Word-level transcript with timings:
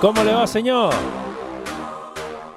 ¿Cómo 0.00 0.24
le 0.24 0.32
va, 0.32 0.46
señor? 0.46 0.94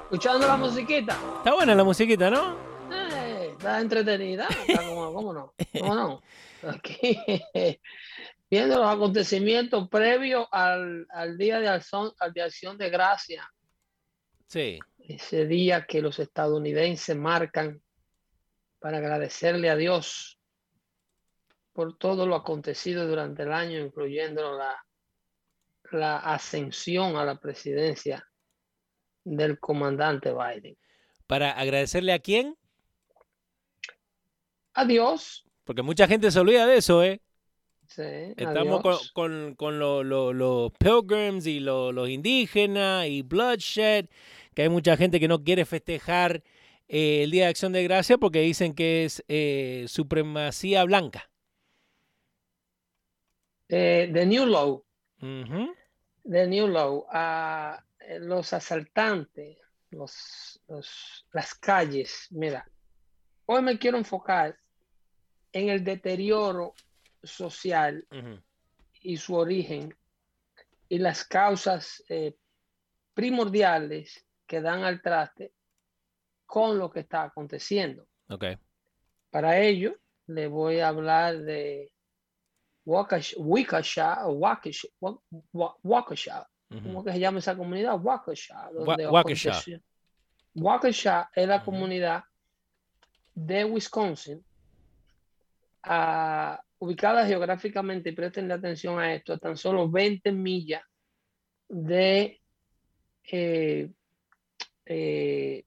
Escuchando 0.04 0.46
la 0.46 0.56
musiquita. 0.56 1.12
Está 1.36 1.52
buena 1.52 1.74
la 1.74 1.84
musiquita, 1.84 2.30
¿no? 2.30 2.56
Eh, 2.90 3.50
está 3.52 3.82
entretenida. 3.82 4.48
Está 4.66 4.86
como, 4.86 5.12
¿Cómo 5.12 5.34
no? 5.34 5.54
¿Cómo 5.78 5.94
no? 5.94 6.22
Aquí, 6.66 7.18
viendo 8.50 8.78
los 8.78 8.88
acontecimientos 8.88 9.90
previos 9.90 10.46
al, 10.52 11.06
al 11.10 11.36
Día 11.36 11.60
de 11.60 11.68
Acción, 11.68 12.12
al 12.18 12.32
de 12.32 12.40
Acción 12.40 12.78
de 12.78 12.88
Gracia. 12.88 13.46
Sí. 14.46 14.78
Ese 14.98 15.44
día 15.44 15.84
que 15.84 16.00
los 16.00 16.18
estadounidenses 16.20 17.14
marcan 17.14 17.82
para 18.78 18.96
agradecerle 18.96 19.68
a 19.68 19.76
Dios 19.76 20.38
por 21.74 21.98
todo 21.98 22.26
lo 22.26 22.36
acontecido 22.36 23.06
durante 23.06 23.42
el 23.42 23.52
año, 23.52 23.80
incluyendo 23.80 24.56
la 24.56 24.82
la 25.94 26.18
ascensión 26.18 27.16
a 27.16 27.24
la 27.24 27.40
presidencia 27.40 28.26
del 29.24 29.58
comandante 29.58 30.32
Biden. 30.32 30.76
¿Para 31.26 31.52
agradecerle 31.52 32.12
a 32.12 32.18
quién? 32.18 32.56
A 34.74 34.84
Dios. 34.84 35.44
Porque 35.64 35.82
mucha 35.82 36.06
gente 36.06 36.30
se 36.30 36.40
olvida 36.40 36.66
de 36.66 36.76
eso, 36.76 37.02
¿eh? 37.02 37.22
Sí, 37.88 38.02
Estamos 38.36 38.82
con, 38.82 38.96
con, 39.12 39.54
con 39.54 39.78
los 39.78 40.04
lo, 40.04 40.32
lo 40.32 40.72
pilgrims 40.78 41.46
y 41.46 41.60
los 41.60 42.08
indígenas 42.08 43.06
y 43.06 43.22
bloodshed, 43.22 44.06
que 44.54 44.62
hay 44.62 44.68
mucha 44.68 44.96
gente 44.96 45.20
que 45.20 45.28
no 45.28 45.44
quiere 45.44 45.64
festejar 45.64 46.42
eh, 46.88 47.22
el 47.24 47.30
Día 47.30 47.44
de 47.44 47.50
Acción 47.50 47.72
de 47.72 47.84
Gracia 47.84 48.18
porque 48.18 48.40
dicen 48.40 48.74
que 48.74 49.04
es 49.04 49.22
eh, 49.28 49.84
supremacía 49.88 50.84
blanca. 50.84 51.30
Eh, 53.68 54.10
the 54.12 54.26
New 54.26 54.46
Law. 54.46 54.84
De 56.24 56.46
New 56.46 56.68
Law 56.68 57.06
a 57.10 57.84
los 58.20 58.52
asaltantes, 58.52 59.58
los, 59.90 60.60
las 61.32 61.54
calles. 61.54 62.26
Mira, 62.30 62.68
hoy 63.46 63.62
me 63.62 63.78
quiero 63.78 63.98
enfocar 63.98 64.58
en 65.52 65.68
el 65.68 65.84
deterioro 65.84 66.74
social 67.22 68.06
y 69.00 69.16
su 69.16 69.34
origen 69.36 69.96
y 70.88 70.98
las 70.98 71.24
causas 71.24 72.02
eh, 72.08 72.36
primordiales 73.14 74.26
que 74.46 74.60
dan 74.60 74.82
al 74.82 75.00
traste 75.00 75.52
con 76.44 76.78
lo 76.78 76.90
que 76.90 77.00
está 77.00 77.22
aconteciendo. 77.22 78.06
Okay. 78.28 78.58
Para 79.30 79.58
ello, 79.60 79.96
le 80.26 80.46
voy 80.46 80.80
a 80.80 80.88
hablar 80.88 81.42
de 81.42 81.93
Waukesha, 82.86 84.26
o 84.26 84.32
Waukesha, 84.32 84.88
Waukesha, 85.82 86.46
¿cómo 86.68 87.04
que 87.04 87.12
se 87.12 87.18
llama 87.18 87.38
esa 87.38 87.56
comunidad? 87.56 87.98
Waukesha. 88.00 88.70
Waukesha. 88.74 89.80
Waukesha 90.54 91.30
es 91.34 91.48
la 91.48 91.64
comunidad 91.64 92.24
de 93.34 93.64
Wisconsin, 93.64 94.44
uh, 95.86 96.56
ubicada 96.78 97.26
geográficamente, 97.26 98.10
y 98.10 98.12
presten 98.12 98.52
atención 98.52 98.98
a 98.98 99.14
esto, 99.14 99.32
a 99.32 99.38
tan 99.38 99.56
solo 99.56 99.90
20 99.90 100.30
millas 100.30 100.82
de, 101.68 102.40
eh, 103.32 103.90
eh, 104.86 105.64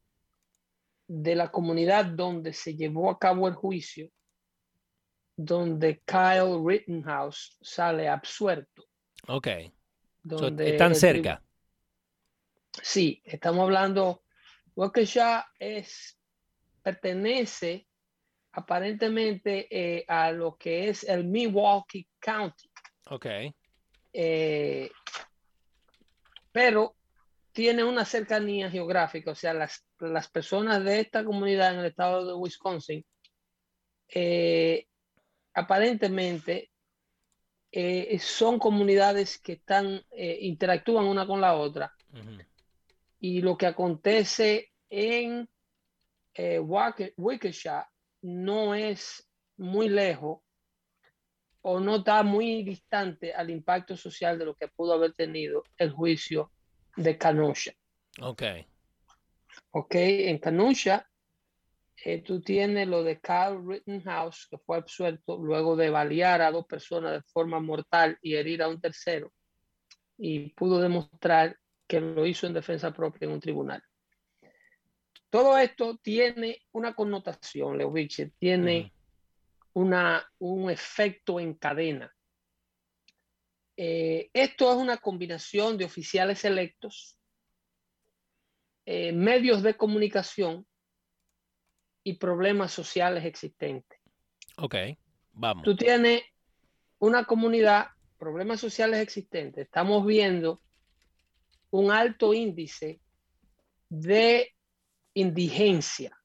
de 1.07 1.35
la 1.35 1.51
comunidad 1.51 2.05
donde 2.05 2.53
se 2.53 2.75
llevó 2.75 3.09
a 3.09 3.19
cabo 3.19 3.47
el 3.47 3.55
juicio 3.55 4.09
donde 5.37 6.01
Kyle 6.03 6.59
Rittenhouse 6.65 7.57
sale 7.61 8.09
absuelto. 8.09 8.83
Ok. 9.27 9.47
están 10.59 10.95
cerca. 10.95 11.43
Sí, 12.81 13.21
estamos 13.23 13.63
hablando, 13.63 14.23
ya 15.05 15.47
es, 15.59 16.19
pertenece 16.81 17.87
aparentemente 18.51 19.67
eh, 19.69 20.05
a 20.07 20.31
lo 20.31 20.57
que 20.57 20.89
es 20.89 21.03
el 21.03 21.23
Milwaukee 21.23 22.07
County. 22.19 22.69
Ok. 23.11 23.25
Eh, 24.13 24.91
pero 26.51 26.95
tiene 27.51 27.83
una 27.83 28.05
cercanía 28.05 28.71
geográfica, 28.71 29.31
o 29.31 29.35
sea, 29.35 29.53
las, 29.53 29.85
las 29.99 30.29
personas 30.29 30.83
de 30.83 30.99
esta 31.01 31.23
comunidad 31.23 31.73
en 31.73 31.79
el 31.79 31.85
estado 31.85 32.25
de 32.25 32.33
Wisconsin 32.33 33.05
eh, 34.09 34.87
aparentemente 35.57 36.69
eh, 37.71 38.19
son 38.19 38.59
comunidades 38.59 39.39
que 39.39 39.53
están, 39.53 40.03
eh, 40.11 40.37
interactúan 40.41 41.05
una 41.05 41.25
con 41.25 41.41
la 41.41 41.55
otra. 41.55 41.91
Y 43.19 43.41
lo 43.41 43.57
que 43.57 43.65
acontece 43.65 44.71
en 44.87 45.49
eh, 46.35 46.61
no 48.21 48.75
es 48.75 49.27
muy 49.57 49.89
lejos 49.89 50.41
o 51.61 51.79
no 51.79 51.95
está 51.95 52.21
muy 52.21 52.61
distante 52.61 53.33
al 53.33 53.49
impacto 53.49 53.97
social 53.97 54.37
de 54.37 54.45
lo 54.45 54.53
que 54.53 54.67
pudo 54.67 54.93
haber 54.93 55.13
tenido 55.13 55.63
el 55.77 55.91
juicio 55.91 56.51
de 56.95 57.17
Kenosha. 57.17 57.73
Ok. 58.21 58.43
Ok, 59.71 59.95
en 59.95 60.39
Kenosha 60.39 61.09
eh, 62.03 62.21
tú 62.21 62.41
tienes 62.41 62.87
lo 62.87 63.03
de 63.03 63.19
Carl 63.19 63.67
Rittenhouse, 63.67 64.47
que 64.49 64.57
fue 64.59 64.77
absuelto 64.77 65.37
luego 65.37 65.75
de 65.75 65.89
balear 65.89 66.41
a 66.41 66.51
dos 66.51 66.65
personas 66.65 67.13
de 67.13 67.21
forma 67.23 67.59
mortal 67.59 68.17
y 68.21 68.35
herir 68.35 68.61
a 68.61 68.69
un 68.69 68.79
tercero, 68.79 69.33
y 70.17 70.51
pudo 70.51 70.79
demostrar 70.79 71.57
que 71.87 71.99
lo 71.99 72.25
hizo 72.25 72.45
en 72.45 72.53
defensa 72.53 72.93
propia 72.93 73.25
en 73.25 73.31
un 73.31 73.39
tribunal. 73.39 73.81
Todo 75.29 75.57
esto 75.57 75.97
tiene 75.97 76.61
una 76.71 76.93
connotación, 76.93 77.77
Leo 77.77 77.93
tiene 78.39 78.93
una, 79.73 80.25
un 80.39 80.69
efecto 80.69 81.39
en 81.39 81.55
cadena. 81.55 82.13
Eh, 83.75 84.29
esto 84.33 84.71
es 84.71 84.77
una 84.77 84.97
combinación 84.97 85.77
de 85.77 85.85
oficiales 85.85 86.45
electos, 86.45 87.17
eh, 88.85 89.11
medios 89.11 89.61
de 89.61 89.75
comunicación 89.75 90.65
y 92.07 92.13
problemas 92.13 92.71
sociales 92.71 93.25
existentes. 93.25 93.99
Ok, 94.55 94.75
vamos. 95.33 95.65
Tú 95.65 95.75
tienes 95.75 96.21
una 96.99 97.25
comunidad, 97.25 97.87
problemas 98.17 98.61
sociales 98.61 99.01
existentes. 99.01 99.65
Estamos 99.65 100.05
viendo 100.05 100.61
un 101.69 101.91
alto 101.91 102.33
índice 102.33 103.01
de 103.89 104.55
indigencia 105.15 106.17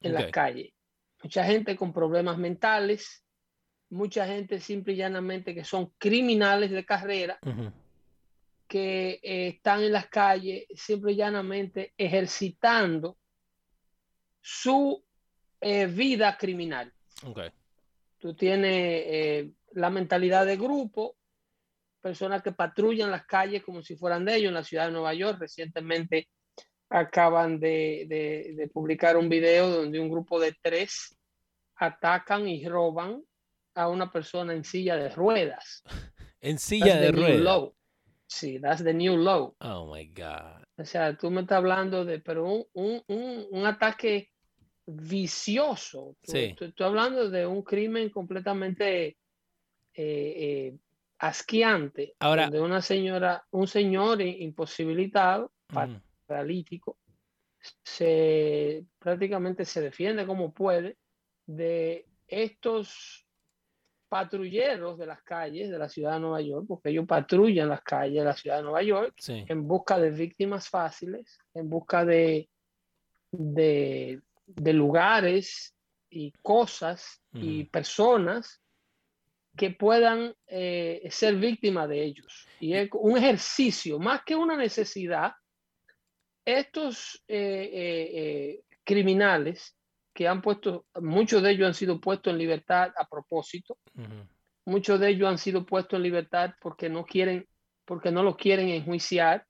en 0.00 0.14
la 0.14 0.30
calle. 0.30 0.72
Mucha 1.20 1.42
gente 1.42 1.74
con 1.74 1.92
problemas 1.92 2.38
mentales, 2.38 3.24
mucha 3.90 4.28
gente 4.28 4.60
simple 4.60 4.92
y 4.92 4.98
llanamente 4.98 5.52
que 5.52 5.64
son 5.64 5.92
criminales 5.98 6.70
de 6.70 6.86
carrera, 6.86 7.40
que 8.68 9.18
eh, 9.20 9.48
están 9.48 9.82
en 9.82 9.90
las 9.90 10.06
calles 10.06 10.66
simple 10.76 11.10
y 11.10 11.16
llanamente 11.16 11.92
ejercitando 11.98 13.18
su 14.40 15.04
eh, 15.64 15.86
vida 15.86 16.36
criminal. 16.36 16.92
Okay. 17.22 17.50
Tú 18.18 18.34
tienes 18.34 19.50
la 19.72 19.90
mentalidad 19.90 20.46
de 20.46 20.56
grupo, 20.56 21.16
personas 22.00 22.42
que 22.42 22.52
patrullan 22.52 23.10
las 23.10 23.26
calles 23.26 23.62
como 23.62 23.82
si 23.82 23.96
fueran 23.96 24.24
de 24.24 24.36
ellos 24.36 24.48
en 24.48 24.54
la 24.54 24.64
ciudad 24.64 24.86
de 24.86 24.92
Nueva 24.92 25.14
York. 25.14 25.38
Recientemente 25.40 26.28
acaban 26.90 27.58
de, 27.58 28.70
publicar 28.72 29.16
un 29.16 29.28
video 29.28 29.68
donde 29.68 29.98
un 29.98 30.10
grupo 30.10 30.38
de 30.38 30.54
tres 30.60 31.16
atacan 31.76 32.46
y 32.48 32.66
roban 32.68 33.22
a 33.74 33.88
una 33.88 34.10
persona 34.10 34.52
en 34.52 34.64
silla 34.64 34.96
de 34.96 35.08
ruedas. 35.08 35.82
en 36.40 36.58
silla 36.58 36.96
de 36.96 37.10
ruedas. 37.10 37.72
Sí, 38.26 38.58
that's 38.58 38.82
the 38.82 38.92
new 38.92 39.16
low. 39.16 39.54
Oh 39.60 39.94
my 39.94 40.06
God. 40.06 40.64
O 40.76 40.84
sea, 40.84 41.16
tú 41.16 41.30
me 41.30 41.42
estás 41.42 41.58
hablando 41.58 42.04
de, 42.04 42.20
pero 42.20 42.66
un, 42.72 43.66
ataque 43.66 44.30
vicioso. 44.86 46.16
sí. 46.22 46.54
estoy 46.58 46.86
hablando 46.86 47.30
de 47.30 47.46
un 47.46 47.62
crimen 47.62 48.10
completamente 48.10 49.06
eh, 49.06 49.16
eh, 49.94 50.76
asqueante. 51.18 52.14
Ahora. 52.20 52.50
De 52.50 52.60
una 52.60 52.82
señora, 52.82 53.44
un 53.50 53.66
señor 53.66 54.20
imposibilitado, 54.20 55.52
paralítico, 56.26 56.98
se 57.82 58.84
prácticamente 58.98 59.64
se 59.64 59.80
defiende 59.80 60.26
como 60.26 60.52
puede 60.52 60.98
de 61.46 62.06
estos 62.26 63.26
patrulleros 64.08 64.98
de 64.98 65.06
las 65.06 65.22
calles 65.22 65.70
de 65.70 65.78
la 65.78 65.88
ciudad 65.88 66.14
de 66.14 66.20
Nueva 66.20 66.40
York, 66.40 66.66
porque 66.68 66.90
ellos 66.90 67.06
patrullan 67.06 67.68
las 67.68 67.82
calles 67.82 68.18
de 68.18 68.24
la 68.24 68.36
ciudad 68.36 68.58
de 68.58 68.62
Nueva 68.62 68.82
York 68.82 69.14
en 69.26 69.66
busca 69.66 69.98
de 69.98 70.10
víctimas 70.10 70.68
fáciles, 70.68 71.38
en 71.52 71.68
busca 71.68 72.04
de, 72.04 72.48
de, 73.32 74.20
lugares 74.46 75.74
y 76.10 76.32
cosas 76.42 77.22
y 77.32 77.64
personas 77.64 78.62
que 79.56 79.70
puedan 79.70 80.34
eh, 80.46 81.06
ser 81.10 81.36
víctimas 81.36 81.88
de 81.88 82.04
ellos. 82.04 82.46
Y 82.60 82.74
es 82.74 82.88
un 82.92 83.16
ejercicio, 83.16 83.98
más 83.98 84.22
que 84.24 84.34
una 84.34 84.56
necesidad, 84.56 85.32
estos 86.44 87.22
eh, 87.28 87.70
eh, 87.72 88.62
criminales 88.84 89.76
que 90.12 90.28
han 90.28 90.42
puesto, 90.42 90.86
muchos 91.00 91.42
de 91.42 91.52
ellos 91.52 91.66
han 91.66 91.74
sido 91.74 92.00
puestos 92.00 92.32
en 92.32 92.38
libertad 92.38 92.92
a 92.96 93.08
propósito, 93.08 93.78
muchos 94.64 95.00
de 95.00 95.10
ellos 95.10 95.28
han 95.28 95.38
sido 95.38 95.64
puestos 95.66 95.96
en 95.96 96.02
libertad 96.02 96.54
porque 96.60 96.88
no 96.88 97.04
quieren, 97.04 97.48
porque 97.84 98.10
no 98.10 98.22
lo 98.22 98.36
quieren 98.36 98.68
enjuiciar. 98.68 99.46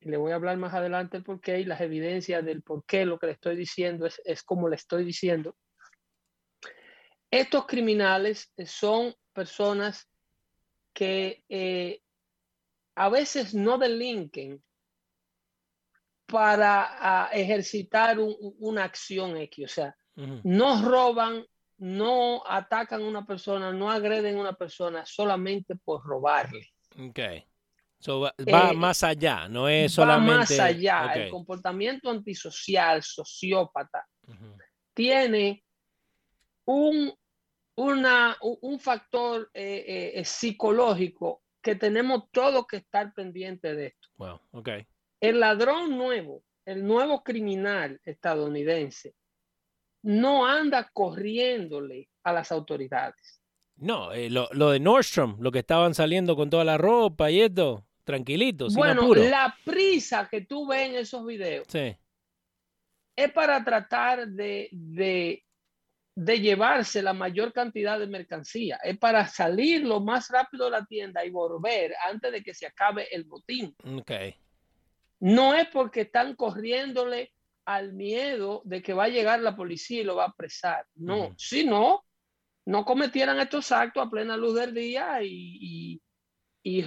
Le 0.00 0.16
voy 0.16 0.32
a 0.32 0.36
hablar 0.36 0.56
más 0.56 0.74
adelante 0.74 1.16
el 1.16 1.24
por 1.24 1.40
qué 1.40 1.60
y 1.60 1.64
las 1.64 1.80
evidencias 1.80 2.44
del 2.44 2.62
por 2.62 2.84
qué 2.84 3.04
lo 3.04 3.18
que 3.18 3.26
le 3.26 3.32
estoy 3.32 3.56
diciendo 3.56 4.06
es, 4.06 4.20
es 4.24 4.42
como 4.42 4.68
le 4.68 4.76
estoy 4.76 5.04
diciendo. 5.04 5.56
Estos 7.30 7.66
criminales 7.66 8.52
son 8.64 9.14
personas 9.32 10.08
que 10.94 11.44
eh, 11.48 12.00
a 12.94 13.08
veces 13.08 13.54
no 13.54 13.78
delinquen 13.78 14.62
para 16.26 17.30
ejercitar 17.32 18.18
una 18.18 18.84
acción 18.84 19.36
X, 19.36 19.64
o 19.64 19.68
sea, 19.68 19.96
no 20.42 20.82
roban, 20.82 21.46
no 21.78 22.42
atacan 22.44 23.02
a 23.02 23.06
una 23.06 23.24
persona, 23.24 23.72
no 23.72 23.90
agreden 23.90 24.36
a 24.36 24.40
una 24.40 24.52
persona 24.52 25.06
solamente 25.06 25.76
por 25.76 26.04
robarle. 26.04 26.68
Va, 28.06 28.32
eh, 28.38 28.74
más 28.74 29.02
allá, 29.02 29.48
no 29.48 29.68
es 29.68 29.92
solamente. 29.92 30.32
Va 30.32 30.38
más 30.38 30.58
allá. 30.58 31.12
El 31.14 31.30
comportamiento 31.30 32.10
antisocial, 32.10 33.02
sociópata, 33.02 34.06
tiene 34.94 35.64
un, 36.64 37.12
una, 37.76 38.36
un 38.40 38.78
factor 38.78 39.50
eh, 39.52 40.12
eh, 40.14 40.24
psicológico 40.24 41.42
que 41.60 41.74
tenemos 41.74 42.30
todos 42.30 42.66
que 42.66 42.76
estar 42.78 43.12
pendientes 43.14 43.76
de 43.76 43.86
esto. 43.86 44.08
Wow, 44.16 44.40
okay. 44.52 44.86
El 45.20 45.40
ladrón 45.40 45.96
nuevo, 45.96 46.44
el 46.64 46.86
nuevo 46.86 47.24
criminal 47.24 48.00
estadounidense, 48.04 49.14
no 50.02 50.46
anda 50.46 50.88
corriéndole 50.92 52.08
a 52.22 52.32
las 52.32 52.52
autoridades. 52.52 53.40
No, 53.76 54.12
eh, 54.12 54.28
lo, 54.30 54.48
de 54.48 54.80
Nordstrom, 54.80 55.36
lo 55.40 55.52
que 55.52 55.60
estaban 55.60 55.94
saliendo 55.94 56.34
con 56.36 56.50
toda 56.50 56.64
la 56.64 56.78
ropa 56.78 57.30
y 57.30 57.40
esto, 57.40 57.86
tranquilito. 58.08 58.68
bueno, 58.74 59.14
la 59.14 59.54
prisa 59.66 60.26
que 60.30 60.40
tú 60.40 60.66
ves 60.66 60.88
en 60.88 60.94
esos 60.96 61.26
videos 61.26 61.66
es 61.74 63.32
para 63.34 63.62
tratar 63.62 64.28
de, 64.28 64.70
de, 64.72 65.44
de, 66.14 66.40
llevarse 66.40 67.02
la 67.02 67.12
mayor 67.12 67.52
cantidad 67.52 67.98
de 67.98 68.06
mercancía, 68.06 68.78
es 68.82 68.96
para 68.96 69.26
salir 69.26 69.84
lo 69.84 70.00
más 70.00 70.30
rápido 70.30 70.64
de 70.66 70.70
la 70.70 70.86
tienda 70.86 71.22
y 71.22 71.30
volver 71.30 71.94
antes 72.08 72.32
de 72.32 72.42
que 72.42 72.54
se 72.54 72.66
acabe 72.66 73.08
el 73.14 73.24
botín. 73.24 73.76
Okay. 74.00 74.36
No 75.20 75.54
es 75.54 75.68
porque 75.68 76.02
están 76.02 76.34
corriéndole 76.34 77.32
al 77.66 77.92
miedo 77.92 78.62
de 78.64 78.80
que 78.80 78.94
va 78.94 79.04
a 79.04 79.08
llegar 79.08 79.40
la 79.40 79.54
policía 79.54 80.00
y 80.00 80.04
lo 80.04 80.16
va 80.16 80.24
a 80.24 80.28
apresar. 80.28 80.86
No, 80.94 81.34
si 81.36 81.66
no, 81.66 82.06
no 82.64 82.86
cometieran 82.86 83.38
estos 83.38 83.70
actos 83.72 84.06
a 84.06 84.08
plena 84.08 84.36
luz 84.36 84.54
del 84.54 84.72
día 84.72 85.18
y, 85.22 86.00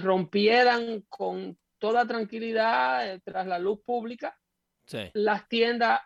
rompieran 0.00 1.02
con 1.08 1.58
toda 1.78 2.06
tranquilidad 2.06 3.14
eh, 3.14 3.20
tras 3.24 3.46
la 3.46 3.58
luz 3.58 3.80
pública 3.84 4.38
las 5.14 5.48
tiendas 5.48 6.00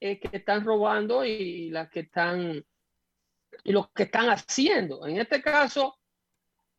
eh, 0.00 0.18
que 0.18 0.36
están 0.36 0.64
robando 0.64 1.24
y 1.24 1.70
las 1.70 1.90
que 1.90 2.00
están 2.00 2.64
y 3.64 3.72
lo 3.72 3.90
que 3.92 4.04
están 4.04 4.30
haciendo. 4.30 5.06
En 5.06 5.18
este 5.18 5.42
caso, 5.42 5.98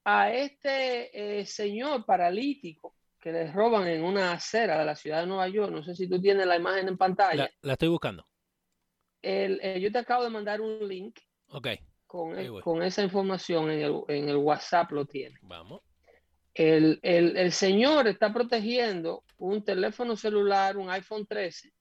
a 0.03 0.31
este 0.31 1.39
eh, 1.39 1.45
señor 1.45 2.05
paralítico 2.05 2.95
que 3.19 3.31
les 3.31 3.53
roban 3.53 3.87
en 3.87 4.03
una 4.03 4.31
acera 4.31 4.79
de 4.79 4.85
la 4.85 4.95
ciudad 4.95 5.21
de 5.21 5.27
Nueva 5.27 5.47
York. 5.47 5.71
No 5.71 5.83
sé 5.83 5.95
si 5.95 6.09
tú 6.09 6.19
tienes 6.19 6.47
la 6.47 6.55
imagen 6.55 6.87
en 6.87 6.97
pantalla. 6.97 7.49
La, 7.61 7.73
estoy 7.73 7.89
buscando. 7.89 8.25
El, 9.21 9.79
yo 9.79 9.91
te 9.91 9.99
acabo 9.99 10.23
de 10.23 10.31
mandar 10.31 10.59
un 10.59 10.87
link. 10.87 11.19
Ok. 11.49 11.67
Con, 12.07 12.59
con 12.61 12.81
esa 12.81 13.03
información 13.03 13.69
en 13.69 13.81
el, 13.81 14.01
en 14.07 14.27
el, 14.27 14.37
WhatsApp 14.37 14.91
lo 14.91 15.05
tiene. 15.05 15.37
Vamos. 15.43 15.81
El, 16.61 16.99
el, 17.01 17.37
el, 17.37 17.51
señor 17.51 18.07
está 18.07 18.31
protegiendo 18.31 19.23
un 19.37 19.63
teléfono 19.63 20.15
celular, 20.15 20.77
un 20.77 20.89
iPhone 20.89 21.25
13 21.25 21.71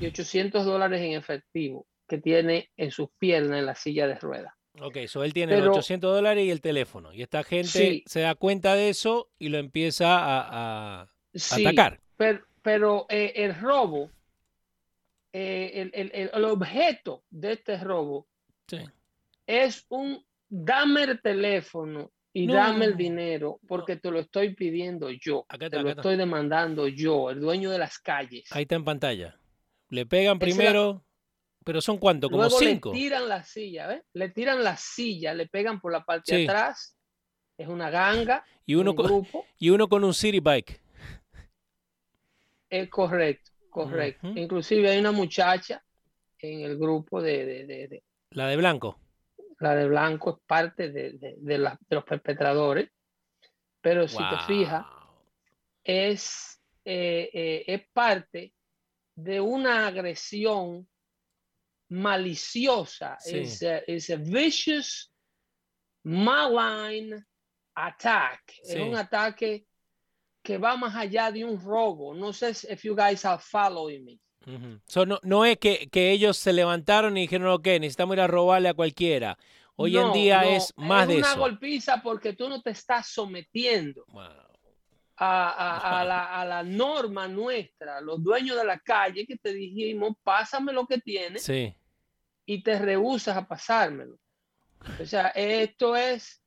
y 0.00 0.06
800 0.06 0.64
dólares 0.64 1.00
en 1.00 1.12
efectivo 1.12 1.86
que 2.06 2.18
tiene 2.18 2.70
en 2.76 2.90
sus 2.90 3.08
piernas 3.18 3.58
en 3.60 3.66
la 3.66 3.74
silla 3.74 4.06
de 4.06 4.16
ruedas. 4.16 4.52
Ok, 4.80 4.98
so 5.06 5.22
él 5.22 5.32
tiene 5.32 5.58
los 5.58 5.76
800 5.76 6.14
dólares 6.14 6.44
y 6.44 6.50
el 6.50 6.60
teléfono. 6.60 7.12
Y 7.12 7.22
esta 7.22 7.42
gente 7.42 8.02
se 8.06 8.20
da 8.20 8.34
cuenta 8.34 8.74
de 8.74 8.88
eso 8.88 9.30
y 9.38 9.48
lo 9.48 9.58
empieza 9.58 10.18
a, 10.18 11.08
atacar. 11.50 12.00
Pero, 12.62 13.06
eh, 13.08 13.32
el 13.36 13.54
robo, 13.60 14.10
eh, 15.32 15.90
el, 16.32 16.44
objeto 16.44 17.24
de 17.30 17.52
este 17.52 17.78
robo 17.78 18.28
es 19.46 19.84
un 19.88 20.24
dame 20.48 21.04
el 21.04 21.20
teléfono 21.20 22.12
y 22.32 22.46
dame 22.46 22.86
el 22.86 22.96
dinero 22.96 23.60
porque 23.66 23.96
te 23.96 24.10
lo 24.10 24.20
estoy 24.20 24.54
pidiendo 24.54 25.10
yo. 25.10 25.46
te 25.58 25.82
lo 25.82 25.90
estoy 25.90 26.16
demandando 26.16 26.88
yo, 26.88 27.30
el 27.30 27.40
dueño 27.40 27.70
de 27.70 27.78
las 27.78 27.98
calles. 27.98 28.50
Ahí 28.50 28.62
está 28.62 28.76
en 28.76 28.84
pantalla. 28.84 29.38
Le 29.88 30.06
pegan 30.06 30.38
primero. 30.38 31.04
Pero 31.64 31.80
son 31.80 31.98
cuánto, 31.98 32.28
como 32.28 32.42
Luego 32.42 32.58
cinco. 32.58 32.92
Le 32.92 32.98
tiran 32.98 33.28
la 33.28 33.44
silla, 33.44 33.86
¿ves? 33.86 34.02
Le 34.14 34.30
tiran 34.30 34.64
la 34.64 34.76
silla, 34.76 35.32
le 35.32 35.46
pegan 35.46 35.80
por 35.80 35.92
la 35.92 36.04
parte 36.04 36.34
de 36.34 36.44
atrás. 36.44 36.96
Es 37.56 37.68
una 37.68 37.88
ganga. 37.88 38.44
Y 38.66 38.74
uno, 38.74 38.94
con, 38.96 39.06
grupo. 39.06 39.44
y 39.58 39.70
uno 39.70 39.88
con 39.88 40.02
un 40.02 40.12
city 40.12 40.40
bike. 40.40 40.80
Es 42.68 42.88
correcto, 42.88 43.52
correcto. 43.70 44.32
Inclusive 44.34 44.90
hay 44.90 44.98
una 44.98 45.12
muchacha 45.12 45.84
en 46.38 46.62
el 46.62 46.76
grupo 46.78 47.22
de, 47.22 48.02
La 48.30 48.48
de 48.48 48.56
blanco. 48.56 48.98
La 49.62 49.76
de 49.76 49.86
blanco 49.86 50.30
es 50.30 50.44
parte 50.44 50.90
de, 50.90 51.76
los 51.88 52.04
perpetradores. 52.04 52.90
Pero 53.80 54.08
si 54.08 54.18
te 54.18 54.38
fijas, 54.46 54.84
es, 55.84 56.60
eh, 56.84 57.30
eh, 57.32 57.64
es 57.66 57.82
parte 57.92 58.52
de 59.14 59.40
una 59.40 59.86
agresión 59.86 60.88
maliciosa. 61.90 63.18
Es 63.24 63.62
a, 64.10 64.16
vicious, 64.16 65.12
malign 66.02 67.24
attack. 67.76 68.42
Es 68.64 68.80
un 68.80 68.96
ataque 68.96 69.66
que 70.42 70.58
va 70.58 70.76
más 70.76 70.96
allá 70.96 71.30
de 71.30 71.44
un 71.44 71.60
robo. 71.60 72.14
No 72.14 72.32
sé 72.32 72.50
if 72.50 72.82
you 72.82 72.96
guys 72.96 73.24
are 73.24 73.40
following 73.40 74.04
me. 74.04 74.20
No, 75.06 75.20
no, 75.22 75.44
es 75.44 75.58
que, 75.58 75.88
ellos 75.94 76.36
se 76.36 76.52
levantaron 76.52 77.16
y 77.16 77.22
dijeron, 77.22 77.48
ok, 77.48 77.66
necesitamos 77.66 78.16
ir 78.16 78.20
a 78.20 78.26
robarle 78.26 78.68
a 78.68 78.74
cualquiera. 78.74 79.38
Hoy 79.76 79.96
en 79.96 80.12
día 80.12 80.44
es 80.44 80.72
más 80.76 81.08
de 81.08 81.18
eso. 81.18 81.26
Es 81.26 81.34
una 81.34 81.40
golpiza 81.40 82.02
porque 82.02 82.34
tú 82.34 82.48
no 82.48 82.60
te 82.60 82.70
estás 82.70 83.08
sometiendo 83.08 84.04
a, 85.16 86.04
la, 86.06 86.40
a, 86.40 86.44
la, 86.44 86.62
norma 86.62 87.26
nuestra, 87.26 88.00
los 88.00 88.22
dueños 88.22 88.56
de 88.56 88.64
la 88.64 88.78
calle 88.78 89.26
que 89.26 89.36
te 89.36 89.52
dijimos, 89.52 90.14
pásame 90.22 90.72
lo 90.72 90.86
que 90.86 90.98
tienes. 90.98 91.42
Sí 91.42 91.74
y 92.46 92.62
te 92.62 92.78
rehusas 92.78 93.36
a 93.36 93.46
pasármelo. 93.46 94.18
O 95.00 95.06
sea, 95.06 95.28
esto 95.28 95.94
es, 95.96 96.42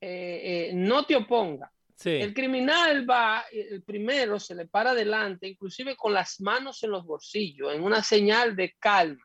eh, 0.00 0.70
eh, 0.70 0.70
no 0.74 1.04
te 1.04 1.16
oponga. 1.16 1.70
El 2.04 2.34
criminal 2.34 3.08
va, 3.08 3.44
el 3.50 3.82
primero 3.82 4.38
se 4.38 4.54
le 4.54 4.66
para 4.66 4.90
adelante, 4.90 5.48
inclusive 5.48 5.96
con 5.96 6.12
las 6.12 6.40
manos 6.40 6.82
en 6.82 6.90
los 6.90 7.04
bolsillos, 7.04 7.72
en 7.72 7.82
una 7.82 8.02
señal 8.02 8.54
de 8.54 8.74
calma. 8.78 9.24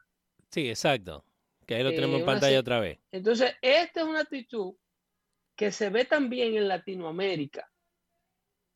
Sí, 0.49 0.69
exacto. 0.69 1.25
Que 1.65 1.75
ahí 1.75 1.83
lo 1.83 1.91
tenemos 1.91 2.19
en 2.19 2.25
pantalla 2.25 2.59
otra 2.59 2.79
vez. 2.79 2.99
Entonces, 3.11 3.53
esta 3.61 4.01
es 4.01 4.07
una 4.07 4.21
actitud 4.21 4.73
que 5.55 5.71
se 5.71 5.89
ve 5.89 6.05
también 6.05 6.55
en 6.55 6.67
Latinoamérica, 6.67 7.69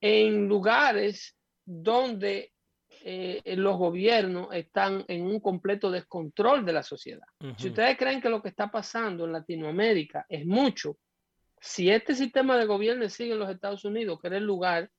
en 0.02 0.48
lugares 0.48 1.36
donde 1.66 2.54
eh, 3.04 3.42
los 3.56 3.78
gobiernos 3.78 4.50
están 4.54 5.04
en 5.08 5.24
un 5.26 5.40
completo 5.40 5.90
descontrol 5.90 6.66
de 6.66 6.74
la 6.74 6.84
sociedad. 6.84 7.26
Si 7.58 7.70
ustedes 7.70 7.98
creen 7.98 8.22
que 8.22 8.30
lo 8.30 8.42
que 8.42 8.50
está 8.50 8.70
pasando 8.70 9.26
en 9.26 9.32
Latinoamérica 9.32 10.26
es 10.30 10.46
mucho, 10.46 10.98
si 11.66 11.90
este 11.90 12.14
sistema 12.14 12.58
de 12.58 12.68
gobierno 12.68 13.10
sigue 13.10 13.34
en 13.34 13.40
los 13.40 13.50
Estados 13.50 13.84
Unidos, 13.86 14.22
que 14.22 14.28
era 14.28 14.38
el 14.38 14.44
lugar 14.44 14.92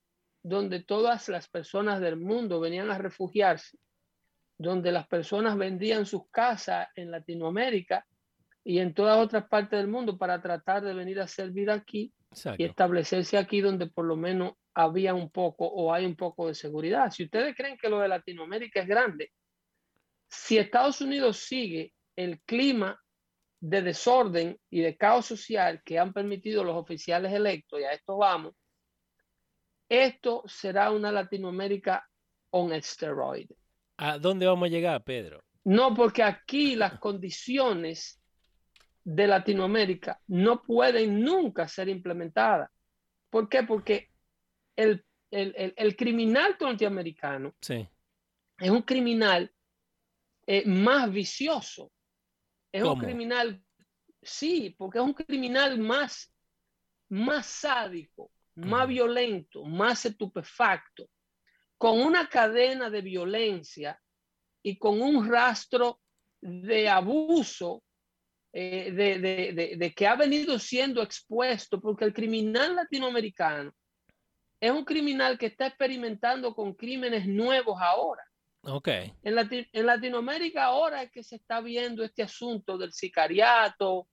donde 0.42 0.82
todas 0.82 1.28
las 1.28 1.48
personas 1.48 2.00
del 2.00 2.16
mundo 2.16 2.58
venían 2.58 2.90
a 2.90 2.98
refugiarse, 2.98 3.78
donde 4.58 4.90
las 4.90 5.06
personas 5.06 5.56
vendían 5.56 6.06
sus 6.06 6.28
casas 6.28 6.88
en 6.96 7.12
Latinoamérica 7.12 8.04
y 8.64 8.80
en 8.80 8.94
todas 8.94 9.16
otras 9.16 9.48
partes 9.48 9.78
del 9.78 9.86
mundo 9.86 10.18
para 10.18 10.42
tratar 10.42 10.82
de 10.82 10.92
venir 10.92 11.20
a 11.20 11.28
servir 11.28 11.70
aquí 11.70 12.12
y 12.58 12.64
establecerse 12.64 13.38
aquí 13.38 13.60
donde 13.60 13.86
por 13.86 14.04
lo 14.04 14.16
menos 14.16 14.54
había 14.74 15.14
un 15.14 15.30
poco 15.30 15.66
o 15.66 15.94
hay 15.94 16.04
un 16.04 16.16
poco 16.16 16.48
de 16.48 16.54
seguridad. 16.54 17.12
Si 17.12 17.22
ustedes 17.22 17.54
creen 17.54 17.78
que 17.78 17.88
lo 17.88 18.00
de 18.00 18.08
Latinoamérica 18.08 18.80
es 18.80 18.88
grande, 18.88 19.30
si 20.28 20.58
Estados 20.58 21.00
Unidos 21.00 21.36
sigue 21.38 21.94
el 22.16 22.40
clima 22.40 23.00
de 23.68 23.82
desorden 23.82 24.60
y 24.70 24.80
de 24.80 24.96
caos 24.96 25.26
social 25.26 25.82
que 25.84 25.98
han 25.98 26.12
permitido 26.12 26.62
los 26.62 26.76
oficiales 26.76 27.32
electos, 27.32 27.80
y 27.80 27.82
a 27.82 27.92
esto 27.92 28.16
vamos, 28.16 28.54
esto 29.88 30.44
será 30.46 30.92
una 30.92 31.10
Latinoamérica 31.10 32.08
on 32.50 32.80
steroid. 32.80 33.50
¿A 33.96 34.18
dónde 34.18 34.46
vamos 34.46 34.66
a 34.66 34.70
llegar, 34.70 35.02
Pedro? 35.02 35.42
No, 35.64 35.94
porque 35.94 36.22
aquí 36.22 36.76
las 36.76 36.98
condiciones 37.00 38.22
de 39.02 39.26
Latinoamérica 39.26 40.20
no 40.28 40.62
pueden 40.62 41.20
nunca 41.20 41.66
ser 41.66 41.88
implementadas. 41.88 42.70
¿Por 43.30 43.48
qué? 43.48 43.64
Porque 43.64 44.10
el, 44.76 45.04
criminal 45.96 46.56
norteamericano 46.60 47.52
es 47.68 48.70
un 48.70 48.82
criminal 48.82 49.52
eh, 50.46 50.64
más 50.66 51.10
vicioso. 51.10 51.90
Es 52.76 52.82
un 52.82 52.98
criminal, 52.98 53.62
sí, 54.22 54.74
porque 54.76 54.98
es 54.98 55.04
un 55.04 55.14
criminal 55.14 55.78
más, 55.78 56.34
más 57.08 57.46
sádico, 57.46 58.30
más 58.54 58.86
violento, 58.86 59.64
más 59.64 60.04
estupefacto, 60.04 61.08
con 61.78 62.00
una 62.00 62.28
cadena 62.28 62.90
de 62.90 63.02
violencia 63.02 64.00
y 64.62 64.78
con 64.78 65.00
un 65.00 65.28
rastro 65.30 66.00
de 66.40 66.88
abuso 66.88 67.82
eh, 68.52 68.90
de, 68.92 69.94
que 69.94 70.06
ha 70.06 70.16
venido 70.16 70.58
siendo 70.58 71.02
expuesto, 71.02 71.80
porque 71.80 72.04
el 72.04 72.12
criminal 72.12 72.74
latinoamericano 72.74 73.72
es 74.58 74.70
un 74.70 74.84
criminal 74.84 75.38
que 75.38 75.46
está 75.46 75.66
experimentando 75.66 76.54
con 76.54 76.74
crímenes 76.74 77.26
nuevos 77.26 77.78
ahora. 77.80 78.22
Okay. 78.66 79.12
En, 79.22 79.36
en 79.72 79.86
Latinoamérica 79.86 80.64
ahora 80.64 81.02
es 81.02 81.10
que 81.10 81.22
se 81.22 81.36
está 81.36 81.60
viendo 81.60 82.02
este 82.02 82.22
asunto 82.22 82.76
del 82.76 82.92
sicariato 82.92 84.08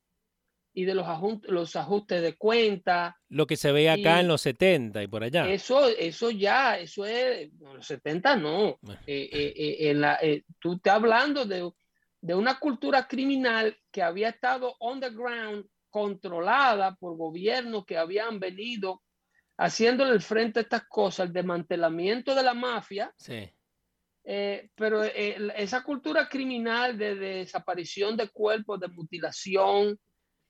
y 0.75 0.85
de 0.85 0.95
los, 0.95 1.07
los 1.43 1.75
ajustes 1.75 2.21
de 2.21 2.35
cuenta. 2.35 3.15
Lo 3.29 3.45
que 3.45 3.57
se 3.57 3.71
ve 3.71 3.89
acá 3.89 4.19
en 4.19 4.27
los 4.27 4.41
70 4.41 5.03
y 5.03 5.07
por 5.07 5.23
allá. 5.23 5.47
Eso, 5.49 5.87
eso 5.87 6.31
ya, 6.31 6.77
eso 6.77 7.05
es, 7.05 7.51
en 7.51 7.73
los 7.75 7.85
70 7.85 8.35
no. 8.37 8.79
Eh, 9.05 9.29
eh, 9.31 9.89
en 9.89 10.01
la, 10.01 10.19
tú 10.59 10.73
estás 10.73 10.95
hablando 10.95 11.45
de 11.45 11.71
de 12.23 12.33
una 12.33 12.57
cultura 12.57 13.05
criminal 13.05 13.77
que 13.91 14.01
había 14.01 14.29
estado 14.29 14.73
on 14.79 15.01
the 15.01 15.09
ground, 15.09 15.65
controlada 15.89 16.95
por 16.95 17.17
gobiernos 17.17 17.85
que 17.85 17.97
habían 17.97 18.39
venido 18.39 19.03
haciéndole 19.57 20.13
el 20.13 20.21
frente 20.21 20.59
a 20.59 20.61
estas 20.61 20.87
cosas, 20.87 21.27
el 21.27 21.33
desmantelamiento 21.33 22.33
de 22.33 22.43
la 22.43 22.53
mafia. 22.53 23.13
Sí. 23.17 23.51
Eh, 24.25 24.69
pero 24.75 25.03
eh, 25.03 25.51
esa 25.57 25.83
cultura 25.83 26.29
criminal 26.29 26.97
de, 26.97 27.15
desaparición 27.15 28.15
de 28.15 28.29
cuerpos, 28.29 28.79
de 28.79 28.87
mutilación 28.87 29.99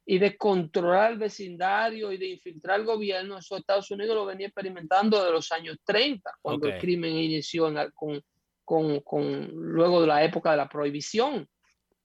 y 0.06 0.20
de 0.20 0.38
controlar 0.38 1.14
el 1.14 1.18
vecindario 1.18 2.12
y 2.12 2.18
de 2.18 2.28
infiltrar 2.28 2.80
el 2.80 2.86
gobierno, 2.86 3.38
eso 3.38 3.58
Estados 3.58 3.90
Unidos 3.90 4.16
lo 4.16 4.26
venía 4.26 4.48
experimentando 4.48 5.24
de 5.24 5.32
los 5.32 5.52
años 5.52 5.78
30, 5.84 6.38
cuando 6.42 6.68
el 6.68 6.78
crimen 6.78 7.14
inició 7.18 7.74
con, 7.94 8.22
con, 8.64 9.00
con, 9.00 9.48
luego 9.54 10.02
de 10.02 10.08
la 10.08 10.24
época 10.24 10.52
de 10.52 10.58
la 10.58 10.70
prohibición. 10.70 11.48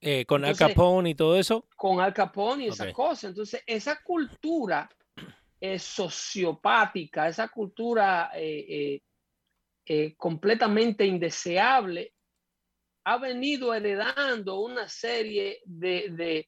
Eh, 0.00 0.24
con 0.24 0.44
Al 0.44 0.56
Capone 0.56 1.10
y 1.10 1.14
todo 1.16 1.36
eso. 1.36 1.66
Con 1.76 2.00
Al 2.00 2.14
Capone 2.14 2.66
y 2.66 2.68
esa 2.68 2.92
cosa. 2.92 3.28
Entonces, 3.28 3.62
esa 3.66 4.00
cultura 4.02 4.88
sociopática, 5.76 7.26
esa 7.26 7.48
cultura 7.48 8.30
eh, 8.36 9.02
eh, 9.88 10.14
completamente 10.16 11.06
indeseable, 11.06 12.12
ha 13.04 13.16
venido 13.16 13.72
heredando 13.72 14.60
una 14.60 14.88
serie 14.88 15.60
de, 15.64 16.46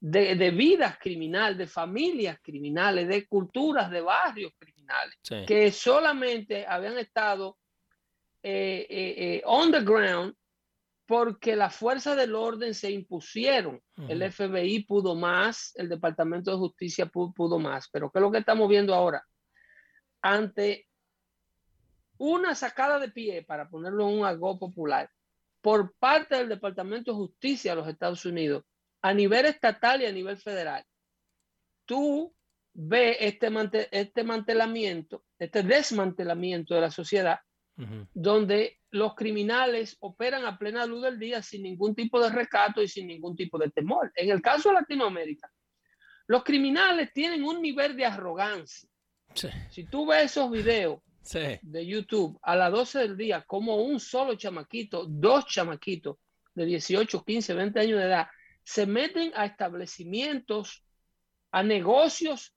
de, 0.00 0.50
vidas 0.50 0.98
criminales, 0.98 1.58
de 1.58 1.66
familias 1.66 2.38
criminales, 2.42 3.08
de 3.08 3.26
culturas, 3.26 3.90
de 3.90 4.00
barrios 4.00 4.52
criminales, 4.58 5.16
que 5.46 5.70
solamente 5.70 6.66
habían 6.66 6.96
estado 6.98 7.58
on 9.44 9.72
the 9.72 9.80
ground 9.80 10.34
porque 11.06 11.54
la 11.54 11.70
fuerza 11.70 12.16
del 12.16 12.34
orden 12.34 12.74
se 12.74 12.90
impusieron. 12.90 13.80
El 14.08 14.30
FBI 14.30 14.84
pudo 14.84 15.14
más, 15.14 15.72
el 15.76 15.88
Departamento 15.88 16.50
de 16.50 16.56
Justicia 16.56 17.06
pudo, 17.06 17.58
más. 17.58 17.88
Pero 17.92 18.10
¿qué 18.10 18.18
es 18.18 18.22
lo 18.22 18.32
que 18.32 18.38
estamos 18.38 18.68
viendo 18.68 18.92
ahora? 18.92 19.24
Ante 20.20 20.88
una 22.18 22.54
sacada 22.54 22.98
de 22.98 23.10
pie, 23.10 23.42
para 23.42 23.68
ponerlo 23.68 24.08
en 24.08 24.18
un 24.18 24.24
algo 24.24 24.58
popular, 24.58 25.10
por 25.60 25.94
parte 25.98 26.36
del 26.36 26.48
Departamento 26.48 27.10
de 27.10 27.16
Justicia 27.16 27.72
de 27.72 27.76
los 27.76 27.88
Estados 27.88 28.24
Unidos, 28.24 28.64
a 29.02 29.12
nivel 29.12 29.46
estatal 29.46 30.02
y 30.02 30.06
a 30.06 30.12
nivel 30.12 30.36
federal, 30.38 30.84
tú 31.84 32.34
ves 32.72 33.16
este, 33.20 33.50
este 33.90 34.24
mantelamiento, 34.24 35.24
este 35.38 35.62
desmantelamiento 35.62 36.74
de 36.74 36.80
la 36.80 36.90
sociedad, 36.90 37.40
donde 38.14 38.78
los 38.90 39.14
criminales 39.14 39.96
operan 40.00 40.46
a 40.46 40.58
plena 40.58 40.86
luz 40.86 41.02
del 41.02 41.18
día 41.18 41.42
sin 41.42 41.62
ningún 41.62 41.94
tipo 41.94 42.22
de 42.22 42.30
recato 42.30 42.82
y 42.82 42.88
sin 42.88 43.06
ningún 43.06 43.36
tipo 43.36 43.58
de 43.58 43.70
temor. 43.70 44.10
En 44.14 44.30
el 44.30 44.40
caso 44.40 44.70
de 44.70 44.76
Latinoamérica, 44.76 45.50
los 46.26 46.42
criminales 46.42 47.12
tienen 47.12 47.44
un 47.44 47.60
nivel 47.60 47.96
de 47.96 48.06
arrogancia. 48.06 48.88
Si 49.70 49.84
tú 49.84 50.06
ves 50.06 50.32
esos 50.32 50.50
videos 50.50 51.00
de 51.32 51.86
YouTube 51.86 52.38
a 52.42 52.56
las 52.56 52.72
12 52.72 52.98
del 53.00 53.16
día, 53.16 53.42
como 53.42 53.76
un 53.76 54.00
solo 54.00 54.34
chamaquito, 54.34 55.06
dos 55.06 55.46
chamaquitos 55.46 56.16
de 56.54 56.64
18, 56.64 57.24
15, 57.24 57.54
20 57.54 57.80
años 57.80 57.98
de 57.98 58.04
edad, 58.04 58.28
se 58.62 58.86
meten 58.86 59.32
a 59.34 59.46
establecimientos, 59.46 60.84
a 61.50 61.62
negocios 61.62 62.54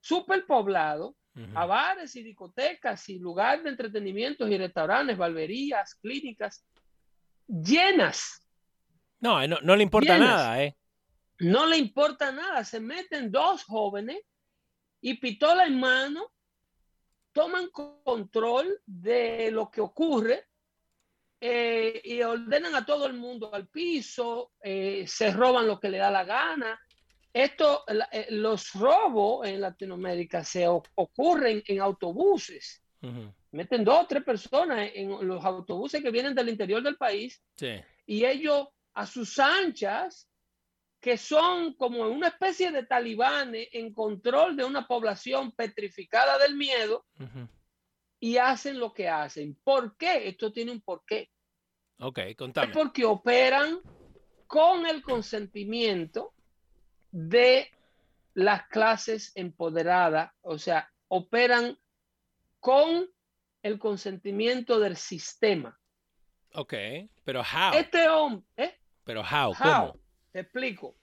superpoblados 0.00 1.14
a 1.54 1.66
bares 1.66 2.14
y 2.14 2.22
discotecas 2.22 3.08
y 3.08 3.18
lugares 3.18 3.64
de 3.64 3.70
entretenimiento 3.70 4.46
y 4.46 4.56
restaurantes, 4.56 5.16
barberías, 5.16 5.96
clínicas, 5.96 6.64
llenas. 7.48 8.46
No, 9.18 9.44
no, 9.46 9.76
le 9.76 9.82
importa 9.82 10.16
nada, 10.16 10.62
¿eh? 10.62 10.76
No 11.40 11.66
le 11.66 11.76
importa 11.76 12.30
nada. 12.30 12.62
Se 12.62 12.78
meten 12.78 13.32
dos 13.32 13.64
jóvenes 13.64 14.20
y 15.00 15.14
pistola 15.14 15.66
en 15.66 15.80
mano, 15.80 16.30
toman 17.34 17.68
control 17.70 18.80
de 18.86 19.50
lo 19.50 19.70
que 19.70 19.80
ocurre 19.80 20.46
eh, 21.40 22.00
y 22.04 22.22
ordenan 22.22 22.74
a 22.74 22.86
todo 22.86 23.06
el 23.06 23.12
mundo 23.12 23.52
al 23.52 23.68
piso, 23.68 24.52
eh, 24.62 25.04
se 25.06 25.30
roban 25.30 25.66
lo 25.66 25.78
que 25.78 25.90
le 25.90 25.98
da 25.98 26.10
la 26.10 26.24
gana, 26.24 26.80
esto, 27.34 27.84
eh, 28.12 28.28
los 28.30 28.72
robos 28.74 29.46
en 29.46 29.60
Latinoamérica 29.60 30.44
se 30.44 30.66
ocurren 30.68 31.62
en 31.66 31.80
autobuses. 31.80 32.80
Meten 33.50 33.84
dos 33.84 34.04
o 34.04 34.06
tres 34.06 34.24
personas 34.24 34.90
en 34.94 35.28
los 35.28 35.44
autobuses 35.44 36.02
que 36.02 36.10
vienen 36.10 36.34
del 36.34 36.48
interior 36.48 36.82
del 36.82 36.96
país 36.96 37.42
y 38.06 38.24
ellos 38.24 38.68
a 38.94 39.04
sus 39.04 39.38
anchas, 39.38 40.30
que 41.04 41.18
son 41.18 41.74
como 41.74 42.08
una 42.08 42.28
especie 42.28 42.72
de 42.72 42.86
talibanes 42.86 43.68
en 43.72 43.92
control 43.92 44.56
de 44.56 44.64
una 44.64 44.86
población 44.86 45.52
petrificada 45.52 46.38
del 46.38 46.56
miedo 46.56 47.04
y 48.18 48.38
hacen 48.38 48.78
lo 48.78 48.94
que 48.94 49.06
hacen. 49.06 49.54
¿Por 49.62 49.98
qué? 49.98 50.26
Esto 50.28 50.50
tiene 50.50 50.72
un 50.72 50.80
porqué. 50.80 51.30
Ok, 51.98 52.20
contame. 52.38 52.68
Es 52.68 52.72
porque 52.72 53.04
operan 53.04 53.82
con 54.46 54.86
el 54.86 55.02
consentimiento 55.02 56.32
de 57.10 57.70
las 58.32 58.66
clases 58.68 59.30
empoderadas, 59.34 60.32
o 60.40 60.56
sea, 60.56 60.90
operan 61.08 61.78
con 62.60 63.06
el 63.60 63.78
consentimiento 63.78 64.80
del 64.80 64.96
sistema. 64.96 65.78
Ok, 66.54 66.72
pero 67.24 67.42
how? 67.42 67.74
Este 67.74 68.08
hombre, 68.08 68.46
¿eh? 68.56 68.80
Pero 69.04 69.20
how, 69.20 69.54
¿cómo? 69.54 70.03
Te 70.34 70.40
explico. 70.40 70.96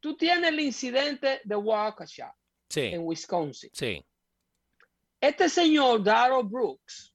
Tú 0.00 0.16
tienes 0.16 0.48
el 0.48 0.60
incidente 0.60 1.42
de 1.44 1.54
Waukesha 1.54 2.34
en 2.74 3.02
Wisconsin. 3.02 3.68
Sí. 3.74 4.02
Este 5.20 5.50
señor, 5.50 6.02
Darrell 6.02 6.46
Brooks, 6.46 7.14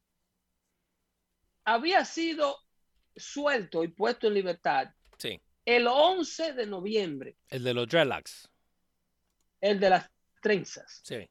había 1.66 2.06
sido 2.06 2.56
suelto 3.16 3.84
y 3.84 3.88
puesto 3.88 4.28
en 4.28 4.36
libertad 4.36 4.90
sí. 5.18 5.42
el 5.66 5.88
11 5.88 6.54
de 6.54 6.68
noviembre. 6.68 7.36
El 7.50 7.64
de 7.64 7.74
los 7.74 7.88
dreadlocks. 7.88 8.48
El 9.60 9.80
de 9.80 9.90
las 9.90 10.12
trenzas. 10.40 11.02
Sí. 11.04 11.28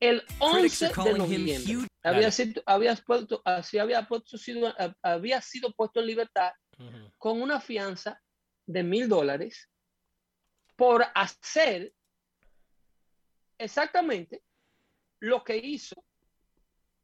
El 0.00 0.24
11 0.40 0.88
de 0.88 1.14
noviembre. 1.14 1.88
Había 2.02 2.32
sido, 2.32 2.60
había, 2.66 2.96
puesto, 2.96 3.40
así 3.44 3.78
había, 3.78 4.04
puesto, 4.08 4.36
sido, 4.36 4.74
había 5.00 5.40
sido 5.40 5.72
puesto 5.74 6.00
en 6.00 6.06
libertad 6.06 6.50
con 7.18 7.40
una 7.40 7.60
fianza 7.60 8.20
de 8.66 8.82
mil 8.82 9.08
dólares 9.08 9.70
por 10.76 11.04
hacer 11.14 11.92
exactamente 13.58 14.42
lo 15.20 15.42
que 15.44 15.56
hizo 15.56 16.04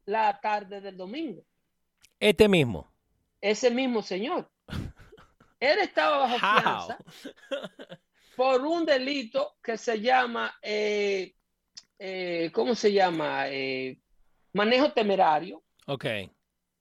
la 0.07 0.41
tarde 0.41 0.81
del 0.81 0.97
domingo. 0.97 1.45
Este 2.19 2.49
mismo. 2.49 2.93
Ese 3.41 3.71
mismo 3.71 4.03
señor. 4.03 4.51
Él 5.61 5.79
estaba 5.79 6.19
bajo 6.19 6.39
fianza 6.39 6.99
por 8.37 8.65
un 8.65 8.87
delito 8.87 9.57
que 9.63 9.77
se 9.77 10.01
llama, 10.01 10.55
eh, 10.63 11.35
eh, 11.99 12.51
¿cómo 12.53 12.75
se 12.75 12.93
llama? 12.93 13.49
Eh, 13.49 14.01
manejo 14.55 14.93
temerario. 14.93 15.63
Ok. 15.87 16.07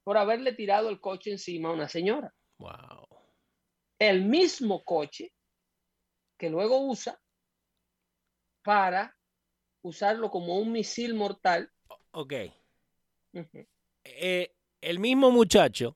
Por 0.03 0.17
haberle 0.17 0.53
tirado 0.53 0.89
el 0.89 0.99
coche 1.01 1.31
encima 1.31 1.69
a 1.69 1.73
una 1.73 1.89
señora. 1.89 2.33
Wow. 2.57 3.18
El 3.99 4.25
mismo 4.25 4.83
coche 4.83 5.31
que 6.37 6.49
luego 6.49 6.79
usa 6.87 7.19
para 8.63 9.15
usarlo 9.81 10.31
como 10.31 10.57
un 10.57 10.71
misil 10.71 11.13
mortal. 11.13 11.71
Ok. 12.11 12.33
el 14.81 14.99
mismo 14.99 15.31
muchacho 15.31 15.95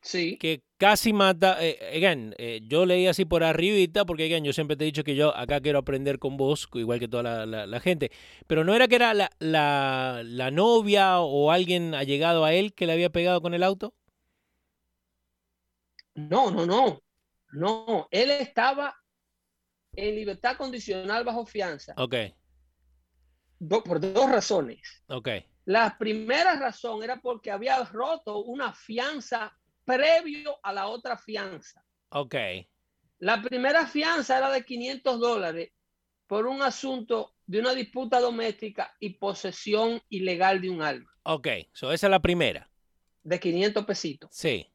Sí. 0.00 0.36
Que 0.38 0.62
casi 0.78 1.12
mata. 1.12 1.58
Eh, 1.60 1.96
again, 1.96 2.34
eh, 2.38 2.60
yo 2.62 2.86
leí 2.86 3.06
así 3.06 3.24
por 3.24 3.42
arribita, 3.42 4.04
porque 4.04 4.24
again, 4.24 4.44
yo 4.44 4.52
siempre 4.52 4.76
te 4.76 4.84
he 4.84 4.86
dicho 4.86 5.04
que 5.04 5.16
yo 5.16 5.36
acá 5.36 5.60
quiero 5.60 5.78
aprender 5.78 6.18
con 6.18 6.36
vos, 6.36 6.68
igual 6.74 7.00
que 7.00 7.08
toda 7.08 7.46
la, 7.46 7.80
gente. 7.80 8.10
Pero 8.46 8.64
no 8.64 8.74
era 8.74 8.88
que 8.88 8.96
era 8.96 9.14
la, 9.14 9.30
la, 9.38 10.50
novia 10.50 11.20
o 11.20 11.50
alguien 11.50 11.94
allegado 11.94 12.44
a 12.44 12.52
él 12.54 12.74
que 12.74 12.86
le 12.86 12.92
había 12.92 13.10
pegado 13.10 13.40
con 13.40 13.54
el 13.54 13.62
auto. 13.62 13.92
No, 16.14 16.50
no, 16.50 16.66
no. 16.66 17.02
No, 17.52 18.08
él 18.10 18.30
estaba 18.30 18.94
en 19.92 20.14
libertad 20.14 20.56
condicional 20.56 21.24
bajo 21.24 21.46
fianza. 21.46 21.94
Ok. 21.96 22.14
por 23.84 24.00
dos 24.00 24.30
razones. 24.30 25.02
Ok. 25.08 25.28
La 25.64 25.96
primera 25.98 26.56
razón 26.56 27.02
era 27.02 27.20
porque 27.20 27.50
había 27.50 27.82
roto 27.84 28.44
una 28.44 28.72
fianza 28.72 29.52
previo 29.84 30.58
a 30.62 30.72
la 30.72 30.86
otra 30.86 31.16
fianza. 31.18 31.84
Ok. 32.10 32.34
La 33.18 33.42
primera 33.42 33.86
fianza 33.86 34.38
era 34.38 34.50
de 34.50 34.64
500 34.64 35.18
dólares 35.18 35.72
por 36.26 36.46
un 36.46 36.62
asunto 36.62 37.34
de 37.46 37.58
una 37.60 37.74
disputa 37.74 38.20
doméstica 38.20 38.94
y 39.00 39.14
posesión 39.14 40.00
ilegal 40.08 40.60
de 40.60 40.70
un 40.70 40.82
arma. 40.82 41.10
Ok, 41.24 41.48
esa 41.72 41.92
es 41.92 42.02
la 42.02 42.20
primera. 42.20 42.70
De 43.22 43.40
500 43.40 43.84
pesitos. 43.84 44.30
Sí. 44.32 44.66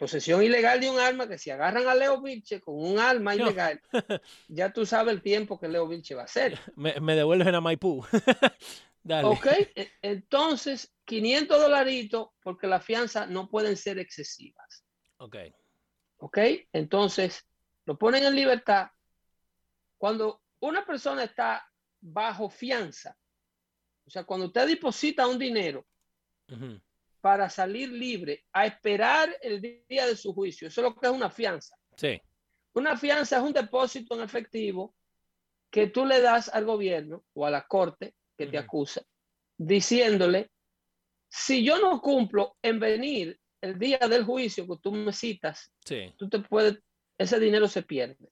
Posesión 0.00 0.42
ilegal 0.42 0.80
de 0.80 0.88
un 0.88 0.98
arma 0.98 1.28
que 1.28 1.36
si 1.36 1.50
agarran 1.50 1.86
a 1.86 1.94
Leo 1.94 2.22
Vilche 2.22 2.58
con 2.58 2.74
un 2.74 2.98
arma 2.98 3.34
ilegal, 3.34 3.82
ya 4.48 4.72
tú 4.72 4.86
sabes 4.86 5.12
el 5.12 5.20
tiempo 5.20 5.60
que 5.60 5.68
Leo 5.68 5.86
Vilche 5.86 6.14
va 6.14 6.22
a 6.22 6.24
hacer. 6.24 6.58
Me, 6.74 6.98
me 7.00 7.14
devuelven 7.14 7.54
a 7.54 7.60
Maipú. 7.60 8.02
Dale. 9.02 9.28
Ok, 9.28 9.46
e, 9.74 9.90
entonces 10.00 10.90
500 11.04 11.60
dolaritos 11.60 12.28
porque 12.42 12.66
las 12.66 12.82
fianzas 12.82 13.28
no 13.28 13.50
pueden 13.50 13.76
ser 13.76 13.98
excesivas. 13.98 14.86
Ok. 15.18 15.36
Ok, 16.16 16.38
entonces 16.72 17.46
lo 17.84 17.98
ponen 17.98 18.24
en 18.24 18.34
libertad. 18.34 18.88
Cuando 19.98 20.40
una 20.60 20.86
persona 20.86 21.24
está 21.24 21.70
bajo 22.00 22.48
fianza, 22.48 23.18
o 24.06 24.08
sea, 24.08 24.24
cuando 24.24 24.46
usted 24.46 24.66
deposita 24.66 25.26
un 25.26 25.38
dinero 25.38 25.86
para 27.20 27.50
salir 27.50 27.90
libre 27.90 28.44
a 28.52 28.66
esperar 28.66 29.36
el 29.42 29.60
día 29.60 30.06
de 30.06 30.16
su 30.16 30.32
juicio, 30.32 30.68
eso 30.68 30.80
es 30.80 30.84
lo 30.84 30.94
que 30.94 31.06
es 31.06 31.12
una 31.12 31.30
fianza. 31.30 31.76
Sí. 31.96 32.20
Una 32.72 32.96
fianza 32.96 33.38
es 33.38 33.42
un 33.42 33.52
depósito 33.52 34.14
en 34.14 34.22
efectivo 34.22 34.94
que 35.70 35.86
tú 35.88 36.04
le 36.06 36.20
das 36.20 36.48
al 36.48 36.64
gobierno 36.64 37.24
o 37.34 37.46
a 37.46 37.50
la 37.50 37.66
corte 37.66 38.14
que 38.36 38.46
te 38.46 38.58
acusa, 38.58 39.02
diciéndole 39.56 40.50
si 41.28 41.64
yo 41.64 41.78
no 41.78 42.00
cumplo 42.00 42.56
en 42.62 42.80
venir 42.80 43.38
el 43.60 43.78
día 43.78 43.98
del 43.98 44.24
juicio 44.24 44.66
que 44.66 44.76
tú 44.82 44.92
me 44.92 45.12
citas, 45.12 45.70
tú 46.16 46.28
te 46.28 46.40
puedes, 46.40 46.78
ese 47.16 47.38
dinero 47.38 47.68
se 47.68 47.82
pierde. 47.82 48.30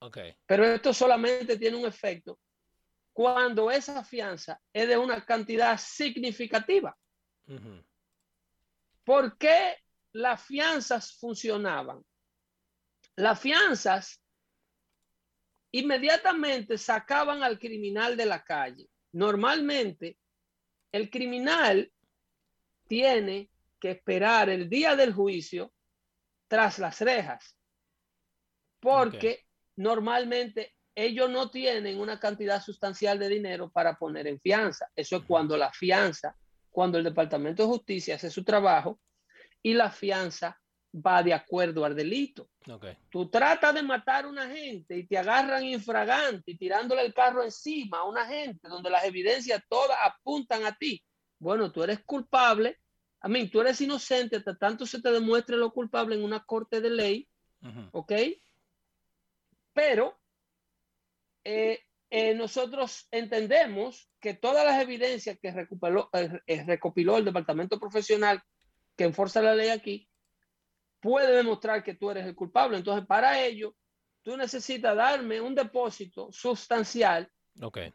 Okay. 0.00 0.34
Pero 0.46 0.64
esto 0.64 0.92
solamente 0.92 1.56
tiene 1.56 1.76
un 1.76 1.86
efecto 1.86 2.40
cuando 3.12 3.70
esa 3.70 4.02
fianza 4.02 4.60
es 4.72 4.88
de 4.88 4.96
una 4.96 5.24
cantidad 5.24 5.78
significativa. 5.78 6.96
¿Por 9.04 9.36
qué 9.36 9.76
las 10.12 10.44
fianzas 10.44 11.12
funcionaban? 11.18 12.04
Las 13.16 13.40
fianzas 13.40 14.22
inmediatamente 15.72 16.78
sacaban 16.78 17.42
al 17.42 17.58
criminal 17.58 18.16
de 18.16 18.26
la 18.26 18.44
calle. 18.44 18.88
Normalmente, 19.12 20.18
el 20.92 21.10
criminal 21.10 21.90
tiene 22.86 23.50
que 23.80 23.92
esperar 23.92 24.48
el 24.50 24.68
día 24.68 24.94
del 24.94 25.12
juicio 25.12 25.72
tras 26.46 26.78
las 26.78 27.00
rejas, 27.00 27.56
porque 28.80 29.46
normalmente 29.76 30.74
ellos 30.94 31.30
no 31.30 31.50
tienen 31.50 31.98
una 31.98 32.20
cantidad 32.20 32.62
sustancial 32.62 33.18
de 33.18 33.28
dinero 33.28 33.70
para 33.70 33.94
poner 33.96 34.26
en 34.26 34.38
fianza. 34.38 34.90
Eso 34.94 35.16
es 35.16 35.24
cuando 35.24 35.56
la 35.56 35.72
fianza, 35.72 36.36
cuando 36.72 36.98
el 36.98 37.04
Departamento 37.04 37.62
de 37.62 37.68
Justicia 37.68 38.16
hace 38.16 38.30
su 38.30 38.42
trabajo 38.42 38.98
y 39.62 39.74
la 39.74 39.90
fianza 39.90 40.60
va 40.94 41.22
de 41.22 41.32
acuerdo 41.32 41.84
al 41.84 41.94
delito. 41.94 42.50
Tú 43.08 43.30
tratas 43.30 43.74
de 43.74 43.82
matar 43.82 44.24
a 44.24 44.28
una 44.28 44.48
gente 44.48 44.98
y 44.98 45.06
te 45.06 45.16
agarran 45.16 45.64
infragante 45.64 46.50
y 46.50 46.56
tirándole 46.56 47.02
el 47.02 47.14
carro 47.14 47.42
encima 47.44 47.98
a 47.98 48.08
una 48.08 48.26
gente 48.26 48.68
donde 48.68 48.90
las 48.90 49.04
evidencias 49.04 49.62
todas 49.68 49.96
apuntan 50.04 50.64
a 50.64 50.74
ti. 50.74 51.02
Bueno, 51.38 51.70
tú 51.70 51.82
eres 51.82 52.00
culpable 52.04 52.78
a 53.22 53.28
mí, 53.28 53.48
tú 53.48 53.60
eres 53.60 53.80
inocente 53.80 54.36
hasta 54.36 54.56
tanto 54.56 54.84
se 54.84 55.00
te 55.00 55.12
demuestre 55.12 55.56
lo 55.56 55.72
culpable 55.72 56.16
en 56.16 56.24
una 56.24 56.44
corte 56.44 56.80
de 56.80 56.90
ley, 56.90 57.28
¿ok? 57.92 58.12
Pero 59.72 60.20
eh, 61.44 61.84
eh, 62.14 62.34
nosotros 62.34 63.08
entendemos 63.10 64.10
que 64.20 64.34
todas 64.34 64.66
las 64.66 64.82
evidencias 64.82 65.38
que 65.40 65.48
eh, 65.48 66.64
recopiló 66.66 67.16
el 67.16 67.24
departamento 67.24 67.80
profesional 67.80 68.42
que 68.94 69.04
enforza 69.04 69.40
la 69.40 69.54
ley 69.54 69.70
aquí 69.70 70.10
puede 71.00 71.34
demostrar 71.34 71.82
que 71.82 71.94
tú 71.94 72.10
eres 72.10 72.26
el 72.26 72.34
culpable. 72.34 72.76
Entonces, 72.76 73.06
para 73.06 73.42
ello, 73.42 73.74
tú 74.22 74.36
necesitas 74.36 74.94
darme 74.94 75.40
un 75.40 75.54
depósito 75.54 76.30
sustancial. 76.30 77.26
Okay 77.58 77.94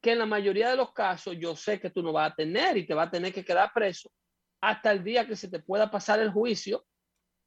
que 0.00 0.12
en 0.12 0.18
la 0.18 0.26
mayoría 0.26 0.68
de 0.68 0.76
los 0.76 0.92
casos 0.92 1.34
yo 1.38 1.56
sé 1.56 1.80
que 1.80 1.88
tú 1.88 2.02
no 2.02 2.12
vas 2.12 2.30
a 2.30 2.34
tener 2.34 2.76
y 2.76 2.86
te 2.86 2.92
vas 2.92 3.08
a 3.08 3.10
tener 3.10 3.32
que 3.32 3.42
quedar 3.42 3.70
preso 3.72 4.12
hasta 4.60 4.92
el 4.92 5.02
día 5.02 5.26
que 5.26 5.34
se 5.34 5.48
te 5.48 5.60
pueda 5.60 5.90
pasar 5.90 6.20
el 6.20 6.30
juicio 6.30 6.84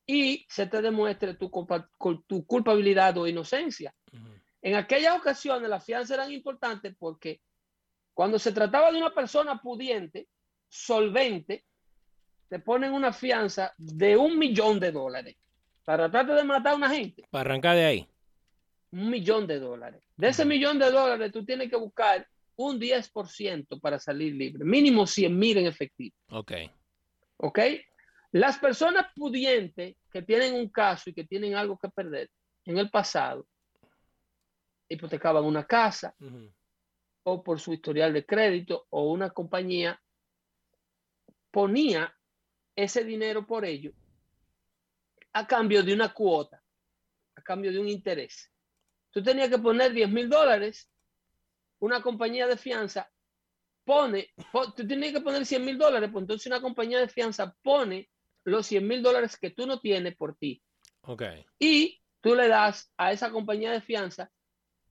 y 0.07 0.43
se 0.49 0.65
te 0.65 0.81
demuestre 0.81 1.36
tu, 1.36 1.51
tu 2.25 2.47
culpabilidad 2.47 3.15
o 3.19 3.27
inocencia. 3.27 3.93
En 4.67 4.75
aquellas 4.75 5.17
ocasiones 5.17 5.69
las 5.69 5.86
fianzas 5.86 6.17
eran 6.17 6.30
importantes 6.30 6.93
porque 6.99 7.39
cuando 8.13 8.38
se 8.38 8.51
trataba 8.51 8.91
de 8.91 8.97
una 8.97 9.13
persona 9.13 9.62
pudiente, 9.62 10.27
solvente, 10.67 11.63
te 12.49 12.60
ponen 12.60 12.91
una 12.91 13.13
fianza 13.13 13.73
de 13.77 14.17
un 14.17 14.38
millón 14.38 14.77
de 14.77 14.91
dólares 14.91 15.38
para 15.86 16.12
tratar 16.12 16.36
de 16.36 16.43
matar 16.43 16.73
a 16.73 16.75
una 16.75 16.89
gente. 16.89 17.23
Para 17.32 17.49
arrancar 17.49 17.77
de 17.77 17.86
ahí. 17.86 18.10
Un 18.91 19.10
millón 19.10 19.47
de 19.47 19.58
dólares. 19.58 20.03
De 20.17 20.27
ese 20.27 20.43
millón 20.43 20.77
de 20.80 20.91
dólares 20.91 21.32
tú 21.32 21.45
tienes 21.45 21.69
que 21.69 21.77
buscar 21.77 22.27
un 22.58 22.77
10% 22.77 23.80
para 23.80 23.99
salir 23.99 24.34
libre, 24.34 24.65
mínimo 24.65 25.08
100 25.08 25.39
mil 25.39 25.60
en 25.60 25.67
efectivo. 25.67 26.13
Ok. 26.30 26.51
Ok. 27.38 27.60
Las 28.34 28.58
personas 28.58 29.06
pudientes 29.15 29.95
que 30.12 30.23
tienen 30.23 30.56
un 30.56 30.67
caso 30.67 31.10
y 31.10 31.13
que 31.13 31.23
tienen 31.23 31.56
algo 31.56 31.77
que 31.77 31.88
perder 31.88 32.30
en 32.65 32.77
el 32.77 32.89
pasado, 32.89 33.47
hipotecaban 34.89 35.43
una 35.43 35.65
casa 35.65 36.15
o 37.23 37.43
por 37.43 37.60
su 37.60 37.73
historial 37.73 38.13
de 38.13 38.26
crédito 38.26 38.88
o 38.89 39.12
una 39.12 39.30
compañía 39.30 40.02
ponía 41.52 42.13
ese 42.76 43.04
dinero 43.04 43.45
por 43.45 43.65
ello 43.65 43.91
a 45.34 45.45
cambio 45.45 45.84
de 45.84 45.93
una 45.93 46.13
cuota, 46.13 46.63
a 47.36 47.41
cambio 47.41 47.71
de 47.71 47.80
un 47.80 47.88
interés. 47.88 48.52
Tú 49.12 49.21
tenías 49.21 49.50
que 49.50 49.58
poner 49.58 49.91
10 49.93 50.10
mil 50.10 50.30
dólares, 50.30 50.89
una 51.80 52.02
compañía 52.02 52.47
de 52.47 52.58
fianza 52.58 53.10
pone, 53.84 54.34
tú 54.76 54.88
tenías 54.88 55.13
que 55.13 55.21
poner 55.21 55.45
100 55.45 55.63
mil 55.63 55.78
dólares, 55.78 56.10
pues 56.12 56.23
entonces 56.23 56.47
una 56.47 56.62
compañía 56.62 57.00
de 57.00 57.08
fianza 57.08 57.56
pone 57.62 58.10
los 58.43 58.65
100 58.67 58.88
mil 58.88 59.02
dólares 59.02 59.38
que 59.38 59.52
tú 59.52 59.65
no 59.65 59.80
tienes 59.80 60.15
por 60.15 60.36
ti. 60.36 60.62
Okay. 61.02 61.45
Y 61.60 62.02
tú 62.21 62.36
le 62.36 62.47
das 62.47 62.91
a 62.97 63.12
esa 63.12 63.32
compañía 63.32 63.71
de 63.71 63.82
fianza 63.82 64.32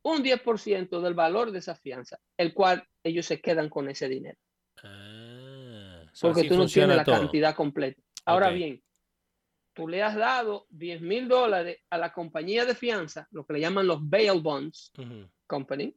un 0.07 0.23
10% 0.23 1.01
del 1.01 1.15
valor 1.15 1.51
de 1.51 1.59
esa 1.59 1.75
fianza, 1.75 2.17
el 2.37 2.55
cual 2.55 2.87
ellos 3.03 3.27
se 3.27 3.41
quedan 3.41 3.69
con 3.69 3.89
ese 3.89 4.09
dinero. 4.09 4.39
Ah, 4.85 6.05
porque 6.21 6.45
tú 6.45 6.57
no 6.57 6.67
tienes 6.67 6.97
la 6.97 7.05
cantidad 7.05 7.57
completa. 7.57 8.01
Ahora 8.25 8.51
bien, 8.51 8.81
tú 9.73 9.89
le 9.89 10.05
has 10.05 10.15
dado 10.15 10.67
10 10.71 11.01
mil 11.01 11.27
dólares 11.27 11.79
a 11.91 11.99
la 11.99 12.13
compañía 12.13 12.65
de 12.65 12.77
fianza, 12.77 13.27
lo 13.33 13.45
que 13.45 13.55
le 13.55 13.61
llaman 13.61 13.89
los 13.89 13.99
bail 14.09 14.41
bonds 14.41 14.93
company. 15.49 15.93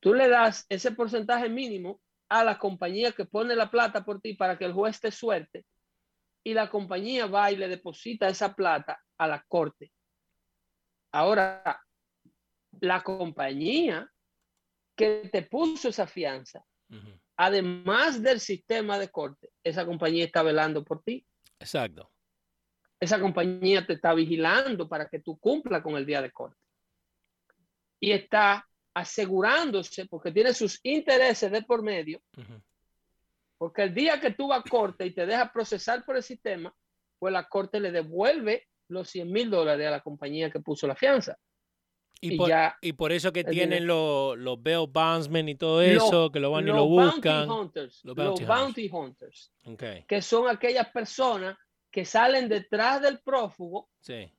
Tú 0.00 0.14
le 0.14 0.28
das 0.28 0.64
ese 0.70 0.92
porcentaje 0.92 1.50
mínimo 1.50 2.00
a 2.30 2.42
la 2.42 2.58
compañía 2.58 3.12
que 3.12 3.26
pone 3.26 3.54
la 3.54 3.70
plata 3.70 4.06
por 4.06 4.22
ti 4.22 4.32
para 4.32 4.56
que 4.56 4.64
el 4.64 4.72
juez 4.72 4.98
te 5.00 5.10
suerte 5.10 5.66
y 6.42 6.54
la 6.54 6.70
compañía 6.70 7.26
va 7.26 7.52
y 7.52 7.56
le 7.56 7.68
deposita 7.68 8.26
esa 8.26 8.54
plata 8.54 8.98
a 9.18 9.28
la 9.28 9.44
corte. 9.46 9.92
Ahora, 11.12 11.78
la 12.82 13.02
compañía 13.02 14.10
que 14.94 15.28
te 15.32 15.42
puso 15.42 15.88
esa 15.88 16.06
fianza, 16.06 16.64
además 17.36 18.22
del 18.22 18.38
sistema 18.38 18.98
de 18.98 19.08
corte, 19.08 19.50
esa 19.64 19.86
compañía 19.86 20.24
está 20.24 20.42
velando 20.42 20.84
por 20.84 21.02
ti. 21.02 21.26
Exacto 21.58 22.12
esa 23.02 23.18
compañía 23.18 23.84
te 23.84 23.94
está 23.94 24.14
vigilando 24.14 24.88
para 24.88 25.08
que 25.08 25.18
tú 25.18 25.36
cumpla 25.36 25.82
con 25.82 25.96
el 25.96 26.06
día 26.06 26.22
de 26.22 26.30
corte. 26.30 26.64
Y 27.98 28.12
está 28.12 28.64
asegurándose, 28.94 30.06
porque 30.06 30.30
tiene 30.30 30.54
sus 30.54 30.78
intereses 30.84 31.50
de 31.50 31.62
por 31.62 31.82
medio, 31.82 32.22
porque 33.58 33.82
el 33.82 33.92
día 33.92 34.20
que 34.20 34.30
tú 34.30 34.46
vas 34.46 34.60
a 34.64 34.70
corte 34.70 35.04
y 35.04 35.10
te 35.12 35.26
dejas 35.26 35.50
procesar 35.50 36.04
por 36.04 36.16
el 36.16 36.22
sistema, 36.22 36.72
pues 37.18 37.32
la 37.32 37.48
corte 37.48 37.80
le 37.80 37.90
devuelve 37.90 38.68
los 38.86 39.10
100 39.10 39.32
mil 39.32 39.50
dólares 39.50 39.88
a 39.88 39.90
la 39.90 40.00
compañía 40.00 40.48
que 40.48 40.60
puso 40.60 40.86
la 40.86 40.94
fianza. 40.94 41.36
Y, 42.24 42.36
por, 42.36 42.48
ya 42.48 42.78
y 42.80 42.92
por 42.92 43.10
eso 43.10 43.32
que 43.32 43.42
tienen 43.42 43.84
los, 43.84 44.38
los 44.38 44.62
bail 44.62 44.86
bondsmen 44.88 45.48
y 45.48 45.56
todo 45.56 45.82
eso, 45.82 46.30
que 46.30 46.38
lo 46.38 46.52
van 46.52 46.68
y 46.68 46.70
lo 46.70 46.86
buscan. 46.86 47.48
los 47.48 48.46
bounty 48.46 48.88
hunters. 48.88 49.52
Que 50.06 50.22
son 50.22 50.48
aquellas 50.48 50.88
personas 50.90 51.58
que 51.90 52.04
salen 52.04 52.48
detrás 52.48 53.02
del 53.02 53.18
prófugo 53.18 53.90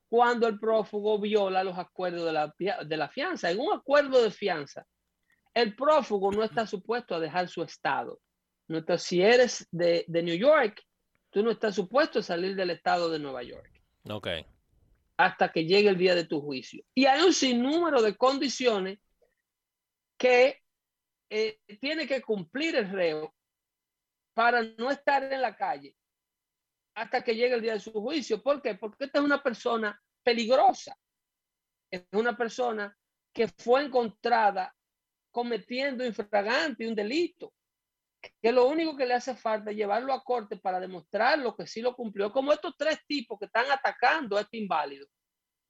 cuando 0.07 0.47
el 0.47 0.59
prófugo 0.59 1.19
viola 1.19 1.63
los 1.63 1.77
acuerdos 1.77 2.25
de 2.25 2.31
la, 2.31 2.55
de 2.85 2.97
la 2.97 3.09
fianza. 3.09 3.51
En 3.51 3.59
un 3.59 3.73
acuerdo 3.73 4.23
de 4.23 4.31
fianza, 4.31 4.87
el 5.53 5.75
prófugo 5.75 6.31
no 6.31 6.41
está 6.43 6.65
supuesto 6.65 7.15
a 7.15 7.19
dejar 7.19 7.49
su 7.49 7.63
estado. 7.63 8.21
No 8.67 8.81
si 8.97 9.21
eres 9.21 9.67
de, 9.71 10.05
de, 10.07 10.23
New 10.23 10.37
York, 10.37 10.81
tú 11.31 11.43
no 11.43 11.51
estás 11.51 11.75
supuesto 11.75 12.19
a 12.19 12.23
salir 12.23 12.55
del 12.55 12.69
estado 12.69 13.09
de 13.09 13.19
Nueva 13.19 13.43
York. 13.43 13.69
Ok. 14.09 14.27
Hasta 15.17 15.51
que 15.51 15.65
llegue 15.65 15.89
el 15.89 15.97
día 15.97 16.15
de 16.15 16.25
tu 16.25 16.41
juicio. 16.41 16.83
Y 16.95 17.05
hay 17.05 17.21
un 17.21 17.33
sinnúmero 17.33 18.01
de 18.01 18.15
condiciones 18.17 18.99
que 20.17 20.61
eh, 21.29 21.59
tiene 21.79 22.07
que 22.07 22.21
cumplir 22.21 22.75
el 22.75 22.89
reo 22.89 23.33
para 24.33 24.63
no 24.77 24.89
estar 24.89 25.23
en 25.31 25.41
la 25.41 25.55
calle 25.55 25.95
hasta 26.95 27.23
que 27.23 27.35
llegue 27.35 27.55
el 27.55 27.61
día 27.61 27.73
de 27.73 27.79
su 27.79 27.91
juicio. 27.91 28.41
¿Por 28.41 28.61
qué? 28.61 28.75
Porque 28.75 29.05
esta 29.05 29.19
es 29.19 29.25
una 29.25 29.41
persona 29.41 29.99
peligrosa. 30.23 30.97
Es 31.91 32.05
una 32.11 32.35
persona 32.35 32.95
que 33.33 33.47
fue 33.47 33.83
encontrada 33.83 34.75
cometiendo 35.31 36.05
infragante 36.05 36.87
un 36.87 36.95
delito. 36.95 37.53
Que 38.41 38.51
lo 38.51 38.67
único 38.67 38.95
que 38.95 39.05
le 39.05 39.13
hace 39.13 39.35
falta 39.35 39.71
es 39.71 39.77
llevarlo 39.77 40.13
a 40.13 40.23
corte 40.23 40.57
para 40.57 40.79
demostrar 40.79 41.39
lo 41.39 41.55
que 41.55 41.67
sí 41.67 41.81
lo 41.81 41.95
cumplió. 41.95 42.31
Como 42.31 42.53
estos 42.53 42.75
tres 42.77 42.99
tipos 43.05 43.39
que 43.39 43.45
están 43.45 43.69
atacando 43.71 44.37
a 44.37 44.41
este 44.41 44.57
inválido 44.57 45.07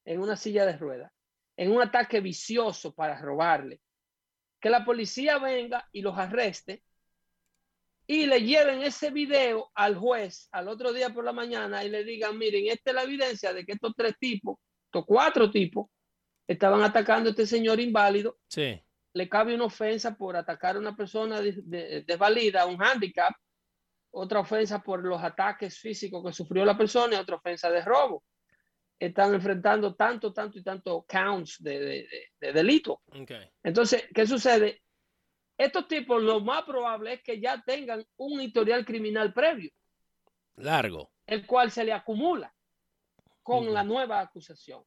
en 0.06 0.20
una 0.20 0.36
silla 0.36 0.66
de 0.66 0.78
ruedas, 0.78 1.12
en 1.58 1.72
un 1.72 1.82
ataque 1.82 2.20
vicioso 2.20 2.94
para 2.94 3.20
robarle. 3.20 3.82
Que 4.60 4.70
la 4.70 4.86
policía 4.86 5.40
venga 5.40 5.88
y 5.92 6.02
los 6.02 6.18
arreste 6.18 6.84
y 8.06 8.26
le 8.26 8.42
lleven 8.42 8.82
ese 8.82 9.12
video 9.12 9.72
al 9.76 9.96
juez 9.96 10.50
al 10.52 10.68
otro 10.68 10.92
día 10.92 11.14
por 11.14 11.24
la 11.24 11.32
mañana 11.32 11.84
y 11.84 11.90
le 11.90 12.04
digan, 12.04 12.38
miren, 12.38 12.68
esta 12.68 12.92
es 12.92 12.96
la 12.96 13.04
evidencia 13.04 13.54
de 13.54 13.66
que 13.66 13.74
estos 13.74 13.94
tres 13.96 14.16
tipos, 14.20 14.58
estos 14.86 15.06
cuatro 15.06 15.50
tipos, 15.50 15.88
estaban 16.48 16.82
atacando 16.82 17.30
a 17.30 17.32
este 17.32 17.48
señor 17.48 17.80
inválido. 17.80 18.38
Sí. 18.48 18.83
Le 19.14 19.30
cabe 19.30 19.56
una 19.56 19.66
ofensa 19.66 20.16
por 20.16 20.36
atacar 20.36 20.76
a 20.76 20.80
una 20.80 20.96
persona 20.96 21.40
desvalida, 21.42 22.66
un 22.66 22.82
handicap, 22.82 23.34
otra 24.12 24.40
ofensa 24.40 24.82
por 24.82 25.04
los 25.04 25.22
ataques 25.24 25.80
físicos 25.80 26.24
que 26.24 26.34
sufrió 26.34 26.66
la 26.66 26.78
persona 26.78 27.16
y 27.16 27.20
otra 27.20 27.36
ofensa 27.36 27.70
de 27.70 27.84
robo. 27.84 28.24
Están 29.00 29.34
enfrentando 29.34 29.96
tanto, 29.96 30.32
tanto 30.32 30.60
y 30.60 30.64
tanto 30.64 31.06
counts 31.08 31.62
de, 31.62 32.08
delito. 32.40 33.02
Entonces, 33.64 34.08
¿qué 34.14 34.26
sucede? 34.26 34.84
estos 35.58 35.88
tipos 35.88 36.22
lo 36.22 36.40
más 36.42 36.64
probable 36.64 37.14
es 37.14 37.24
que 37.24 37.40
ya 37.40 37.62
tengan 37.62 38.06
un 38.18 38.42
historial 38.42 38.86
criminal 38.86 39.34
previo. 39.34 39.72
Largo. 40.56 41.12
El 41.26 41.46
cual 41.46 41.72
se 41.72 41.84
le 41.84 41.94
acumula 41.94 42.54
con 43.42 43.74
la 43.74 43.84
nueva 43.84 44.20
acusación. 44.20 44.84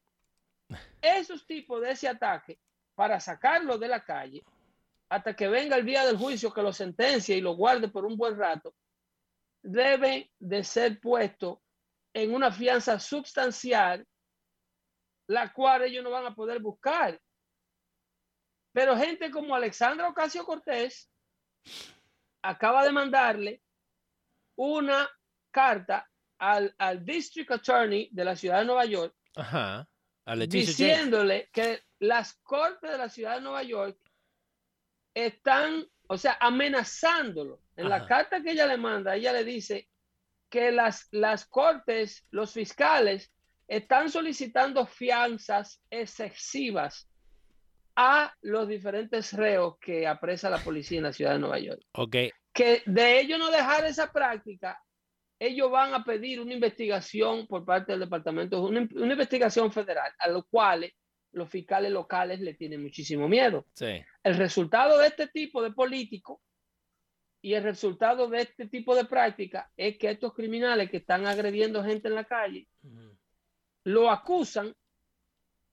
Esos 1.01 1.47
tipos 1.47 1.81
de 1.81 1.93
ese 1.93 2.09
ataque, 2.09 2.59
para 2.96 3.20
sacarlo 3.20 3.78
de 3.78 3.88
la 3.88 4.02
calle, 4.02 4.42
hasta 5.09 5.37
que 5.37 5.46
venga 5.46 5.76
el 5.76 5.87
día 5.87 6.04
del 6.04 6.16
juicio 6.16 6.52
que 6.52 6.62
lo 6.62 6.72
sentencie 6.72 7.37
y 7.37 7.40
lo 7.40 7.54
guarde 7.54 7.88
por 7.88 8.04
un 8.04 8.16
buen 8.16 8.37
rato, 8.37 8.74
deben 9.62 10.28
de 10.40 10.64
ser 10.64 10.98
puestos 10.98 11.59
en 12.14 12.35
una 12.35 12.50
fianza 12.50 12.98
sustancial, 12.98 14.04
la 15.28 15.52
cual 15.52 15.82
ellos 15.82 16.02
no 16.02 16.11
van 16.11 16.26
a 16.26 16.35
poder 16.35 16.61
buscar. 16.61 17.20
Pero 18.72 18.96
gente 18.96 19.30
como 19.30 19.54
Alexandra 19.54 20.09
Ocasio 20.09 20.44
Cortés 20.44 21.11
acaba 22.42 22.85
de 22.85 22.92
mandarle 22.92 23.62
una 24.56 25.09
carta 25.50 26.09
al, 26.38 26.74
District 27.04 27.50
Attorney 27.50 28.09
de 28.12 28.24
la 28.24 28.37
ciudad 28.37 28.61
de 28.61 28.64
Nueva 28.64 28.85
York 28.87 29.14
diciéndole 30.48 31.50
que 31.52 31.86
las 31.98 32.35
cortes 32.42 32.90
de 32.90 32.98
la 32.98 33.09
ciudad 33.09 33.37
de 33.37 33.42
Nueva 33.42 33.62
York 33.62 33.98
están, 35.14 35.87
o 36.09 36.18
sea, 36.18 36.37
amenazándolo. 36.40 37.61
En 37.76 37.88
la 37.88 38.06
carta 38.06 38.42
que 38.42 38.52
ella 38.52 38.66
le 38.66 38.78
manda, 38.78 39.16
ella 39.16 39.32
le 39.32 39.44
dice 39.44 39.88
que 40.48 40.72
las, 40.72 41.09
las 41.11 41.46
cortes, 41.46 42.26
los 42.30 42.52
fiscales, 42.52 43.32
están 43.68 44.11
solicitando 44.11 44.87
fianzas 44.87 45.82
excesivas 45.90 47.09
a 47.96 48.35
los 48.42 48.68
diferentes 48.68 49.32
reos 49.32 49.78
que 49.80 50.06
apresa 50.06 50.50
la 50.50 50.59
policía 50.59 50.98
en 50.98 51.04
la 51.04 51.12
ciudad 51.12 51.32
de 51.32 51.38
Nueva 51.38 51.59
York. 51.59 51.80
Okay. 51.92 52.30
Que 52.52 52.82
de 52.87 53.20
ellos 53.20 53.38
no 53.38 53.50
dejar 53.50 53.85
esa 53.87 54.12
práctica, 54.12 54.78
ellos 55.38 55.70
van 55.70 55.94
a 55.94 56.04
pedir 56.04 56.40
una 56.40 56.54
investigación 56.54 57.46
por 57.46 57.64
parte 57.64 57.92
del 57.92 58.00
departamento, 58.00 58.62
una, 58.62 58.80
investigación 58.80 59.72
federal, 59.72 60.12
a 60.18 60.28
lo 60.28 60.44
cual 60.44 60.90
los 61.37 61.51
fiscales 61.51 61.92
locales 61.92 62.40
le 62.40 62.55
tienen 62.55 62.83
muchísimo 62.83 63.29
miedo. 63.29 63.66
Sí. 63.75 64.03
El 64.22 64.37
resultado 64.37 64.99
de 64.99 65.09
este 65.09 65.29
tipo 65.29 65.62
de 65.62 65.70
político 65.70 66.40
y 67.42 67.53
el 67.53 67.62
resultado 67.62 68.27
de 68.29 68.40
este 68.40 68.66
tipo 68.68 68.96
de 68.96 69.05
práctica 69.05 69.70
es 69.77 69.99
que 69.99 70.11
estos 70.11 70.33
criminales 70.33 70.90
que 70.90 70.96
están 70.96 71.27
agrediendo 71.27 71.85
gente 71.85 72.09
en 72.09 72.14
la 72.14 72.25
calle 72.25 72.66
lo 73.85 74.11
acusan 74.11 74.75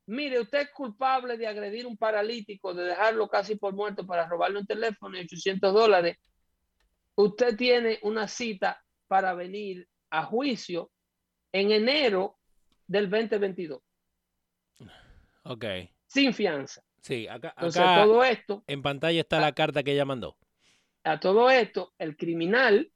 Mire, 0.05 0.41
usted 0.41 0.63
es 0.63 0.69
culpable 0.71 1.37
de 1.37 1.47
agredir 1.47 1.87
un 1.87 1.95
paralítico, 1.95 2.73
de 2.73 2.83
dejarlo 2.83 3.29
casi 3.29 3.55
por 3.55 3.73
muerto 3.73 4.05
para 4.05 4.27
robarle 4.27 4.59
un 4.59 4.65
teléfono 4.65 5.15
y 5.15 5.21
800 5.21 5.73
dólares. 5.73 6.17
Usted 7.15 7.55
tiene 7.55 7.99
una 8.01 8.27
cita 8.27 8.83
para 9.07 9.33
venir 9.33 9.87
a 10.09 10.25
juicio 10.25 10.91
en 11.53 11.71
enero 11.71 12.37
del 12.85 13.09
2022. 13.09 13.81
Ok. 15.43 15.65
Sin 16.07 16.33
fianza. 16.33 16.83
Sí, 17.01 17.27
acá, 17.27 17.53
todo 17.57 18.23
esto. 18.23 18.63
En 18.67 18.81
pantalla 18.81 19.19
está 19.19 19.39
la 19.41 19.51
carta 19.51 19.83
que 19.83 19.91
ella 19.91 20.05
mandó. 20.05 20.37
A 21.03 21.19
todo 21.19 21.49
esto, 21.49 21.93
el 21.97 22.15
criminal 22.15 22.89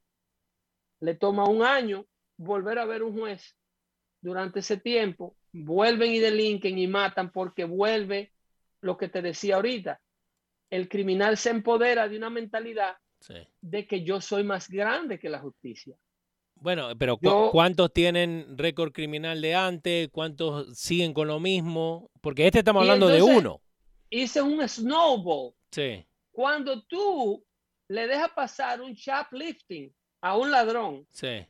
le 1.01 1.15
toma 1.15 1.49
un 1.49 1.61
año 1.61 2.07
volver 2.37 2.79
a 2.79 2.85
ver 2.85 3.03
un 3.03 3.19
juez 3.19 3.57
durante 4.21 4.59
ese 4.59 4.77
tiempo, 4.77 5.35
vuelven 5.51 6.11
y 6.11 6.19
delinquen 6.19 6.77
y 6.77 6.87
matan 6.87 7.31
porque 7.31 7.65
vuelve 7.65 8.31
lo 8.81 8.97
que 8.97 9.09
te 9.09 9.21
decía 9.21 9.55
ahorita. 9.55 9.99
El 10.69 10.87
criminal 10.87 11.37
se 11.37 11.49
empodera 11.49 12.07
de 12.07 12.17
una 12.17 12.29
mentalidad 12.29 12.97
de 13.61 13.87
que 13.87 14.03
yo 14.03 14.21
soy 14.21 14.43
más 14.43 14.69
grande 14.69 15.19
que 15.19 15.29
la 15.29 15.39
justicia. 15.39 15.97
Bueno, 16.61 16.89
pero 16.97 17.17
¿cuántos 17.17 17.93
tienen 17.93 18.57
récord 18.57 18.91
criminal 18.91 19.41
de 19.41 19.55
antes? 19.55 20.09
¿Cuántos 20.11 20.77
siguen 20.77 21.13
con 21.13 21.27
lo 21.27 21.39
mismo? 21.39 22.09
Porque 22.21 22.45
este 22.45 22.59
estamos 22.59 22.81
hablando 22.81 23.07
de 23.07 23.21
uno. 23.21 23.61
Hice 24.09 24.41
un 24.41 24.67
snowball. 24.67 25.53
Sí. 25.71 26.05
Cuando 26.31 26.83
tú 26.83 27.45
le 27.89 28.07
dejas 28.07 28.31
pasar 28.31 28.81
un 28.81 28.93
shoplifting 28.93 29.93
a 30.21 30.37
un 30.37 30.51
ladrón. 30.51 31.07
Sí. 31.09 31.45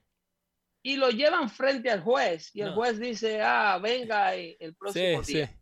Y 0.84 0.96
lo 0.96 1.10
llevan 1.10 1.50
frente 1.50 1.90
al 1.90 2.02
juez 2.02 2.56
y 2.56 2.62
el 2.62 2.74
juez 2.74 3.00
dice, 3.00 3.42
ah, 3.42 3.78
venga 3.82 4.36
el 4.36 4.76
próximo 4.76 5.22
día. 5.22 5.54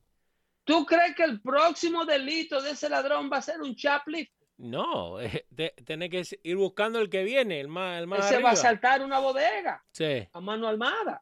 ¿Tú 0.63 0.85
crees 0.85 1.15
que 1.15 1.23
el 1.23 1.41
próximo 1.41 2.05
delito 2.05 2.61
de 2.61 2.71
ese 2.71 2.89
ladrón 2.89 3.29
va 3.31 3.37
a 3.37 3.41
ser 3.41 3.61
un 3.61 3.73
shoplifting? 3.73 4.44
No, 4.57 5.19
eh, 5.19 5.45
tiene 5.85 6.09
que 6.09 6.23
ir 6.43 6.55
buscando 6.55 6.99
el 6.99 7.09
que 7.09 7.23
viene, 7.23 7.59
el 7.59 7.67
más, 7.67 7.99
el 7.99 8.07
más 8.07 8.27
Se 8.27 8.41
va 8.41 8.51
a 8.51 8.55
saltar 8.55 9.03
una 9.03 9.19
bodega 9.19 9.83
sí. 9.91 10.27
a 10.31 10.39
mano 10.39 10.67
armada. 10.67 11.21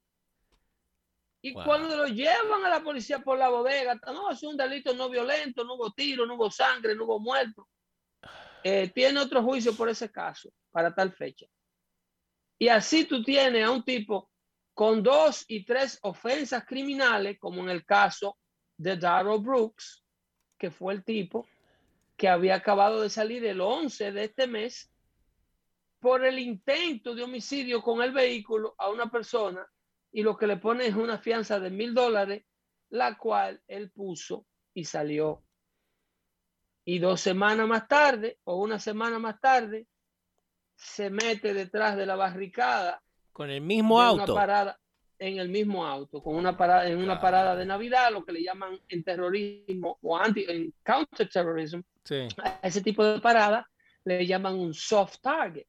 Y 1.45 1.53
cuando 1.53 1.93
lo 1.97 2.07
llevan 2.07 2.63
a 2.63 2.69
la 2.69 2.81
policía 2.81 3.19
por 3.19 3.37
la 3.37 3.49
bodega, 3.49 3.99
no, 4.05 4.31
es 4.31 4.41
un 4.43 4.55
delito 4.55 4.93
no 4.93 5.09
violento, 5.09 5.65
no 5.65 5.73
hubo 5.73 5.91
tiro, 5.91 6.25
no 6.25 6.35
hubo 6.35 6.49
sangre, 6.49 6.95
no 6.95 7.03
hubo 7.03 7.19
muerto. 7.19 7.67
Eh, 8.63 8.89
tiene 8.95 9.19
otro 9.19 9.43
juicio 9.43 9.75
por 9.75 9.89
ese 9.89 10.09
caso 10.09 10.49
para 10.71 10.95
tal 10.95 11.11
fecha. 11.11 11.45
Y 12.57 12.69
así 12.69 13.03
tú 13.03 13.21
tienes 13.21 13.65
a 13.65 13.71
un 13.71 13.83
tipo 13.83 14.31
con 14.73 15.03
dos 15.03 15.43
y 15.49 15.65
tres 15.65 15.99
ofensas 16.03 16.63
criminales, 16.65 17.37
como 17.37 17.61
en 17.61 17.69
el 17.69 17.83
caso 17.83 18.37
de 18.77 18.95
Darrell 18.95 19.41
Brooks, 19.41 20.01
que 20.57 20.71
fue 20.71 20.93
el 20.93 21.03
tipo 21.03 21.45
que 22.15 22.27
había 22.27 22.55
acabado 22.55 23.01
de 23.01 23.09
salir 23.09 23.45
el 23.45 23.61
11 23.61 24.11
de 24.11 24.23
este 24.23 24.47
mes 24.47 24.91
por 25.99 26.25
el 26.25 26.39
intento 26.39 27.15
de 27.15 27.23
homicidio 27.23 27.81
con 27.81 28.01
el 28.01 28.11
vehículo 28.11 28.75
a 28.77 28.89
una 28.89 29.09
persona 29.09 29.65
y 30.11 30.21
lo 30.21 30.37
que 30.37 30.47
le 30.47 30.57
pone 30.57 30.85
es 30.85 30.95
una 30.95 31.17
fianza 31.17 31.59
de 31.59 31.69
mil 31.69 31.93
dólares, 31.93 32.45
la 32.89 33.17
cual 33.17 33.61
él 33.67 33.89
puso 33.89 34.45
y 34.73 34.85
salió. 34.85 35.43
Y 36.85 36.99
dos 36.99 37.21
semanas 37.21 37.67
más 37.67 37.87
tarde 37.87 38.39
o 38.43 38.57
una 38.57 38.79
semana 38.79 39.17
más 39.17 39.39
tarde 39.39 39.87
se 40.75 41.09
mete 41.09 41.53
detrás 41.53 41.95
de 41.95 42.05
la 42.05 42.15
barricada 42.15 43.01
con 43.31 43.49
el 43.49 43.61
mismo 43.61 43.99
auto. 43.99 44.35
parada, 44.35 44.79
en 45.17 45.39
el 45.39 45.49
mismo 45.49 45.85
auto, 45.85 46.21
con 46.21 46.35
una 46.35 46.55
parada, 46.55 46.87
en 46.87 46.97
una 46.99 47.19
parada 47.19 47.55
de 47.55 47.65
Navidad, 47.65 48.11
lo 48.11 48.23
que 48.23 48.33
le 48.33 48.43
llaman 48.43 48.79
en 48.87 49.03
terrorismo 49.03 49.97
o 50.01 50.17
anti, 50.17 50.45
en 50.47 50.73
counterterrorism, 50.83 51.81
a 52.11 52.67
ese 52.67 52.81
tipo 52.81 53.03
de 53.03 53.19
parada 53.19 53.67
le 54.05 54.25
llaman 54.25 54.55
un 54.55 54.73
soft 54.73 55.19
target. 55.21 55.67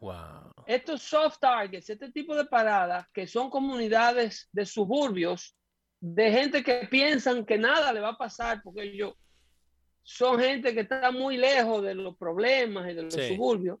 Wow. 0.00 0.52
Estos 0.66 1.02
soft 1.02 1.38
targets, 1.40 1.88
este 1.90 2.10
tipo 2.12 2.34
de 2.34 2.44
paradas, 2.44 3.06
que 3.12 3.26
son 3.26 3.50
comunidades 3.50 4.48
de 4.52 4.66
suburbios, 4.66 5.56
de 6.00 6.30
gente 6.30 6.62
que 6.62 6.86
piensan 6.90 7.44
que 7.46 7.56
nada 7.56 7.92
le 7.92 8.00
va 8.00 8.10
a 8.10 8.18
pasar, 8.18 8.60
porque 8.62 8.82
ellos 8.82 9.14
son 10.02 10.38
gente 10.38 10.74
que 10.74 10.80
está 10.80 11.10
muy 11.10 11.38
lejos 11.38 11.82
de 11.82 11.94
los 11.94 12.16
problemas 12.16 12.90
y 12.90 12.94
de 12.94 13.02
los 13.04 13.14
suburbios, 13.14 13.78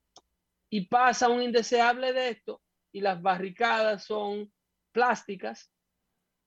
y 0.70 0.86
pasa 0.86 1.28
un 1.28 1.42
indeseable 1.42 2.12
de 2.12 2.30
esto, 2.30 2.62
y 2.92 3.00
las 3.02 3.20
barricadas 3.20 4.04
son 4.04 4.50
plásticas. 4.92 5.70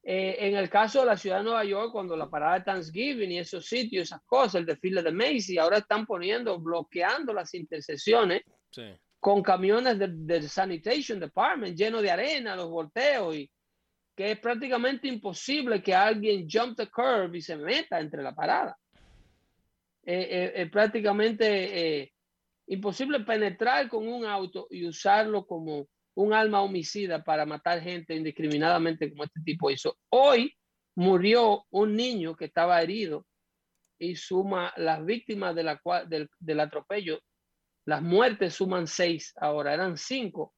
Eh, 0.03 0.47
en 0.47 0.55
el 0.55 0.69
caso 0.69 1.01
de 1.01 1.07
la 1.07 1.17
ciudad 1.17 1.39
de 1.39 1.43
Nueva 1.43 1.65
York, 1.65 1.91
cuando 1.91 2.15
la 2.15 2.29
parada 2.29 2.59
de 2.59 2.65
Thanksgiving 2.65 3.31
y 3.31 3.39
esos 3.39 3.65
sitios, 3.65 4.03
esas 4.03 4.21
cosas, 4.25 4.55
el 4.55 4.65
desfile 4.65 5.03
de 5.03 5.11
Macy, 5.11 5.57
ahora 5.57 5.79
están 5.79 6.05
poniendo, 6.05 6.57
bloqueando 6.59 7.33
las 7.33 7.53
intersecciones 7.53 8.43
con 9.19 9.43
camiones 9.43 9.99
del 9.99 10.47
Sanitation 10.47 11.19
Department 11.19 11.77
llenos 11.77 12.01
de 12.01 12.11
arena, 12.11 12.55
los 12.55 12.69
volteos, 12.69 13.35
y 13.35 13.51
que 14.15 14.31
es 14.31 14.39
prácticamente 14.39 15.07
imposible 15.07 15.81
que 15.81 15.93
alguien 15.93 16.47
jump 16.49 16.77
the 16.77 16.87
curve 16.87 17.37
y 17.37 17.41
se 17.41 17.57
meta 17.57 17.99
entre 17.99 18.23
la 18.23 18.33
parada. 18.33 18.77
Eh, 20.05 20.27
eh, 20.29 20.51
es 20.55 20.69
prácticamente 20.71 22.13
imposible 22.67 23.19
penetrar 23.21 23.89
con 23.89 24.07
un 24.07 24.25
auto 24.25 24.67
y 24.69 24.87
usarlo 24.87 25.45
como 25.45 25.87
un 26.17 26.33
alma 26.33 26.61
homicida 26.61 27.23
para 27.23 27.45
matar 27.45 27.79
gente 27.79 28.15
indiscriminadamente 28.15 29.09
como 29.09 29.23
este 29.23 29.39
tipo 29.41 29.69
hizo. 29.69 29.97
Hoy 30.09 30.51
murió 30.95 31.65
un 31.69 31.95
niño 31.95 32.35
que 32.35 32.45
estaba 32.45 32.81
herido 32.81 33.27
y 33.99 34.15
suma 34.15 34.73
las 34.77 35.05
víctimas 35.05 35.53
de 35.53 35.63
la, 35.63 35.79
del, 36.07 36.27
del 36.39 36.59
atropello. 36.59 37.19
Las 37.85 38.01
muertes 38.01 38.55
suman 38.55 38.87
seis 38.87 39.31
ahora, 39.37 39.75
eran 39.75 39.95
cinco. 39.95 40.55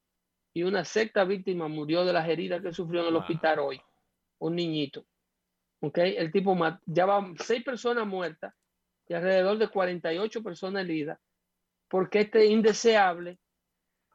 Y 0.54 0.63
una 0.63 0.86
sexta 0.86 1.26
víctima 1.26 1.67
murió 1.67 2.06
de 2.06 2.13
las 2.13 2.28
heridas 2.30 2.62
que 2.62 2.74
sufrió 2.74 3.02
en 3.02 3.08
el 3.08 3.17
hospital 3.17 3.60
hoy. 3.60 3.82
Un 4.39 4.56
niñito. 4.56 5.06
¿Ok? 5.82 5.98
El 5.98 6.32
tipo 6.32 6.58
ya 6.86 7.06
va 7.06 7.34
seis 7.38 7.63
personas 7.65 8.08
muertas 8.08 8.54
y 9.10 9.13
alrededor 9.13 9.58
de 9.58 9.67
48 9.67 10.41
personas 10.41 10.84
heridas 10.84 11.19
porque 11.89 12.22
este 12.22 12.45
indeseable 12.45 13.39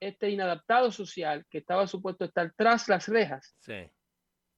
este 0.04 0.30
inadaptado 0.30 0.90
social 0.90 1.44
que 1.50 1.58
estaba 1.58 1.86
supuesto 1.86 2.24
estar 2.24 2.52
tras 2.56 2.88
las 2.88 3.08
rejas 3.08 3.56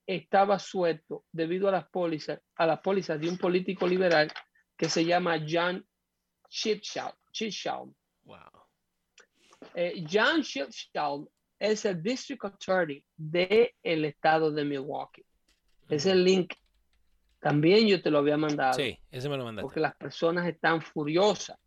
estaba 0.07 0.59
suelto 0.59 1.25
debido 1.33 1.69
a 1.69 1.73
las 1.73 1.89
pólizas, 1.89 2.41
a 2.57 2.67
las 2.67 2.81
pólizas 2.81 3.21
de 3.21 3.29
un 3.29 3.39
político 3.39 3.87
liberal 3.87 4.33
que 4.77 4.89
se 4.89 5.05
llama 5.05 5.45
John 5.49 5.85
Chisholm. 6.49 7.95
Wow. 8.25 8.39
Eh, 9.75 10.05
John 10.11 10.43
Chisholm 10.43 11.27
es 11.59 11.85
el 11.85 12.03
District 12.03 12.45
Attorney 12.45 13.05
del 13.17 13.71
el 13.83 14.05
estado 14.05 14.51
de 14.53 14.65
Milwaukee. 14.65 15.25
Es 15.89 16.07
el 16.07 16.25
link. 16.25 16.55
También 17.41 17.87
yo 17.87 18.03
te 18.03 18.11
lo 18.11 18.19
había 18.19 18.37
mandado. 18.37 18.75
Sí, 18.75 18.99
ese 19.11 19.29
me 19.29 19.37
lo 19.37 19.45
mandaste. 19.45 19.67
Porque 19.67 19.81
las 19.81 19.95
personas 19.97 20.47
están 20.47 20.83
furiosas. 20.83 21.59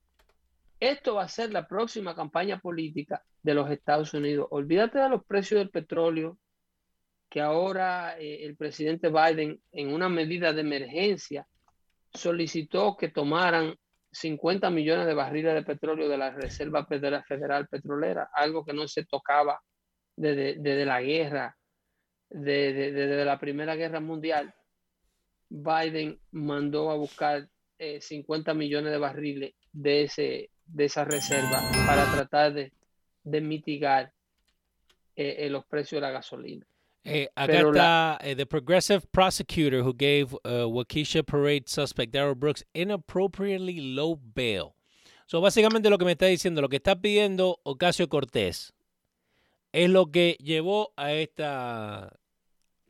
Esto 0.80 1.16
va 1.16 1.24
a 1.24 1.28
ser 1.28 1.52
la 1.52 1.68
próxima 1.68 2.16
campaña 2.16 2.60
política 2.60 3.24
de 3.44 3.54
los 3.54 3.70
Estados 3.70 4.14
Unidos. 4.14 4.48
Olvídate 4.52 5.00
de 5.00 5.10
los 5.10 5.26
precios 5.26 5.60
del 5.60 5.70
petróleo, 5.70 6.38
que 7.30 7.42
ahora 7.42 8.18
eh, 8.18 8.46
el 8.46 8.56
presidente 8.56 9.10
Biden, 9.10 9.62
en 9.72 9.94
una 9.94 10.10
medida 10.10 10.54
de 10.54 10.62
emergencia, 10.62 11.48
solicitó 12.14 12.96
que 12.98 13.10
tomaran 13.10 13.76
50 14.12 14.70
millones 14.72 15.06
de 15.06 15.14
barriles 15.14 15.54
de 15.54 15.64
petróleo 15.64 16.10
de 16.10 16.18
la 16.18 16.32
Reserva 16.32 16.86
Federal, 16.86 17.68
Petrolera, 17.70 18.30
algo 18.34 18.66
que 18.66 18.74
no 18.74 18.88
se 18.88 19.06
tocaba 19.06 19.62
desde, 20.16 20.86
la 20.86 21.02
guerra, 21.02 21.56
desde, 22.30 23.24
la 23.24 23.40
Primera 23.40 23.76
Guerra 23.76 24.00
Mundial. 24.00 24.54
Biden 25.50 26.20
mandó 26.32 26.90
a 26.90 26.96
buscar 26.96 27.48
50 27.78 28.52
eh, 28.52 28.56
millones 28.56 28.92
de 28.92 28.98
barriles 28.98 29.54
de, 29.72 30.04
ese, 30.04 30.50
de 30.72 30.86
esa 30.86 31.04
reserva 31.04 31.62
para 31.86 32.12
tratar 32.12 32.54
de 32.54 32.72
de 33.24 33.42
mitigar 33.42 34.12
eh, 35.16 35.36
eh, 35.40 35.50
los 35.50 35.66
precios 35.66 36.02
de 36.02 36.08
la 36.08 36.12
gasolina. 36.12 36.66
Eh, 37.04 37.30
acá 37.34 37.60
está 37.60 38.18
eh, 38.22 38.36
the 38.36 38.46
progressive 38.46 39.08
prosecutor 39.12 39.82
who 39.82 39.94
gave 39.94 40.34
uh, 40.44 40.68
Waukesha 40.68 41.24
Parade 41.24 41.68
suspect 41.68 42.12
Darrell 42.12 42.36
Brooks 42.36 42.64
inappropriately 42.74 43.80
low 43.80 44.16
bail. 44.16 44.76
So, 45.26 45.42
básicamente 45.42 45.90
lo 45.90 45.98
que 45.98 46.06
me 46.06 46.12
está 46.12 46.26
diciendo, 46.26 46.62
lo 46.62 46.70
que 46.70 46.78
está 46.78 47.00
pidiendo 47.00 47.60
Ocasio 47.64 48.10
Cortés 48.10 48.74
es 49.72 49.90
lo 49.90 50.12
que 50.12 50.38
llevó 50.40 50.92
a 50.98 51.14
esta 51.14 52.12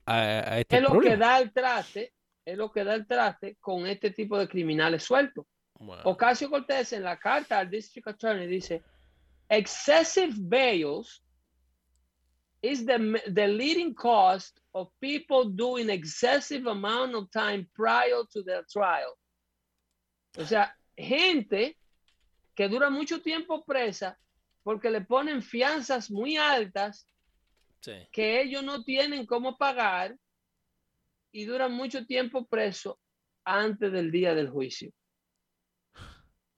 a, 0.06 0.60
este 0.60 0.78
es 0.78 0.82
lo 0.82 1.00
que 1.00 1.18
da 1.18 1.40
el 1.40 1.52
traste, 1.52 2.14
es 2.46 2.58
lo 2.58 2.72
que 2.72 2.84
da 2.84 2.96
el 2.96 3.06
traste 3.06 3.58
con 3.60 3.86
este 3.86 4.10
tipo 4.10 4.40
de 4.40 4.48
criminales 4.48 5.04
sueltos. 5.04 5.46
Ocasio 6.04 6.50
Cortés 6.50 6.94
en 6.94 7.04
la 7.04 7.18
carta 7.18 7.60
al 7.60 7.70
District 7.70 8.08
Attorney 8.08 8.48
dice 8.48 8.84
excessive 9.50 10.36
bails 10.38 11.22
is 12.62 12.86
the, 12.86 13.22
the 13.28 13.48
leading 13.48 13.94
cost 13.94 14.60
of 14.74 14.90
people 15.00 15.46
doing 15.46 15.90
excessive 15.90 16.68
amount 16.68 17.16
of 17.16 17.32
time 17.32 17.68
prior 17.74 18.24
to 18.32 18.44
their 18.44 18.64
trial. 18.70 19.18
O 20.38 20.46
sea, 20.46 20.76
gente 20.98 21.78
que 22.56 22.68
dura 22.68 22.90
mucho 22.90 23.22
tiempo 23.22 23.64
presa 23.64 24.18
porque 24.64 24.90
le 24.90 25.02
ponen 25.02 25.42
fianzas 25.42 26.12
muy 26.12 26.36
altas 26.36 27.06
que 28.12 28.42
ellos 28.42 28.64
no 28.64 28.84
tienen 28.84 29.26
cómo 29.26 29.58
pagar 29.58 30.18
y 31.32 31.46
duran 31.46 31.72
mucho 31.72 32.06
tiempo 32.06 32.46
preso 32.46 33.00
antes 33.46 33.92
del 33.92 34.12
día 34.12 34.36
del 34.36 34.50
juicio. 34.50 34.92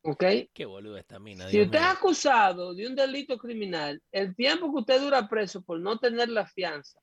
¿Ok? 0.04 0.24
Qué 0.54 0.66
boludo 0.66 0.98
esta 0.98 1.20
mina. 1.20 1.48
Si 1.50 1.62
usted 1.62 1.78
es 1.78 1.86
acusado 1.86 2.74
de 2.74 2.88
un 2.88 2.96
delito 2.96 3.38
criminal, 3.38 4.02
el 4.12 4.36
tiempo 4.36 4.72
que 4.72 4.80
usted 4.80 5.02
dura 5.02 5.28
preso 5.28 5.62
por 5.62 5.80
no 5.80 6.00
tener 6.00 6.30
la 6.30 6.46
fianza, 6.46 7.00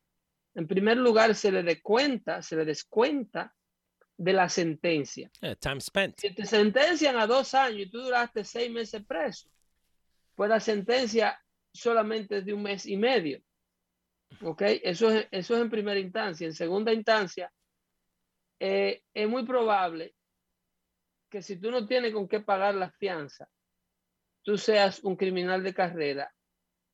en 0.54 0.66
primer 0.66 0.96
lugar 0.96 1.34
se 1.34 1.52
le 1.52 1.62
descuenta, 1.62 2.42
se 2.42 2.56
le 2.56 2.64
descuenta 2.64 3.54
de 4.16 4.32
la 4.32 4.48
sentencia. 4.48 5.30
time 5.60 5.80
spent. 5.80 6.18
Si 6.18 6.34
te 6.34 6.44
sentencian 6.44 7.16
a 7.16 7.26
dos 7.28 7.54
años 7.54 7.82
y 7.82 7.90
tú 7.90 8.00
duraste 8.00 8.42
seis 8.42 8.70
meses 8.70 9.04
preso, 9.06 9.48
pues 10.34 10.50
la 10.50 10.58
sentencia 10.58 11.40
solamente 11.72 12.38
es 12.38 12.44
de 12.44 12.52
un 12.52 12.62
mes 12.62 12.84
y 12.86 12.96
medio. 12.96 13.40
¿Ok? 14.42 14.62
Eso 14.82 15.10
es, 15.10 15.28
eso 15.30 15.54
es 15.54 15.62
en 15.62 15.70
primera 15.70 16.00
instancia. 16.00 16.48
En 16.48 16.54
segunda 16.54 16.92
instancia, 16.92 17.52
eh, 18.58 19.04
es 19.14 19.28
muy 19.28 19.46
probable 19.46 20.14
que 21.28 21.42
si 21.42 21.60
tú 21.60 21.70
no 21.70 21.86
tienes 21.86 22.12
con 22.12 22.28
qué 22.28 22.40
pagar 22.40 22.74
la 22.74 22.90
fianza, 22.90 23.48
tú 24.42 24.56
seas 24.56 25.02
un 25.04 25.16
criminal 25.16 25.62
de 25.62 25.74
carrera 25.74 26.34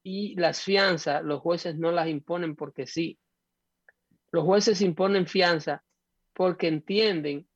y 0.02 0.34
las 0.36 0.62
fianzas 0.62 1.22
los 1.22 1.40
jueces 1.40 1.76
no 1.76 1.90
las 1.92 2.08
imponen 2.08 2.56
porque 2.56 2.86
sí. 2.86 3.18
Los 4.32 4.44
jueces 4.44 4.80
imponen 4.80 5.26
fianza 5.26 5.84
porque 6.32 6.68
entienden 6.68 7.48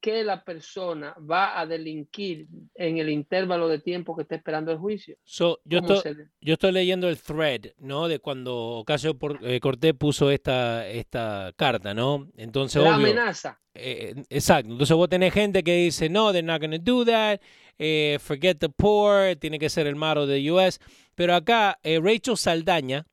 que 0.00 0.22
la 0.22 0.44
persona 0.44 1.14
va 1.18 1.58
a 1.58 1.66
delinquir 1.66 2.46
en 2.74 2.98
el 2.98 3.08
intervalo 3.08 3.68
de 3.68 3.80
tiempo 3.80 4.14
que 4.14 4.22
está 4.22 4.36
esperando 4.36 4.70
el 4.70 4.78
juicio. 4.78 5.16
yo, 5.24 5.58
estoy, 5.64 6.16
yo 6.40 6.52
estoy 6.54 6.72
leyendo 6.72 7.08
el 7.08 7.20
thread, 7.20 7.72
¿no? 7.78 8.06
De 8.06 8.20
cuando 8.20 8.56
Ocasio 8.56 9.16
eh, 9.42 9.58
Cortés 9.60 9.94
puso 9.94 10.30
esta, 10.30 10.88
esta 10.88 11.52
carta, 11.56 11.94
¿no? 11.94 12.28
Entonces, 12.36 12.82
la 12.82 12.94
amenaza. 12.94 13.60
Eh, 13.74 14.24
exacto. 14.30 14.72
Entonces 14.72 14.96
vos 14.96 15.08
tenés 15.08 15.32
gente 15.32 15.62
que 15.62 15.76
dice, 15.76 16.08
no, 16.08 16.32
they're 16.32 16.46
not 16.46 16.60
going 16.60 16.70
to 16.70 16.78
do 16.78 17.04
that, 17.04 17.40
eh, 17.78 18.18
forget 18.20 18.58
the 18.58 18.68
poor, 18.68 19.34
tiene 19.36 19.58
que 19.58 19.68
ser 19.68 19.86
el 19.86 19.96
maro 19.96 20.26
de 20.26 20.50
US. 20.50 20.78
Pero 21.14 21.34
acá 21.34 21.78
Rachel 21.82 22.36
Saldaña 22.36 23.06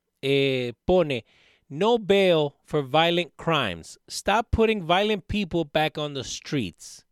pone 0.84 1.24
no 1.68 1.98
bail 1.98 2.54
for 2.64 2.82
violent 2.82 3.36
crimes. 3.36 3.98
Stop 4.08 4.50
putting 4.50 4.86
violent 4.86 5.26
people 5.28 5.64
back 5.64 5.98
on 5.98 6.14
the 6.14 6.24
streets. 6.24 7.04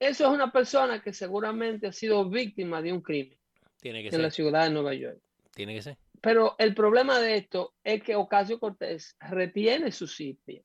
Eso 0.00 0.26
es 0.26 0.30
una 0.34 0.50
persona 0.52 1.02
que 1.02 1.12
seguramente 1.12 1.86
ha 1.86 1.92
sido 1.92 2.28
víctima 2.28 2.82
de 2.82 2.92
un 2.92 3.00
crimen 3.00 3.38
Tiene 3.80 4.02
que 4.02 4.08
en 4.08 4.12
ser. 4.12 4.20
la 4.20 4.30
ciudad 4.30 4.64
de 4.64 4.70
Nueva 4.70 4.94
York. 4.94 5.18
Tiene 5.54 5.74
que 5.74 5.82
ser. 5.82 5.96
Pero 6.20 6.56
el 6.58 6.74
problema 6.74 7.18
de 7.20 7.36
esto 7.36 7.74
es 7.84 8.02
que 8.02 8.16
Ocasio 8.16 8.58
Cortés 8.58 9.16
retiene 9.20 9.92
su 9.92 10.06
sitio. 10.06 10.62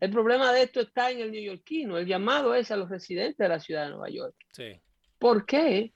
El 0.00 0.10
problema 0.10 0.52
de 0.52 0.62
esto 0.62 0.80
está 0.80 1.10
en 1.10 1.20
el 1.20 1.30
neoyorquino. 1.30 1.98
El 1.98 2.06
llamado 2.06 2.54
es 2.54 2.70
a 2.70 2.76
los 2.76 2.88
residentes 2.88 3.36
de 3.36 3.48
la 3.48 3.60
ciudad 3.60 3.84
de 3.84 3.90
Nueva 3.90 4.08
York. 4.08 4.34
Sí. 4.52 4.80
¿Por 5.18 5.44
qué 5.44 5.92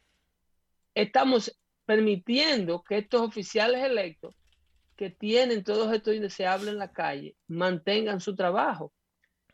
estamos 0.95 1.59
permitiendo 1.87 2.83
que 2.83 2.99
estos 2.99 3.23
oficiales 3.23 3.83
electos 3.83 4.35
que 4.97 5.11
tienen 5.11 5.65
todos 5.65 5.93
estos 5.93 6.15
indeseables 6.15 6.69
en 6.69 6.79
la 6.79 6.93
calle 6.93 7.37
mantengan 7.49 8.21
su 8.21 8.35
trabajo. 8.35 8.93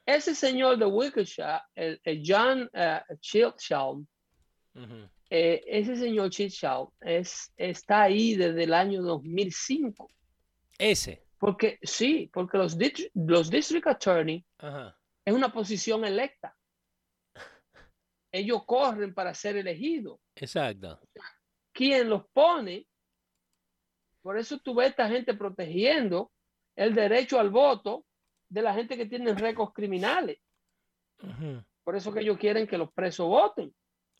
Ese 0.05 0.35
señor 0.35 0.79
de 0.79 0.87
Wickershaw, 0.87 1.61
el, 1.75 2.23
John 2.25 2.69
uh, 2.75 4.05
ese 5.31 5.97
señor 5.97 6.31
Chilshaw 6.31 6.93
es, 7.01 7.53
está 7.57 8.03
ahí 8.03 8.35
desde 8.35 8.65
el 8.65 8.75
año 8.75 9.03
2005. 9.03 10.11
Ese. 10.77 11.25
Porque 11.39 11.79
sí, 11.83 12.29
porque 12.33 12.59
los, 12.59 12.77
los 13.15 13.51
district 13.51 13.87
attorney 13.87 14.45
es 15.25 15.33
una 15.33 15.53
posición 15.53 16.05
electa. 16.05 16.57
Ellos 18.33 18.65
corren 18.67 19.15
para 19.15 19.33
ser 19.35 19.57
elegidos. 19.57 20.21
Exacto. 20.35 21.01
Quien 21.73 22.09
los 22.09 22.27
pone 22.33 22.87
por 24.23 24.39
eso 24.39 24.59
tú 24.59 24.75
ves 24.75 24.87
a 24.87 24.91
esta 24.91 25.09
gente 25.09 25.35
protegiendo 25.35 26.31
el 26.77 26.95
derecho 26.95 27.39
al 27.39 27.51
voto 27.51 28.05
de 28.49 28.63
la 28.63 28.75
gente 28.75 28.97
que 28.97 29.07
tiene 29.07 29.35
récords 29.35 29.73
criminales. 29.75 30.39
Por 31.85 31.97
eso 31.97 32.13
que 32.13 32.21
ellos 32.21 32.39
quieren 32.39 32.67
que 32.67 32.79
los 32.79 32.93
presos 32.93 33.27
voten. 33.27 33.75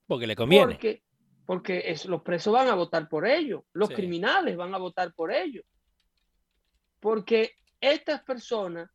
Porque 0.07 0.27
le 0.27 0.37
conviene. 0.37 0.73
Porque, 0.75 1.03
porque 1.47 1.95
los 2.07 2.23
presos 2.23 2.53
van 2.53 2.69
a 2.69 2.75
votar 2.75 3.09
por 3.09 3.27
ellos, 3.27 3.63
los 3.73 3.91
criminales 3.91 4.57
van 4.57 4.75
a 4.75 4.79
votar 4.79 5.13
por 5.15 5.33
ellos. 5.33 5.65
Porque 6.99 7.55
estas 7.81 8.23
personas 8.23 8.91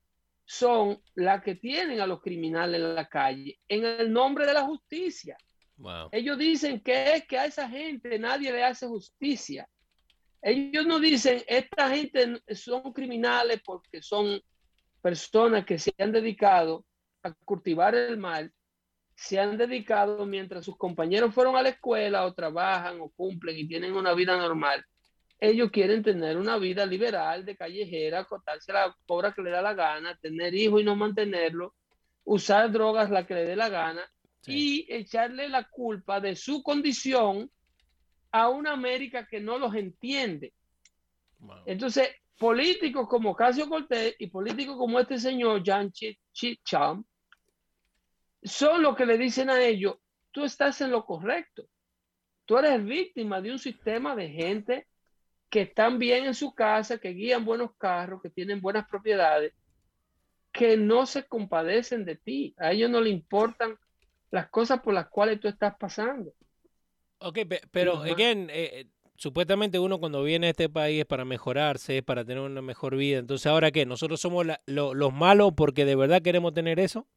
son 0.46 1.02
las 1.16 1.44
que 1.44 1.56
tienen 1.56 2.00
a 2.00 2.08
los 2.08 2.22
criminales 2.22 2.80
en 2.80 2.96
la 2.96 3.08
calle 3.08 3.60
en 3.68 3.84
el 3.84 4.14
nombre 4.14 4.46
de 4.46 4.54
la 4.54 4.64
justicia. 4.64 5.38
Ellos 6.12 6.38
dicen 6.38 6.80
que 6.82 7.16
es 7.16 7.28
que 7.28 7.38
a 7.38 7.46
esa 7.46 7.68
gente 7.68 8.18
nadie 8.20 8.52
le 8.52 8.64
hace 8.64 8.88
justicia. 8.88 9.68
Ellos 10.48 10.86
no 10.86 11.00
dicen, 11.00 11.42
esta 11.48 11.90
gente 11.90 12.40
son 12.54 12.94
criminales 12.94 13.60
porque 13.66 14.04
son 14.04 14.40
personas 15.02 15.66
que 15.66 15.80
se 15.80 15.92
han 15.98 16.12
dedicado 16.12 16.86
a 17.24 17.34
cultivar 17.34 17.96
el 17.96 18.18
mal, 18.18 18.54
se 19.16 19.40
han 19.40 19.58
dedicado 19.58 20.24
mientras 20.28 20.64
sus 20.64 20.78
compañeros 20.78 21.34
fueron 21.34 21.56
a 21.56 21.64
la 21.64 21.70
escuela 21.70 22.28
o 22.28 22.34
trabajan 22.36 23.02
o 23.02 23.10
cumplen 23.10 23.58
y 23.58 23.68
tienen 23.68 23.96
una 23.96 24.14
vida 24.14 24.38
normal. 24.38 24.86
Ellos 25.40 25.72
quieren 25.72 26.04
tener 26.04 26.38
una 26.38 26.60
vida 26.60 26.86
liberal 26.86 27.44
de 27.44 27.58
callejera, 27.58 28.20
acotarse 28.20 28.72
a 28.72 28.86
la 28.86 28.98
cobra 29.08 29.34
que 29.34 29.42
le 29.42 29.50
da 29.50 29.64
la 29.64 29.74
gana, 29.74 30.16
tener 30.22 30.54
hijos 30.54 30.80
y 30.80 30.84
no 30.84 30.96
mantenerlo, 30.96 31.74
usar 32.24 32.72
drogas 32.72 33.10
la 33.10 33.26
que 33.26 33.34
le 33.34 33.46
dé 33.46 33.56
la 33.56 33.70
gana 33.70 34.08
y 34.46 34.86
echarle 34.94 35.50
la 35.50 35.64
culpa 35.64 36.20
de 36.20 36.36
su 36.36 36.62
condición 36.62 37.50
a 38.36 38.50
una 38.50 38.74
América 38.74 39.26
que 39.26 39.40
no 39.40 39.58
los 39.58 39.74
entiende. 39.76 40.52
Entonces, 41.66 42.10
políticos 42.38 43.08
como 43.08 43.34
Casio 43.34 43.70
Cortés 43.70 44.14
y 44.20 44.28
políticos 44.28 44.76
como 44.76 45.00
este 45.00 45.18
señor, 45.18 45.64
Jan 45.66 45.90
Chicham, 46.34 47.06
son 48.44 48.84
los 48.84 48.98
que 48.98 49.06
le 49.06 49.18
dicen 49.18 49.50
a 49.50 49.64
ellos, 49.64 49.96
tú 50.32 50.44
estás 50.44 50.82
en 50.82 50.92
lo 50.92 51.06
correcto. 51.06 51.66
Tú 52.44 52.58
eres 52.58 52.84
víctima 52.84 53.40
de 53.40 53.52
un 53.52 53.60
sistema 53.60 54.18
de 54.18 54.28
gente 54.28 54.86
que 55.50 55.62
están 55.62 55.98
bien 55.98 56.26
en 56.26 56.34
su 56.34 56.54
casa, 56.54 56.98
que 56.98 57.12
guían 57.12 57.46
buenos 57.46 57.74
carros, 57.78 58.22
que 58.22 58.30
tienen 58.30 58.60
buenas 58.60 58.86
propiedades, 58.90 59.54
que 60.52 60.76
no 60.76 61.06
se 61.06 61.26
compadecen 61.26 62.04
de 62.04 62.18
ti. 62.18 62.54
A 62.58 62.74
ellos 62.74 62.90
no 62.90 63.00
le 63.00 63.12
importan 63.12 63.78
las 64.30 64.50
cosas 64.50 64.82
por 64.82 64.94
las 64.94 65.08
cuales 65.08 65.40
tú 65.40 65.48
estás 65.48 65.78
pasando. 65.78 66.34
Ok, 67.20 67.40
pero, 67.72 68.02
again, 68.04 68.50
eh, 68.50 68.70
eh, 68.74 68.88
supuestamente 69.16 69.80
uno 69.80 70.00
cuando 70.00 70.24
viene 70.24 70.48
a 70.48 70.50
este 70.52 70.70
país 70.70 71.02
es 71.02 71.06
para 71.06 71.26
mejorarse, 71.26 71.98
es 71.98 72.04
para 72.04 72.26
tener 72.26 72.44
una 72.44 72.62
mejor 72.62 72.96
vida. 72.96 73.20
Entonces, 73.20 73.48
¿ahora 73.48 73.72
qué? 73.72 73.86
¿Nosotros 73.86 74.20
somos 74.20 74.46
los 74.66 75.14
malos 75.14 75.54
porque 75.56 75.86
de 75.86 75.96
verdad 75.96 76.22
queremos 76.22 76.54
tener 76.54 76.80
eso? 76.80 77.08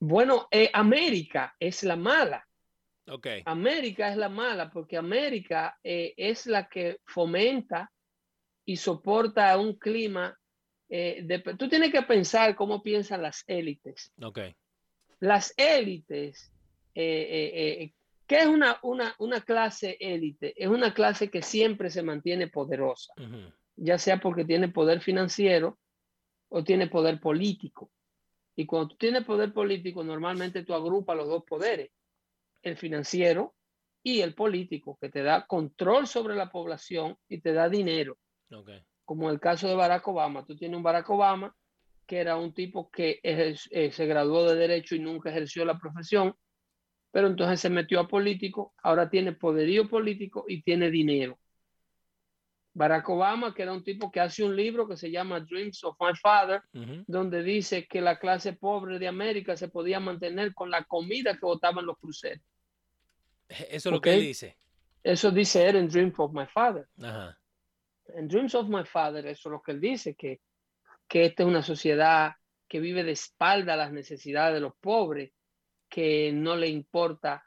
Bueno, 0.00 0.48
eh, 0.50 0.70
América 0.72 1.54
es 1.58 1.82
la 1.82 1.96
mala. 1.96 2.46
Ok. 3.08 3.28
América 3.44 4.10
es 4.10 4.16
la 4.16 4.28
mala 4.28 4.70
porque 4.70 4.96
América 4.96 5.78
es 5.82 6.46
la 6.46 6.68
que 6.68 6.98
fomenta 7.04 7.92
y 8.64 8.76
soporta 8.76 9.56
un 9.58 9.78
clima. 9.78 10.36
de, 10.88 11.42
tú 11.56 11.68
tienes 11.68 11.92
que 11.92 12.02
pensar 12.02 12.56
cómo 12.56 12.82
piensan 12.82 13.22
las 13.22 13.44
élites. 13.46 14.12
Ok. 14.20 14.40
Las 15.20 15.54
élites 15.56 16.52
¿Qué 18.26 18.38
es 18.38 18.46
una, 18.46 18.78
una, 18.82 19.40
clase 19.42 19.96
élite? 20.00 20.52
Es 20.56 20.68
una 20.68 20.92
clase 20.92 21.30
que 21.30 21.42
siempre 21.42 21.90
se 21.90 22.02
mantiene 22.02 22.48
poderosa, 22.48 23.12
ya 23.76 23.98
sea 23.98 24.18
porque 24.18 24.44
tiene 24.44 24.68
poder 24.68 25.00
financiero 25.00 25.78
o 26.48 26.64
tiene 26.64 26.88
poder 26.88 27.20
político. 27.20 27.90
Y 28.56 28.66
cuando 28.66 28.88
tú 28.88 28.96
tienes 28.96 29.24
poder 29.24 29.52
político, 29.52 30.02
normalmente 30.02 30.64
tú 30.64 30.74
agrupas 30.74 31.16
los 31.16 31.28
dos 31.28 31.44
poderes, 31.44 31.90
el 32.62 32.76
financiero 32.76 33.54
y 34.02 34.22
el 34.22 34.34
político, 34.34 34.98
que 35.00 35.08
te 35.08 35.22
da 35.22 35.46
control 35.46 36.06
sobre 36.06 36.34
la 36.34 36.50
población 36.50 37.16
y 37.28 37.40
te 37.40 37.52
da 37.52 37.68
dinero. 37.68 38.18
Como 39.04 39.30
el 39.30 39.38
caso 39.38 39.68
de 39.68 39.74
Barack 39.74 40.08
Obama. 40.08 40.44
Tú 40.44 40.56
tienes 40.56 40.76
un 40.76 40.82
Barack 40.82 41.08
Obama 41.10 41.54
que 42.06 42.18
era 42.18 42.36
un 42.36 42.54
tipo 42.54 42.90
que 42.90 43.20
eh, 43.22 43.56
se 43.92 44.06
graduó 44.06 44.48
de 44.48 44.56
derecho 44.56 44.94
y 44.94 45.00
nunca 45.00 45.30
ejerció 45.30 45.64
la 45.64 45.78
profesión 45.78 46.34
pero 47.16 47.28
entonces 47.28 47.62
se 47.62 47.70
metió 47.70 47.98
a 47.98 48.08
político, 48.08 48.74
ahora 48.82 49.08
tiene 49.08 49.32
poderío 49.32 49.88
político 49.88 50.44
y 50.46 50.60
tiene 50.60 50.90
dinero. 50.90 51.38
Barack 52.74 53.08
Obama, 53.08 53.54
que 53.54 53.62
era 53.62 53.72
un 53.72 53.82
tipo 53.82 54.10
que 54.10 54.20
hace 54.20 54.44
un 54.44 54.54
libro 54.54 54.86
que 54.86 54.98
se 54.98 55.10
llama 55.10 55.40
Dreams 55.40 55.82
of 55.84 55.96
My 55.98 56.14
Father, 56.14 56.60
donde 57.06 57.42
dice 57.42 57.86
que 57.86 58.02
la 58.02 58.18
clase 58.18 58.52
pobre 58.52 58.98
de 58.98 59.08
América 59.08 59.56
se 59.56 59.68
podía 59.68 59.98
mantener 59.98 60.52
con 60.52 60.70
la 60.70 60.84
comida 60.84 61.32
que 61.32 61.46
botaban 61.46 61.86
los 61.86 61.96
cruceros. 61.96 62.44
Eso 63.48 63.88
es 63.88 63.92
lo 63.94 63.98
que 64.02 64.12
él 64.12 64.20
dice. 64.20 64.58
Eso 65.02 65.30
dice 65.30 65.66
él 65.66 65.76
en 65.76 65.88
Dreams 65.88 66.16
of 66.18 66.34
My 66.34 66.44
Father. 66.44 66.86
En 68.08 68.28
Dreams 68.28 68.54
of 68.54 68.68
My 68.68 68.84
Father, 68.84 69.24
eso 69.24 69.48
es 69.48 69.52
lo 69.52 69.62
que 69.62 69.72
él 69.72 69.80
dice, 69.80 70.14
que, 70.14 70.42
que 71.08 71.24
esta 71.24 71.44
es 71.44 71.48
una 71.48 71.62
sociedad 71.62 72.34
que 72.68 72.78
vive 72.78 73.04
de 73.04 73.12
espalda 73.12 73.72
a 73.72 73.78
las 73.78 73.90
necesidades 73.90 74.52
de 74.52 74.60
los 74.60 74.74
pobres 74.76 75.32
que 75.96 76.30
no 76.30 76.56
le 76.56 76.68
importa 76.68 77.42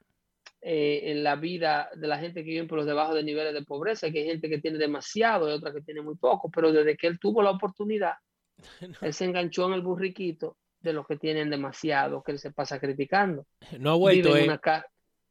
eh, 0.60 1.12
en 1.12 1.24
la 1.24 1.36
vida 1.36 1.88
de 1.96 2.08
la 2.08 2.18
gente 2.18 2.44
que 2.44 2.50
vive 2.50 2.66
por 2.66 2.80
los 2.80 2.88
debajo 2.88 3.14
de 3.14 3.22
niveles 3.22 3.54
de 3.54 3.62
pobreza, 3.62 4.10
que 4.10 4.22
hay 4.22 4.26
gente 4.26 4.50
que 4.50 4.58
tiene 4.58 4.80
demasiado 4.80 5.48
y 5.48 5.52
otra 5.52 5.72
que 5.72 5.84
tiene 5.84 6.02
muy 6.02 6.16
poco, 6.16 6.50
pero 6.50 6.72
desde 6.72 6.98
que 6.98 7.06
él 7.06 7.20
tuvo 7.20 7.44
la 7.44 7.52
oportunidad, 7.52 8.14
él 9.04 9.14
se 9.14 9.26
enganchó 9.26 9.68
en 9.68 9.74
el 9.74 9.84
burriquito 9.84 10.58
de 10.80 10.94
los 10.94 11.06
que 11.06 11.16
tienen 11.16 11.52
demasiado, 11.52 12.24
que 12.24 12.32
él 12.32 12.40
se 12.40 12.52
pasa 12.52 12.80
criticando. 12.80 13.46
No 13.78 13.92
ha 13.92 13.96
vuelto, 13.98 14.30
vive, 14.30 14.46
en 14.46 14.50
eh. 14.50 14.60
una 14.64 14.86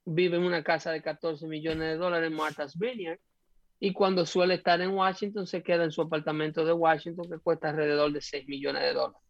vive 0.04 0.36
en 0.36 0.44
una 0.44 0.62
casa 0.62 0.92
de 0.92 1.02
14 1.02 1.44
millones 1.48 1.88
de 1.88 1.96
dólares 1.96 2.30
en 2.30 2.36
Martha's 2.36 2.78
Vineyard 2.78 3.18
y 3.80 3.92
cuando 3.92 4.26
suele 4.26 4.54
estar 4.54 4.80
en 4.80 4.90
Washington 4.90 5.44
se 5.48 5.64
queda 5.64 5.82
en 5.82 5.90
su 5.90 6.02
apartamento 6.02 6.64
de 6.64 6.72
Washington 6.72 7.28
que 7.28 7.40
cuesta 7.40 7.70
alrededor 7.70 8.12
de 8.12 8.20
6 8.20 8.46
millones 8.46 8.82
de 8.82 8.92
dólares. 8.92 9.27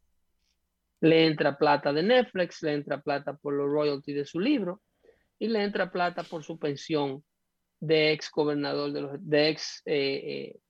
Le 1.01 1.27
entra 1.27 1.57
plata 1.57 1.93
de 1.93 2.03
Netflix, 2.03 2.63
le 2.63 2.75
entra 2.75 3.01
plata 3.01 3.35
por 3.35 3.55
los 3.55 3.69
royalties 3.69 4.17
de 4.17 4.25
su 4.25 4.41
libro 4.41 4.83
y 5.39 5.49
le 5.49 5.63
entra 5.63 5.91
plata 5.91 6.25
por 6.25 6.43
su 6.43 6.59
pensión 6.59 7.25
de 7.81 8.13
ex 8.13 8.31
gobernador 8.31 8.93
de 8.93 9.01
los 9.01 9.13
de 9.21 9.49
ex 9.51 9.83
eh, 9.87 9.95
eh, 9.95 10.61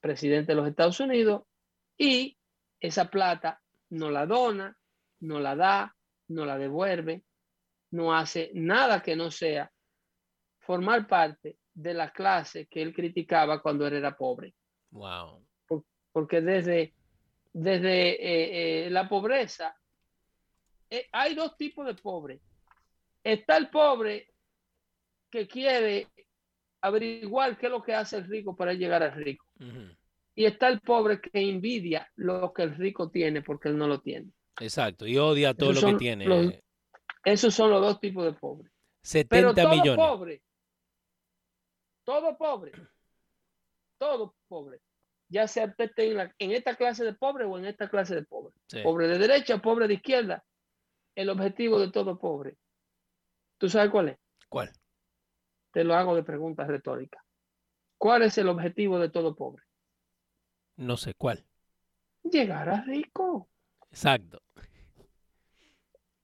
presidente 0.00 0.52
de 0.52 0.56
los 0.56 0.68
Estados 0.68 1.00
Unidos 1.00 1.42
y 1.96 2.36
esa 2.80 3.06
plata 3.10 3.60
no 3.90 4.10
la 4.10 4.26
dona, 4.26 4.76
no 5.20 5.40
la 5.40 5.56
da, 5.56 5.96
no 6.28 6.44
la 6.44 6.58
devuelve, 6.58 7.24
no 7.90 8.14
hace 8.14 8.50
nada 8.54 9.02
que 9.02 9.16
no 9.16 9.30
sea 9.30 9.70
formar 10.60 11.06
parte 11.08 11.56
de 11.72 11.94
la 11.94 12.12
clase 12.12 12.66
que 12.66 12.82
él 12.82 12.92
criticaba 12.94 13.62
cuando 13.62 13.86
él 13.86 13.94
era 13.94 14.16
pobre. 14.16 14.54
Wow. 14.90 15.44
porque 16.12 16.40
desde, 16.40 16.94
desde 17.52 18.10
eh, 18.10 18.86
eh, 18.86 18.90
la 18.90 19.08
pobreza 19.08 19.76
eh, 20.90 21.06
hay 21.12 21.34
dos 21.34 21.56
tipos 21.56 21.86
de 21.86 21.94
pobres. 21.94 22.40
Está 23.22 23.56
el 23.56 23.68
pobre 23.68 24.32
que 25.30 25.46
quiere 25.46 26.08
averiguar 26.80 27.58
qué 27.58 27.66
es 27.66 27.72
lo 27.72 27.82
que 27.82 27.94
hace 27.94 28.16
el 28.16 28.26
rico 28.26 28.56
para 28.56 28.72
llegar 28.72 29.02
al 29.02 29.12
rico. 29.12 29.44
Y 30.34 30.44
está 30.44 30.68
el 30.68 30.80
pobre 30.80 31.20
que 31.20 31.40
envidia 31.40 32.08
lo 32.16 32.52
que 32.52 32.62
el 32.62 32.76
rico 32.76 33.10
tiene 33.10 33.42
porque 33.42 33.68
él 33.68 33.76
no 33.76 33.86
lo 33.86 34.00
tiene. 34.00 34.32
Exacto, 34.60 35.06
y 35.06 35.18
odia 35.18 35.54
todo 35.54 35.72
lo 35.72 35.80
que 35.80 35.94
tiene. 35.94 36.62
esos 37.24 37.54
son 37.54 37.70
los 37.70 37.80
dos 37.80 38.00
tipos 38.00 38.24
de 38.24 38.32
pobres. 38.32 38.72
70 39.02 39.28
Pero 39.28 39.54
todo 39.54 39.70
millones. 39.70 39.96
pobre, 39.96 40.42
todo 42.04 42.36
pobre, 42.36 42.72
todo 43.96 44.34
pobre, 44.48 44.80
ya 45.28 45.46
sea 45.46 45.66
usted 45.66 45.90
en, 45.96 46.32
en, 46.38 46.50
esta 46.52 46.76
clase 46.76 47.04
de 47.04 47.12
pobre 47.12 47.44
o 47.44 47.58
en 47.58 47.66
esta 47.66 47.88
clase 47.88 48.14
de 48.14 48.22
pobre. 48.22 48.54
Pobre 48.82 49.08
de 49.08 49.18
derecha, 49.18 49.58
pobre 49.58 49.86
de 49.86 49.94
izquierda. 49.94 50.44
El 51.14 51.28
objetivo 51.30 51.78
de 51.78 51.90
todo 51.90 52.18
pobre. 52.18 52.56
¿Tú 53.58 53.68
sabes 53.68 53.90
cuál 53.90 54.10
es? 54.10 54.18
¿Cuál? 54.48 54.70
Te 55.72 55.84
lo 55.84 55.94
hago 55.94 56.14
de 56.14 56.22
preguntas 56.22 56.66
retóricas. 56.68 57.22
¿Cuál 57.98 58.22
es 58.22 58.38
el 58.38 58.48
objetivo 58.48 58.98
de 58.98 59.10
todo 59.10 59.34
pobre? 59.34 59.64
No 60.76 60.96
sé 60.96 61.14
cuál. 61.14 61.44
Llegar 62.22 62.68
a 62.68 62.82
rico. 62.82 63.48
Exacto. 63.90 64.42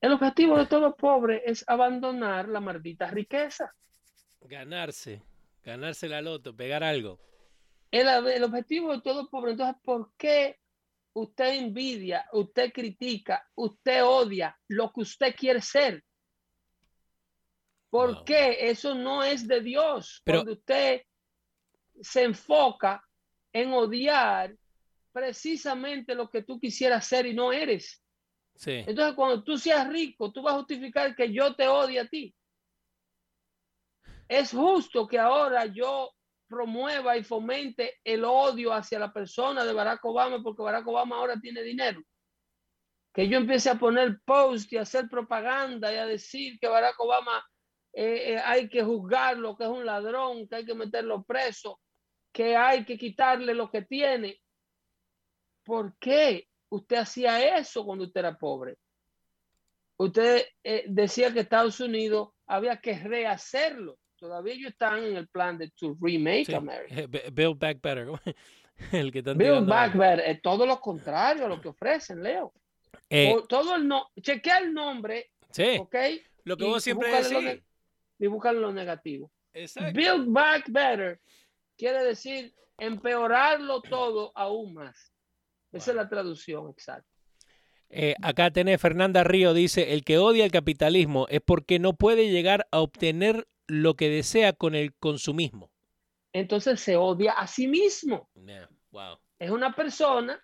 El 0.00 0.12
objetivo 0.12 0.59
de 0.59 0.66
todo 0.66 0.94
pobre 0.94 1.42
es 1.44 1.64
abandonar 1.66 2.48
la 2.48 2.61
maldita 2.61 3.11
riqueza. 3.11 3.74
Ganarse, 4.42 5.22
ganarse 5.64 6.09
la 6.09 6.20
loto, 6.20 6.55
pegar 6.55 6.84
algo. 6.84 7.18
El, 7.95 8.09
el, 8.26 8.42
objetivo 8.42 8.92
de 8.92 9.03
todo 9.03 9.30
pobre, 9.30 9.53
entonces, 9.53 9.80
¿por 9.84 10.12
qué 10.16 10.59
usted 11.12 11.55
envidia, 11.55 12.28
usted 12.32 12.72
critica, 12.72 13.49
usted 13.55 14.05
odia 14.05 14.59
lo 14.66 14.92
que 14.92 15.03
usted 15.03 15.32
quiere 15.36 15.61
ser? 15.61 16.03
¿Por 17.90 18.14
wow. 18.14 18.24
qué? 18.24 18.68
Eso 18.68 18.97
no 18.97 19.22
es 19.22 19.47
de 19.47 19.61
Dios. 19.61 20.20
Pero, 20.24 20.38
Cuando 20.38 20.55
usted 20.55 21.03
se 22.01 22.24
enfoca 22.24 23.01
en 23.53 23.72
odiar 23.72 24.57
precisamente 25.12 26.16
lo 26.16 26.28
que 26.28 26.42
tú 26.42 26.59
quisieras 26.59 27.07
ser 27.07 27.26
y 27.26 27.32
no 27.32 27.53
eres. 27.53 28.03
Sí. 28.57 28.82
Entonces, 28.88 29.14
cuando 29.14 29.45
tú 29.45 29.57
seas 29.57 29.88
rico, 29.88 30.32
tú 30.32 30.42
vas 30.42 30.55
a 30.55 30.59
justificar 30.59 31.14
que 31.14 31.32
yo 31.32 31.55
te 31.55 31.68
odie 31.68 32.01
a 32.01 32.09
ti. 32.09 32.34
Es 34.26 34.51
justo 34.51 35.07
que 35.07 35.20
ahora 35.20 35.66
yo 35.66 36.11
promueva 36.55 37.16
y 37.16 37.24
fomente 37.24 37.98
el 38.05 38.24
odio 38.24 38.72
hacia 38.72 38.98
la 39.00 39.12
persona 39.12 39.64
de 39.64 39.72
Barack 39.72 40.05
Obama 40.05 40.40
porque 40.40 40.62
Barack 40.62 40.86
Obama 40.86 41.16
ahora 41.16 41.40
tiene 41.40 41.62
dinero. 41.62 42.00
Que 43.12 43.28
yo 43.28 43.38
empiece 43.38 43.70
a 43.70 43.74
poner 43.74 44.20
post 44.24 44.72
y 44.72 44.76
a 44.76 44.82
hacer 44.82 45.09
propaganda 45.09 45.92
y 45.92 45.96
a 45.96 46.07
decir 46.07 46.59
que 46.61 46.68
Barack 46.68 46.98
Obama 47.00 47.44
eh, 47.92 48.34
eh, 48.34 48.38
hay 48.44 48.68
que 48.68 48.82
juzgarlo, 48.84 49.57
que 49.57 49.64
es 49.64 49.70
un 49.70 49.84
ladrón, 49.84 50.46
que 50.48 50.57
hay 50.57 50.64
que 50.64 50.74
meterlo 50.74 51.24
preso, 51.24 51.80
que 52.32 52.57
hay 52.57 52.84
que 52.84 52.96
quitarle 52.96 53.55
lo 53.55 53.68
que 53.70 53.82
tiene. 53.82 54.40
¿Por 55.64 55.96
qué 55.98 56.46
usted 56.68 56.96
hacía 56.98 57.59
eso 57.59 57.84
cuando 57.84 58.05
usted 58.05 58.20
era 58.20 58.38
pobre? 58.38 58.76
Usted 59.96 60.44
eh, 60.62 60.84
decía 60.88 61.32
que 61.32 61.40
Estados 61.40 61.80
Unidos 61.80 62.30
había 62.46 62.80
que 62.80 62.98
rehacerlo. 62.98 63.98
Todavía 64.25 64.55
ellos 64.55 64.70
están 64.70 65.05
en 65.05 65.16
el 65.16 65.29
plan 65.29 65.59
de 65.59 65.68
to 65.72 65.99
remake 66.01 66.47
Sí. 66.47 66.55
America. 66.55 66.95
Eh, 66.99 67.31
Build 67.31 67.59
back 67.59 67.79
better. 67.83 68.09
el 68.93 69.12
que 69.12 69.18
están 69.18 69.37
Build 69.37 69.68
back 69.68 69.93
ahí. 69.93 69.99
better, 69.99 70.20
es 70.31 70.41
todo 70.41 70.64
lo 70.64 70.81
contrario 70.81 71.45
a 71.45 71.49
lo 71.51 71.61
que 71.61 71.68
ofrecen, 71.68 72.22
Leo. 72.22 72.51
Eh, 73.11 73.35
O 73.37 73.43
todo 73.45 73.77
el 73.77 73.87
no, 73.87 74.09
chequea 74.22 74.61
el 74.61 74.72
nombre, 74.72 75.31
sí, 75.51 75.77
¿ok? 75.79 75.95
lo 76.45 76.57
que 76.57 76.64
y 76.64 76.68
vos 76.68 76.83
siempre 76.83 77.11
decís. 77.22 77.62
Y 78.18 78.27
buscan 78.27 78.62
lo 78.62 78.72
negativo. 78.72 79.31
Exacto. 79.53 79.93
Build 79.93 80.33
back 80.33 80.64
better 80.70 81.20
quiere 81.77 82.03
decir 82.03 82.55
empeorarlo 82.79 83.83
todo 83.83 84.33
aún 84.35 84.72
más. 84.72 85.12
Esa 85.70 85.91
es 85.91 85.97
la 85.99 86.09
traducción 86.09 86.70
exacta. 86.70 87.07
Eh, 87.91 88.14
acá 88.22 88.51
tenés 88.51 88.81
Fernanda 88.81 89.22
Río, 89.22 89.53
dice, 89.53 89.93
el 89.93 90.03
que 90.03 90.16
odia 90.16 90.47
el 90.47 90.51
capitalismo 90.51 91.27
es 91.29 91.43
porque 91.43 91.79
no 91.79 91.93
puede 91.93 92.31
llegar 92.31 92.66
a 92.70 92.81
obtener 92.81 93.47
lo 93.67 93.95
que 93.95 94.09
desea 94.09 94.53
con 94.53 94.75
el 94.75 94.95
consumismo. 94.95 95.71
Entonces 96.33 96.81
se 96.81 96.97
odia 96.97 97.33
a 97.33 97.47
sí 97.47 97.69
mismo. 97.69 98.29
Yeah, 98.35 98.69
Wow. 98.91 99.19
Es 99.39 99.51
una 99.51 99.75
persona 99.75 100.41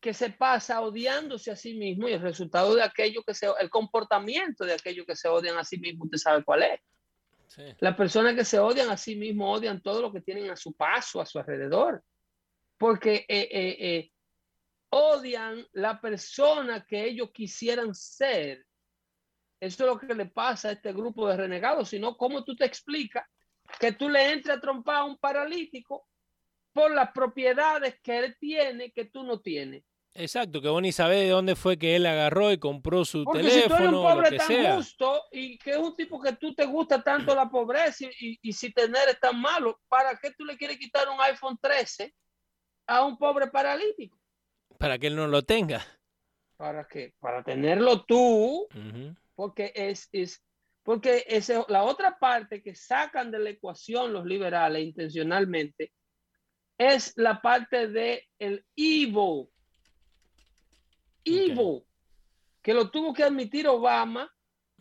que 0.00 0.14
se 0.14 0.30
pasa 0.30 0.80
odiándose 0.80 1.50
a 1.50 1.56
sí 1.56 1.74
mismo 1.74 2.08
y 2.08 2.12
el 2.12 2.22
resultado 2.22 2.74
de 2.74 2.82
aquello 2.82 3.22
que 3.22 3.34
se, 3.34 3.46
el 3.60 3.68
comportamiento 3.68 4.64
de 4.64 4.72
aquello 4.72 5.04
que 5.04 5.14
se 5.14 5.28
odian 5.28 5.58
a 5.58 5.64
sí 5.64 5.78
mismo, 5.78 6.04
usted 6.04 6.18
sabe 6.18 6.42
cuál 6.42 6.62
es. 6.62 6.80
Sí. 7.48 7.62
Las 7.80 7.96
personas 7.96 8.34
que 8.34 8.44
se 8.44 8.58
odian 8.58 8.88
a 8.90 8.96
sí 8.96 9.16
mismos 9.16 9.58
odian 9.58 9.82
todo 9.82 10.00
lo 10.00 10.12
que 10.12 10.20
tienen 10.20 10.50
a 10.50 10.56
su 10.56 10.72
paso, 10.72 11.20
a 11.20 11.26
su 11.26 11.38
alrededor, 11.38 12.02
porque 12.78 13.26
eh, 13.28 13.48
eh, 13.50 13.76
eh, 13.78 14.12
odian 14.90 15.66
la 15.72 16.00
persona 16.00 16.86
que 16.86 17.04
ellos 17.04 17.30
quisieran 17.32 17.94
ser. 17.94 18.64
Eso 19.60 19.84
es 19.84 19.90
lo 19.90 19.98
que 19.98 20.14
le 20.14 20.26
pasa 20.26 20.68
a 20.68 20.72
este 20.72 20.92
grupo 20.92 21.28
de 21.28 21.36
renegados, 21.36 21.90
sino 21.90 22.16
cómo 22.16 22.42
tú 22.44 22.56
te 22.56 22.64
explicas 22.64 23.24
que 23.78 23.92
tú 23.92 24.08
le 24.08 24.32
entres 24.32 24.56
a 24.56 24.60
trompar 24.60 24.96
a 24.96 25.04
un 25.04 25.18
paralítico 25.18 26.06
por 26.72 26.90
las 26.92 27.12
propiedades 27.12 28.00
que 28.02 28.18
él 28.18 28.36
tiene 28.40 28.90
que 28.90 29.04
tú 29.04 29.22
no 29.22 29.40
tienes. 29.40 29.84
Exacto, 30.14 30.60
que 30.60 30.68
vos 30.68 30.82
ni 30.82 30.90
sabés 30.90 31.20
de 31.20 31.28
dónde 31.28 31.54
fue 31.54 31.78
que 31.78 31.94
él 31.94 32.04
agarró 32.06 32.50
y 32.50 32.58
compró 32.58 33.04
su 33.04 33.22
Porque 33.22 33.44
si 33.44 33.48
tú 33.48 33.54
eres 33.54 33.64
un 33.70 33.76
teléfono 33.76 34.02
pobre 34.02 34.36
tan 34.36 34.46
sea. 34.48 34.76
justo 34.76 35.22
y 35.30 35.56
que 35.58 35.70
es 35.70 35.76
un 35.76 35.94
tipo 35.94 36.20
que 36.20 36.32
tú 36.32 36.52
te 36.54 36.66
gusta 36.66 37.00
tanto 37.02 37.32
la 37.34 37.48
pobreza 37.48 38.06
y, 38.06 38.28
y, 38.32 38.38
y 38.42 38.52
si 38.52 38.72
tener 38.72 39.08
es 39.08 39.20
tan 39.20 39.40
malo, 39.40 39.80
¿para 39.88 40.16
qué 40.16 40.32
tú 40.32 40.44
le 40.44 40.56
quieres 40.56 40.78
quitar 40.78 41.08
un 41.08 41.20
iPhone 41.20 41.56
13 41.62 42.12
a 42.88 43.04
un 43.04 43.16
pobre 43.18 43.46
paralítico? 43.48 44.18
Para 44.78 44.98
que 44.98 45.06
él 45.08 45.16
no 45.16 45.28
lo 45.28 45.42
tenga. 45.42 45.86
¿Para 46.56 46.86
qué? 46.88 47.14
Para 47.20 47.42
tenerlo 47.44 48.04
tú. 48.04 48.66
Porque 49.40 49.72
es, 49.74 50.06
es 50.12 50.44
porque 50.82 51.24
ese, 51.26 51.64
la 51.68 51.84
otra 51.84 52.18
parte 52.18 52.62
que 52.62 52.74
sacan 52.74 53.30
de 53.30 53.38
la 53.38 53.48
ecuación 53.48 54.12
los 54.12 54.26
liberales 54.26 54.84
intencionalmente 54.84 55.94
es 56.76 57.14
la 57.16 57.40
parte 57.40 57.88
de 57.88 58.28
el 58.38 58.66
evil. 58.76 59.48
Evil. 61.24 61.82
Que 62.60 62.74
lo 62.74 62.90
tuvo 62.90 63.14
que 63.14 63.24
admitir 63.24 63.66
Obama 63.66 64.30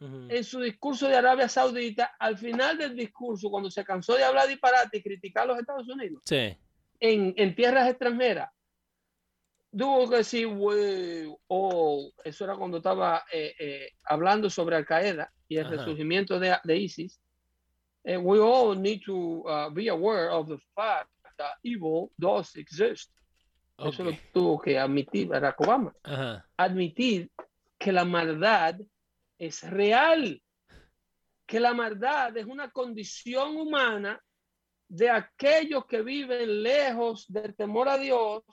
en 0.01 0.43
su 0.43 0.59
discurso 0.59 1.07
de 1.07 1.15
Arabia 1.15 1.47
Saudita, 1.47 2.13
al 2.19 2.37
final 2.37 2.77
del 2.77 2.97
discurso, 2.97 3.49
cuando 3.49 3.71
se 3.71 3.85
cansó 3.85 4.15
de 4.15 4.25
hablar 4.25 4.49
disparate 4.49 4.97
y 4.97 5.01
criticar 5.01 5.43
a 5.43 5.47
los 5.47 5.59
Estados 5.59 5.87
Unidos 5.87 6.21
Sí. 6.25 6.53
en, 6.99 7.33
en 7.37 7.55
tierras 7.55 7.89
extranjeras, 7.89 8.49
tuvo 9.75 10.09
que 10.09 10.17
decir, 10.17 10.47
"We 10.47 11.33
all", 11.47 12.13
eso 12.23 12.43
era 12.43 12.55
cuando 12.55 12.77
estaba 12.77 13.23
eh, 13.31 13.53
eh, 13.59 13.89
hablando 14.03 14.49
sobre 14.49 14.75
Al 14.75 14.85
Qaeda 14.85 15.31
y 15.47 15.57
el 15.57 15.65
Ajá. 15.65 15.75
resurgimiento 15.77 16.39
de, 16.39 16.55
de 16.63 16.77
ISIS. 16.77 17.19
eh, 18.05 18.17
we 18.17 18.39
all 18.39 18.75
need 18.81 19.01
to 19.05 19.43
uh, 19.45 19.69
be 19.69 19.89
aware 19.89 20.29
of 20.31 20.47
the 20.47 20.57
fact 20.73 21.09
that 21.37 21.53
evil 21.63 22.11
does 22.17 22.55
exist. 22.55 23.11
Eso 23.77 24.03
lo 24.03 24.11
tuvo 24.33 24.59
que 24.59 24.77
admitir 24.77 25.27
Barack 25.27 25.59
Obama 25.61 25.93
Ajá. 26.03 26.45
admitir 26.57 27.29
que 27.77 27.91
la 27.91 28.03
maldad 28.05 28.75
es 29.37 29.63
real. 29.69 30.41
que 31.47 31.59
la 31.59 31.73
maldad 31.73 32.37
es 32.37 32.45
una 32.45 32.69
condición 32.69 33.57
humana 33.57 34.21
de 34.87 35.09
aquellos 35.09 35.85
que 35.87 36.01
viven 36.03 36.61
lejos 36.61 37.25
del 37.27 37.55
temor 37.55 37.89
a 37.89 37.97
Dios, 37.97 38.43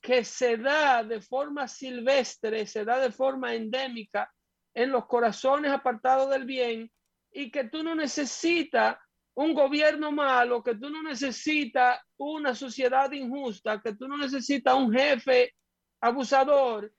que 0.00 0.24
se 0.24 0.56
da 0.56 1.02
de 1.02 1.20
forma 1.20 1.66
silvestre, 1.68 2.66
se 2.66 2.84
da 2.84 2.98
de 2.98 3.10
forma 3.10 3.54
endémica 3.54 4.32
en 4.74 4.90
los 4.90 5.06
corazones 5.06 5.72
apartados 5.72 6.30
del 6.30 6.44
bien 6.44 6.90
y 7.30 7.50
que 7.50 7.64
tú 7.64 7.82
no 7.82 7.94
necesitas 7.94 8.96
un 9.34 9.54
gobierno 9.54 10.10
malo, 10.10 10.62
que 10.62 10.74
tú 10.74 10.90
no 10.90 11.02
necesitas 11.02 12.00
una 12.16 12.54
sociedad 12.54 13.10
injusta, 13.12 13.80
que 13.80 13.94
tú 13.94 14.08
no 14.08 14.16
necesitas 14.16 14.74
un 14.74 14.92
jefe 14.92 15.54
abusador 16.00 16.92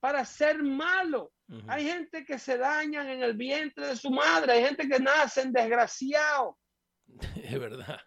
para 0.00 0.24
ser 0.24 0.62
malo. 0.62 1.32
Hay 1.68 1.84
gente 1.84 2.24
que 2.24 2.38
se 2.38 2.56
dañan 2.56 3.08
en 3.10 3.22
el 3.22 3.36
vientre 3.36 3.88
de 3.88 3.96
su 3.96 4.10
madre, 4.10 4.54
hay 4.54 4.64
gente 4.64 4.88
que 4.88 4.98
nace 4.98 5.44
desgraciado. 5.46 6.58
Es 7.36 7.60
verdad. 7.60 8.00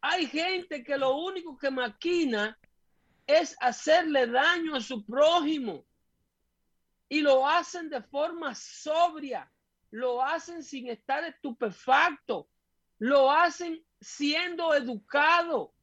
Hay 0.00 0.26
gente 0.26 0.82
que 0.82 0.96
lo 0.96 1.18
único 1.18 1.58
que 1.58 1.70
maquina 1.70 2.58
es 3.38 3.56
hacerle 3.60 4.26
daño 4.26 4.76
a 4.76 4.80
su 4.80 5.04
prójimo. 5.04 5.84
Y 7.08 7.20
lo 7.20 7.46
hacen 7.46 7.90
de 7.90 8.02
forma 8.02 8.54
sobria, 8.54 9.50
lo 9.90 10.22
hacen 10.22 10.62
sin 10.62 10.88
estar 10.88 11.24
estupefacto, 11.24 12.48
lo 12.98 13.30
hacen 13.30 13.84
siendo 14.00 14.72
educado, 14.74 15.74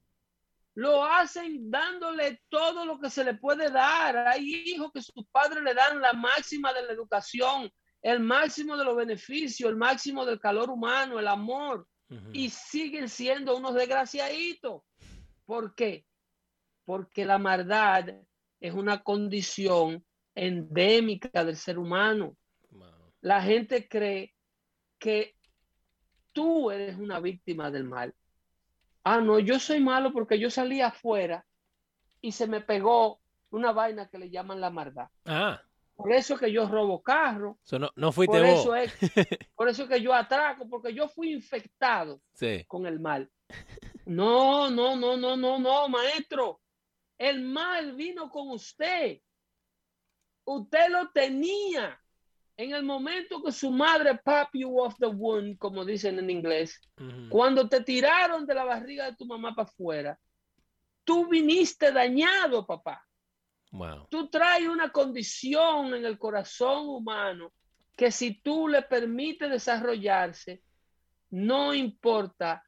lo 0.75 1.03
hacen 1.03 1.69
dándole 1.69 2.41
todo 2.49 2.85
lo 2.85 2.99
que 2.99 3.09
se 3.09 3.23
le 3.23 3.33
puede 3.33 3.69
dar. 3.69 4.15
Hay 4.27 4.63
hijos 4.67 4.91
que 4.93 5.01
sus 5.01 5.25
padres 5.31 5.63
le 5.63 5.73
dan 5.73 5.99
la 5.99 6.13
máxima 6.13 6.71
de 6.71 6.83
la 6.83 6.93
educación, 6.93 7.69
el 8.01 8.21
máximo 8.21 8.77
de 8.77 8.85
los 8.85 8.95
beneficios, 8.95 9.69
el 9.69 9.75
máximo 9.75 10.25
del 10.25 10.39
calor 10.39 10.69
humano, 10.69 11.19
el 11.19 11.27
amor, 11.27 11.87
y 12.31 12.49
siguen 12.49 13.09
siendo 13.09 13.57
unos 13.57 13.73
desgraciaditos. 13.73 14.81
¿Por 15.45 15.75
qué? 15.75 16.06
Porque 16.87 17.25
la 17.25 17.37
maldad 17.37 18.15
es 18.61 18.73
una 18.73 19.03
condición 19.03 20.05
endémica 20.33 21.43
del 21.43 21.57
ser 21.57 21.77
humano. 21.77 22.37
La 23.19 23.41
gente 23.41 23.89
cree 23.89 24.33
que 24.97 25.35
tú 26.31 26.71
eres 26.71 26.97
una 26.97 27.19
víctima 27.19 27.69
del 27.71 27.83
mal. 27.83 28.15
Ah, 29.03 29.19
no, 29.19 29.37
yo 29.37 29.59
soy 29.59 29.81
malo 29.81 30.13
porque 30.13 30.39
yo 30.39 30.49
salí 30.49 30.79
afuera 30.79 31.45
y 32.21 32.31
se 32.31 32.47
me 32.47 32.61
pegó 32.61 33.19
una 33.49 33.73
vaina 33.73 34.07
que 34.07 34.17
le 34.17 34.29
llaman 34.29 34.61
la 34.61 34.69
maldad. 34.69 35.09
Ah. 35.25 35.61
Por 35.93 36.13
eso 36.13 36.37
que 36.37 36.53
yo 36.53 36.69
robo 36.69 37.03
carro. 37.03 37.59
no, 37.69 37.89
no 37.97 38.11
fuiste 38.13 38.37
por 38.37 38.47
vos. 38.47 38.59
Eso 38.61 38.75
es, 38.77 38.93
por 39.57 39.67
eso 39.67 39.89
que 39.89 40.01
yo 40.01 40.13
atraco, 40.13 40.69
porque 40.69 40.93
yo 40.93 41.09
fui 41.09 41.33
infectado 41.33 42.21
con 42.65 42.85
el 42.85 43.01
mal. 43.01 43.29
No, 44.05 44.69
no, 44.69 44.95
no, 44.95 45.17
no, 45.17 45.35
no, 45.35 45.59
no, 45.59 45.89
maestro. 45.89 46.61
El 47.17 47.41
mal 47.41 47.93
vino 47.95 48.29
con 48.29 48.49
usted. 48.49 49.19
Usted 50.45 50.89
lo 50.89 51.09
tenía. 51.11 51.99
En 52.55 52.73
el 52.73 52.83
momento 52.83 53.43
que 53.43 53.51
su 53.51 53.69
madre 53.69 54.15
pop 54.15 54.49
you 54.53 54.79
off 54.79 54.95
the 54.97 55.05
womb, 55.05 55.57
como 55.59 55.85
dicen 55.85 56.17
en 56.17 56.29
inglés, 56.29 56.81
cuando 57.29 57.69
te 57.69 57.83
tiraron 57.83 58.47
de 58.47 58.55
la 58.55 58.63
barriga 58.63 59.05
de 59.05 59.15
tu 59.15 59.25
mamá 59.27 59.53
para 59.53 59.69
afuera, 59.69 60.19
tú 61.03 61.27
viniste 61.27 61.91
dañado, 61.91 62.65
papá. 62.65 63.07
Tú 64.09 64.29
traes 64.29 64.67
una 64.67 64.91
condición 64.91 65.93
en 65.93 66.05
el 66.05 66.17
corazón 66.17 66.87
humano 66.87 67.53
que 67.95 68.11
si 68.11 68.41
tú 68.41 68.67
le 68.67 68.81
permites 68.83 69.49
desarrollarse, 69.49 70.63
no 71.29 71.73
importa 71.73 72.63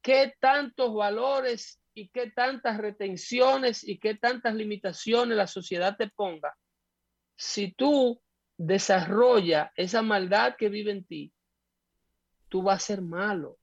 qué 0.00 0.34
tantos 0.40 0.94
valores 0.94 1.81
y 1.94 2.08
qué 2.08 2.30
tantas 2.30 2.78
retenciones 2.78 3.86
y 3.86 3.98
qué 3.98 4.14
tantas 4.14 4.54
limitaciones 4.54 5.36
la 5.36 5.46
sociedad 5.46 5.96
te 5.96 6.08
ponga, 6.08 6.56
si 7.36 7.72
tú 7.72 8.20
desarrolla 8.56 9.72
esa 9.76 10.02
maldad 10.02 10.56
que 10.56 10.68
vive 10.68 10.92
en 10.92 11.04
ti, 11.04 11.32
tú 12.48 12.62
vas 12.62 12.82
a 12.82 12.86
ser 12.86 13.02
malo. 13.02 13.58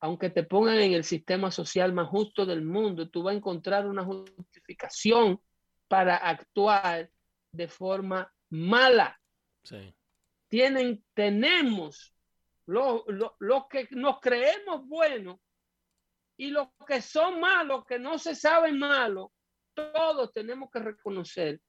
Aunque 0.00 0.30
te 0.30 0.42
pongan 0.42 0.78
en 0.78 0.92
el 0.92 1.04
sistema 1.04 1.50
social 1.50 1.92
más 1.92 2.08
justo 2.08 2.44
del 2.44 2.62
mundo, 2.62 3.08
tú 3.08 3.22
vas 3.22 3.34
a 3.34 3.36
encontrar 3.36 3.86
una 3.86 4.04
justificación 4.04 5.40
para 5.88 6.16
actuar 6.16 7.10
de 7.52 7.68
forma 7.68 8.32
mala. 8.50 9.18
Tienen, 10.48 11.04
tenemos 11.14 12.14
los 12.66 13.02
lo, 13.06 13.68
que 13.68 13.88
nos 13.90 14.20
creemos 14.20 14.86
buenos 14.86 15.38
y 16.42 16.50
los 16.50 16.70
que 16.88 17.00
son 17.00 17.38
malos, 17.38 17.84
que 17.86 18.00
no 18.00 18.18
se 18.18 18.34
saben 18.34 18.76
malos, 18.76 19.30
todos 19.74 20.32
tenemos 20.32 20.72
que 20.72 20.80
reconocer 20.80 21.60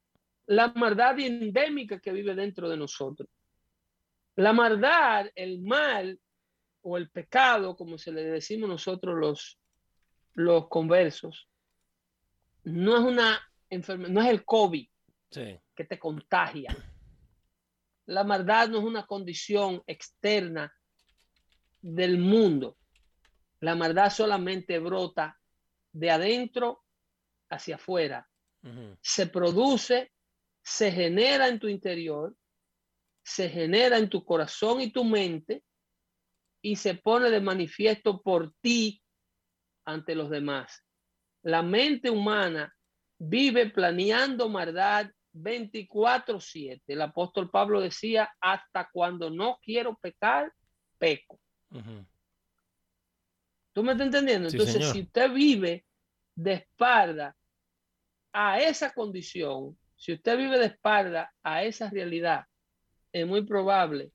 la 0.48 0.70
maldad 0.70 1.20
endémica 1.20 2.00
que 2.00 2.12
vive 2.12 2.34
dentro 2.34 2.68
de 2.68 2.76
nosotros. 2.76 3.30
La 4.36 4.52
maldad, 4.52 5.28
el 5.36 5.62
mal 5.62 6.20
o 6.82 6.98
el 6.98 7.12
pecado, 7.12 7.76
como 7.76 8.00
se 8.00 8.12
le 8.12 8.24
decimos 8.24 8.68
nosotros 8.68 9.16
los, 9.16 9.60
los 10.34 10.68
conversos, 10.70 11.48
no 12.64 12.98
es 12.98 13.04
una 13.04 13.40
enfermedad, 13.70 14.10
no 14.10 14.24
es 14.24 14.30
el 14.30 14.44
COVID 14.44 14.88
que 15.30 15.84
te 15.88 16.00
contagia. 16.00 16.76
La 18.08 18.24
maldad 18.24 18.70
no 18.70 18.80
es 18.80 18.86
una 18.86 19.06
condición 19.06 19.84
externa 19.86 20.74
del 21.80 22.18
mundo. 22.18 22.76
La 23.64 23.76
maldad 23.76 24.12
solamente 24.12 24.78
brota 24.80 25.40
de 25.94 26.12
adentro 26.12 26.84
hacia 27.50 27.76
afuera. 27.76 28.30
Se 29.02 29.28
produce 29.28 30.12
se 30.64 30.92
genera 30.92 31.48
en 31.48 31.60
tu 31.60 31.68
interior, 31.68 32.36
se 33.24 33.50
genera 33.50 33.98
en 33.98 34.10
tu 34.10 34.24
corazón 34.24 34.82
y 34.82 34.92
tu 34.92 35.04
mente 35.04 35.64
y 36.62 36.78
se 36.78 36.96
pone 36.96 37.30
de 37.30 37.42
manifiesto 37.42 38.22
por 38.22 38.54
ti 38.62 39.02
ante 39.86 40.16
los 40.16 40.30
demás. 40.30 40.84
La 41.42 41.62
mente 41.62 42.10
humana 42.10 42.74
vive 43.18 43.70
planeando 43.70 44.48
maldad 44.50 45.10
24/7. 45.34 46.82
El 46.88 47.02
apóstol 47.02 47.50
Pablo 47.50 47.82
decía, 47.82 48.30
hasta 48.40 48.90
cuando 48.92 49.30
no 49.30 49.58
quiero 49.62 49.98
pecar, 49.98 50.52
peco. 50.98 51.40
¿Tú 53.74 53.84
me 53.84 53.94
estás 53.94 54.06
entendiendo? 54.08 54.50
Entonces, 54.50 54.92
si 54.92 55.02
usted 55.02 55.32
vive 55.32 55.86
de 56.36 56.54
espalda 56.54 57.36
a 58.32 58.60
esa 58.60 58.94
condición, 58.94 59.78
si 59.96 60.14
usted 60.14 60.38
vive 60.38 60.58
de 60.60 60.68
espalda 60.68 61.34
a 61.44 61.64
esa 61.64 61.90
realidad, 61.90 62.46
es 63.12 63.28
muy 63.28 63.44
probable 63.44 64.12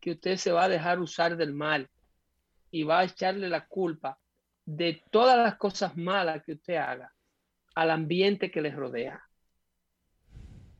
que 0.00 0.12
usted 0.12 0.36
se 0.36 0.52
va 0.52 0.64
a 0.64 0.68
dejar 0.68 1.00
usar 1.00 1.36
del 1.36 1.52
mal 1.52 1.88
y 2.70 2.82
va 2.82 3.00
a 3.00 3.04
echarle 3.04 3.48
la 3.48 3.66
culpa 3.66 4.18
de 4.64 5.02
todas 5.10 5.36
las 5.36 5.56
cosas 5.56 5.96
malas 5.96 6.42
que 6.44 6.52
usted 6.52 6.76
haga 6.76 7.12
al 7.74 7.90
ambiente 7.90 8.50
que 8.50 8.60
le 8.60 8.70
rodea. 8.70 9.22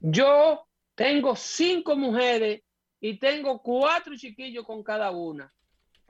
Yo 0.01 0.66
tengo 0.95 1.37
cinco 1.37 1.97
mujeres 1.97 2.62
y 3.01 3.18
tengo 3.18 3.62
cuatro 3.62 4.14
chiquillos 4.16 4.64
con 4.64 4.83
cada 4.83 5.11
una. 5.11 5.53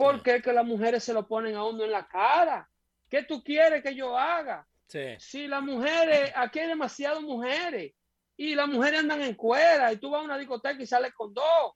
¿Por 0.01 0.23
qué 0.23 0.41
que 0.41 0.55
las 0.55 0.65
mujeres 0.65 1.05
se 1.05 1.13
lo 1.13 1.29
ponen 1.29 1.55
a 1.57 1.65
uno 1.65 1.85
en 1.85 1.93
la 1.93 2.09
cara? 2.09 2.67
¿Qué 3.07 3.23
tú 3.23 3.45
quieres 3.45 3.83
que 3.83 3.95
yo 3.95 4.17
haga? 4.17 4.67
Si 5.19 5.47
las 5.47 5.63
mujeres, 5.63 6.33
aquí 6.35 6.59
hay 6.59 6.69
demasiadas 6.69 7.21
mujeres 7.21 7.93
y 8.35 8.55
las 8.55 8.67
mujeres 8.67 9.01
andan 9.01 9.21
en 9.21 9.35
cuera 9.35 9.93
y 9.93 9.99
tú 9.99 10.09
vas 10.09 10.23
a 10.23 10.25
una 10.25 10.39
discoteca 10.39 10.83
y 10.83 10.87
sales 10.87 11.13
con 11.13 11.35
dos. 11.35 11.75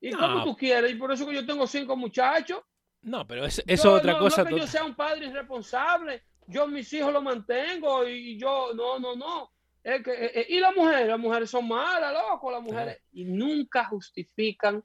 ¿Y 0.00 0.10
como 0.10 0.42
tú 0.42 0.56
quieres? 0.56 0.90
Y 0.90 0.96
por 0.96 1.12
eso 1.12 1.24
que 1.28 1.34
yo 1.36 1.46
tengo 1.46 1.64
cinco 1.68 1.94
muchachos. 1.94 2.60
No, 3.02 3.24
pero 3.24 3.44
eso 3.44 3.62
es 3.64 3.84
otra 3.84 4.18
cosa. 4.18 4.42
No 4.42 4.48
que 4.48 4.58
yo 4.58 4.66
sea 4.66 4.84
un 4.84 4.96
padre 4.96 5.26
irresponsable. 5.26 6.24
Yo 6.48 6.66
mis 6.66 6.92
hijos 6.92 7.12
los 7.12 7.22
mantengo 7.22 8.04
y 8.04 8.36
yo, 8.36 8.72
no, 8.74 8.98
no, 8.98 9.14
no. 9.14 9.52
Es 9.80 10.02
que, 10.02 10.10
eh, 10.10 10.32
eh, 10.40 10.46
y 10.48 10.58
las 10.58 10.74
mujeres, 10.74 11.06
las 11.06 11.20
mujeres 11.20 11.48
son 11.48 11.68
malas, 11.68 12.12
loco, 12.12 12.50
las 12.50 12.62
mujeres. 12.62 13.00
Y 13.12 13.24
nunca 13.26 13.84
justifican 13.84 14.82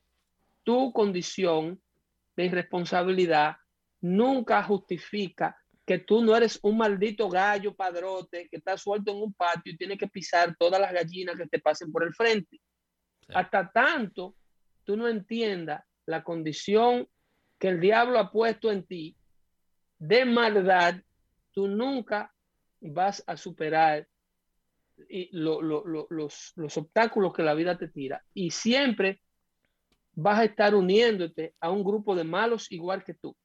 tu 0.64 0.94
condición 0.94 1.82
de 2.40 2.46
irresponsabilidad. 2.46 3.58
Nunca 4.00 4.64
justifica 4.64 5.58
que 5.86 6.00
tú 6.00 6.24
no 6.24 6.38
eres 6.38 6.58
un 6.64 6.78
maldito 6.78 7.28
gallo 7.28 7.76
padrote 7.76 8.48
que 8.50 8.58
está 8.58 8.78
suelto 8.78 9.12
en 9.12 9.18
un 9.22 9.34
patio 9.34 9.74
y 9.74 9.78
tiene 9.78 9.98
que 9.98 10.08
pisar 10.08 10.56
todas 10.58 10.80
las 10.80 10.94
gallinas 10.94 11.36
que 11.36 11.48
te 11.48 11.60
pasen 11.60 11.92
por 11.92 12.04
el 12.04 12.14
frente. 12.14 12.62
Hasta 13.34 13.70
tanto 13.70 14.38
tú 14.86 14.96
no 14.96 15.10
entiendas 15.10 15.84
la 16.06 16.24
condición 16.24 17.10
que 17.58 17.68
el 17.68 17.82
diablo 17.82 18.18
ha 18.20 18.32
puesto 18.32 18.72
en 18.72 18.86
ti 18.86 19.18
de 19.98 20.24
maldad, 20.24 20.96
tú 21.52 21.68
nunca 21.68 22.34
vas 22.80 23.22
a 23.28 23.36
superar 23.36 24.08
los, 25.32 25.62
los 26.56 26.78
obstáculos 26.78 27.34
que 27.34 27.44
la 27.44 27.54
vida 27.54 27.78
te 27.78 27.90
tira. 27.90 28.24
Y 28.34 28.52
siempre 28.52 29.22
vas 30.22 30.40
a 30.40 30.46
estar 30.46 30.76
uniéndote 30.76 31.56
a 31.60 31.72
un 31.72 31.84
grupo 31.84 32.16
de 32.16 32.24
malos 32.24 32.72
igual 32.72 33.04
que 33.04 33.14
tú. 33.14 33.36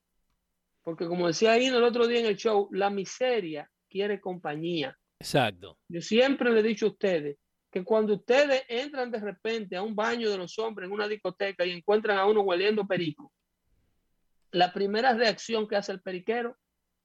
Porque 0.82 1.06
como 1.06 1.28
decía 1.28 1.52
ahí 1.52 1.66
el 1.66 1.82
otro 1.82 2.06
día 2.06 2.20
en 2.20 2.26
el 2.26 2.36
show, 2.36 2.68
la 2.72 2.90
miseria 2.90 3.70
quiere 3.88 4.20
compañía. 4.20 4.96
Exacto. 5.20 5.78
Yo 5.88 6.00
siempre 6.00 6.50
le 6.50 6.60
he 6.60 6.62
dicho 6.62 6.86
a 6.86 6.90
ustedes 6.90 7.38
que 7.70 7.84
cuando 7.84 8.14
ustedes 8.14 8.64
entran 8.68 9.10
de 9.10 9.20
repente 9.20 9.76
a 9.76 9.82
un 9.82 9.94
baño 9.94 10.30
de 10.30 10.36
los 10.36 10.58
hombres 10.58 10.86
en 10.86 10.92
una 10.92 11.08
discoteca 11.08 11.64
y 11.64 11.70
encuentran 11.70 12.18
a 12.18 12.26
uno 12.26 12.42
hueliendo 12.42 12.86
perico, 12.86 13.32
la 14.50 14.72
primera 14.72 15.14
reacción 15.14 15.66
que 15.66 15.76
hace 15.76 15.92
el 15.92 16.02
periquero 16.02 16.56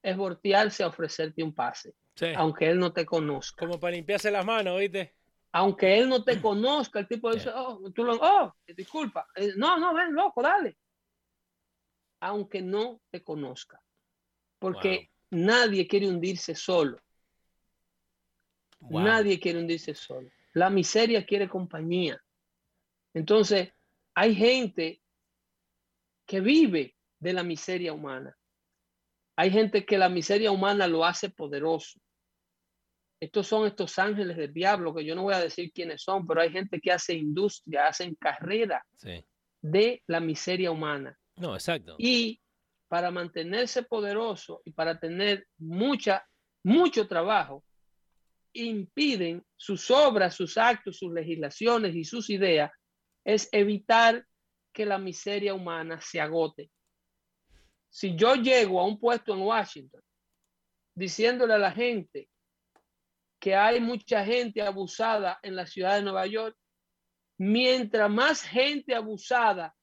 es 0.02 0.18
voltearse 0.18 0.84
a 0.84 0.88
ofrecerte 0.88 1.44
un 1.44 1.54
pase, 1.54 1.94
aunque 2.36 2.70
él 2.70 2.80
no 2.80 2.92
te 2.92 3.06
conozca. 3.06 3.66
Como 3.66 3.80
para 3.80 3.96
limpiarse 3.96 4.32
las 4.32 4.46
manos, 4.46 4.80
¿viste? 4.80 5.16
Aunque 5.52 5.98
él 5.98 6.10
no 6.10 6.24
te 6.24 6.40
conozca, 6.42 7.00
el 7.00 7.08
tipo 7.08 7.32
dice, 7.32 7.50
oh, 7.54 7.92
tú 7.92 8.04
lo, 8.04 8.16
oh, 8.16 8.54
disculpa, 8.68 9.28
eh, 9.36 9.54
no, 9.56 9.78
no, 9.78 9.94
ven, 9.94 10.14
loco, 10.14 10.42
dale. 10.42 10.78
Aunque 12.22 12.62
no 12.62 13.02
te 13.10 13.24
conozca. 13.24 13.82
Porque 14.60 15.10
nadie 15.32 15.88
quiere 15.88 16.08
hundirse 16.08 16.54
solo. 16.54 17.00
Nadie 18.82 19.40
quiere 19.40 19.60
hundirse 19.60 19.94
solo. 19.94 20.30
La 20.54 20.70
miseria 20.70 21.26
quiere 21.26 21.48
compañía. 21.48 22.22
Entonces, 23.14 23.72
hay 24.14 24.36
gente 24.36 25.02
que 26.26 26.42
vive 26.42 26.96
de 27.20 27.34
la 27.34 27.44
miseria 27.44 27.94
humana. 27.94 28.38
Hay 29.36 29.52
gente 29.52 29.86
que 29.86 29.98
la 29.98 30.10
miseria 30.10 30.52
humana 30.52 30.88
lo 30.88 31.06
hace 31.06 31.30
poderoso. 31.30 32.00
Estos 33.20 33.48
son 33.48 33.68
estos 33.68 34.00
ángeles 34.00 34.38
del 34.38 34.54
diablo, 34.54 34.96
que 34.96 35.04
yo 35.04 35.14
no 35.14 35.24
voy 35.24 35.34
a 35.34 35.40
decir 35.40 35.72
quiénes 35.74 36.02
son, 36.02 36.26
pero 36.26 36.42
hay 36.42 36.52
gente 36.52 36.80
que 36.80 36.92
hace 36.92 37.14
industria, 37.14 37.88
hacen 37.88 38.16
carrera 38.16 38.86
de 39.62 40.02
la 40.08 40.20
miseria 40.22 40.72
humana. 40.72 41.18
No, 41.36 41.54
exacto. 41.54 41.96
Y 41.98 42.40
para 42.88 43.12
mantenerse 43.12 43.84
poderoso 43.84 44.62
y 44.64 44.72
para 44.72 45.00
tener 45.00 45.46
mucha, 45.58 46.26
mucho 46.64 47.08
trabajo, 47.08 47.64
impiden 48.54 49.44
sus 49.56 49.92
obras, 49.92 50.36
sus 50.36 50.58
actos, 50.58 50.98
sus 50.98 51.14
legislaciones 51.14 51.96
y 51.96 52.04
sus 52.04 52.30
ideas, 52.30 52.72
es 53.26 53.50
evitar 53.52 54.26
que 54.74 54.86
la 54.86 54.98
miseria 54.98 55.54
humana 55.54 56.00
se 56.02 56.22
agote. 56.22 56.72
Si 57.90 58.16
yo 58.16 58.36
llego 58.36 58.80
a 58.80 58.86
un 58.86 59.00
puesto 59.00 59.34
en 59.34 59.42
Washington 59.42 60.02
diciéndole 60.96 61.54
a 61.54 61.58
la 61.58 61.72
gente 61.72 62.30
que 63.40 63.56
hay 63.56 63.80
mucha 63.80 64.24
gente 64.26 64.62
abusada 64.62 65.40
en 65.42 65.56
la 65.56 65.66
ciudad 65.66 65.96
de 65.96 66.04
Nueva 66.04 66.28
York, 66.28 66.56
mientras 67.38 68.10
más 68.10 68.42
gente 68.42 68.94
abusada 68.94 69.74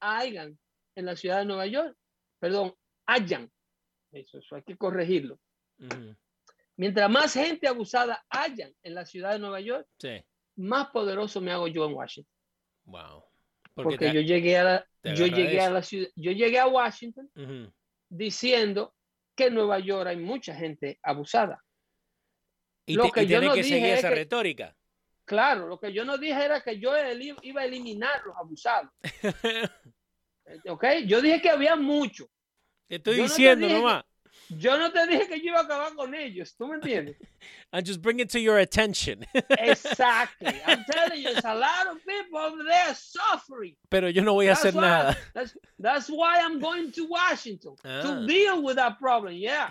hayan 0.00 0.58
en 0.94 1.04
la 1.04 1.14
ciudad 1.14 1.40
de 1.40 1.44
Nueva 1.44 1.66
York, 1.66 1.96
perdón, 2.40 2.74
hayan, 3.06 3.50
eso, 4.10 4.40
hay 4.52 4.62
que 4.62 4.76
corregirlo. 4.76 5.38
Mientras 6.76 7.10
más 7.10 7.34
gente 7.34 7.68
abusada 7.68 8.24
hayan 8.30 8.72
en 8.82 8.94
la 8.94 9.04
ciudad 9.04 9.32
de 9.32 9.38
Nueva 9.38 9.60
York, 9.60 9.86
más 10.56 10.88
poderoso 10.90 11.40
me 11.40 11.52
hago 11.52 11.68
yo 11.68 11.86
en 11.86 11.94
Washington. 11.94 12.34
Wow. 12.84 13.24
Porque, 13.74 14.12
yo 14.12 14.20
llegué 14.20 14.56
a 14.56 14.64
la, 14.64 14.86
yo 15.14 15.26
llegué 15.26 15.60
a 15.60 15.70
la 15.70 15.82
ciudad, 15.82 16.08
yo 16.16 16.32
llegué 16.32 16.58
a 16.58 16.66
Washington 16.66 17.30
diciendo 18.08 18.94
que 19.36 19.46
en 19.46 19.54
Nueva 19.54 19.78
York 19.78 20.08
hay 20.08 20.16
mucha 20.16 20.54
gente 20.54 20.98
abusada. 21.02 21.62
Y 22.88 22.94
lo 22.94 23.12
que 23.12 23.26
yo 23.26 23.40
no 23.40 23.52
que 23.52 23.62
dije 23.62 23.94
esa 23.94 24.10
retórica. 24.10 24.74
Claro, 25.24 25.66
lo 25.66 25.78
que 25.78 25.92
yo 25.92 26.04
no 26.04 26.16
dije 26.16 26.42
era 26.42 26.62
que 26.62 26.78
yo 26.78 26.92
iba 27.42 27.60
a 27.60 27.64
eliminar 27.64 28.22
los 28.24 28.34
abusados. 28.36 28.90
¿Ok? 30.68 30.84
Yo 31.06 31.20
dije 31.20 31.42
que 31.42 31.50
había 31.50 31.76
mucho. 31.76 32.30
Te 32.88 32.96
estoy 32.96 33.16
diciendo 33.16 33.68
nomás. 33.68 34.04
Yo 34.48 34.78
no 34.78 34.90
te 34.90 35.06
dije 35.06 35.28
que 35.28 35.38
yo 35.40 35.50
iba 35.50 35.60
a 35.60 35.64
acabar 35.64 35.94
con 35.94 36.14
ellos, 36.14 36.56
¿tú 36.56 36.66
me 36.66 36.76
entiendes? 36.76 37.16
I'm 37.72 37.84
just 37.84 38.00
bring 38.00 38.18
it 38.20 38.30
to 38.30 38.40
your 38.40 38.58
attention. 38.58 39.26
exactly. 39.50 40.54
I'm 40.66 40.84
telling 40.90 41.20
you, 41.20 41.32
there's 41.34 41.44
a 41.44 41.54
lot 41.54 41.86
of 41.90 41.98
people 42.06 42.38
over 42.38 42.64
there 42.64 42.94
suffering. 42.94 43.76
Pero 43.90 44.08
yo 44.08 44.22
no 44.22 44.32
voy 44.32 44.48
a 44.48 44.52
hacer 44.52 44.72
nada. 44.72 45.14
That's, 45.34 45.54
that's, 45.78 46.08
why 46.08 46.40
I'm 46.40 46.60
going 46.60 46.92
to 46.92 47.06
Washington 47.06 47.76
ah. 47.84 48.00
to 48.00 48.26
deal 48.26 48.62
with 48.62 48.76
that 48.76 48.98
problem. 48.98 49.34
Yeah. 49.34 49.68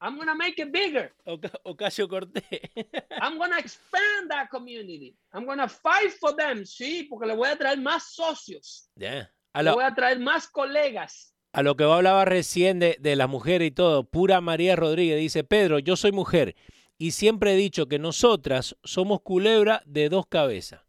I'm 0.00 0.16
going 0.16 0.28
to 0.28 0.34
make 0.34 0.58
it 0.58 0.72
bigger. 0.72 1.12
Ocasio 1.26 2.08
Cortés. 2.08 2.70
I'm 3.20 3.36
going 3.36 3.52
to 3.52 3.58
expand 3.58 4.30
that 4.30 4.48
community. 4.50 5.14
I'm 5.32 5.44
going 5.44 5.58
to 5.58 5.68
fight 5.68 6.12
for 6.12 6.34
them, 6.34 6.64
sí, 6.64 7.06
porque 7.08 7.26
le 7.26 7.34
voy 7.34 7.48
a 7.48 7.56
traer 7.56 7.78
más 7.78 8.14
socios. 8.14 8.88
Yeah. 8.96 9.30
Le 9.54 9.72
voy 9.72 9.84
a 9.84 9.94
traer 9.94 10.18
más 10.18 10.48
colegas 10.48 11.30
a 11.52 11.62
lo 11.62 11.76
que 11.76 11.84
hablaba 11.84 12.24
recién 12.24 12.78
de, 12.78 12.96
de 13.00 13.16
la 13.16 13.26
mujer 13.26 13.62
y 13.62 13.70
todo, 13.70 14.04
pura 14.04 14.40
María 14.40 14.76
Rodríguez 14.76 15.18
dice, 15.18 15.44
Pedro, 15.44 15.78
yo 15.78 15.96
soy 15.96 16.12
mujer 16.12 16.54
y 16.98 17.12
siempre 17.12 17.54
he 17.54 17.56
dicho 17.56 17.86
que 17.86 17.98
nosotras 17.98 18.76
somos 18.84 19.22
culebra 19.22 19.82
de 19.86 20.08
dos 20.08 20.26
cabezas. 20.26 20.82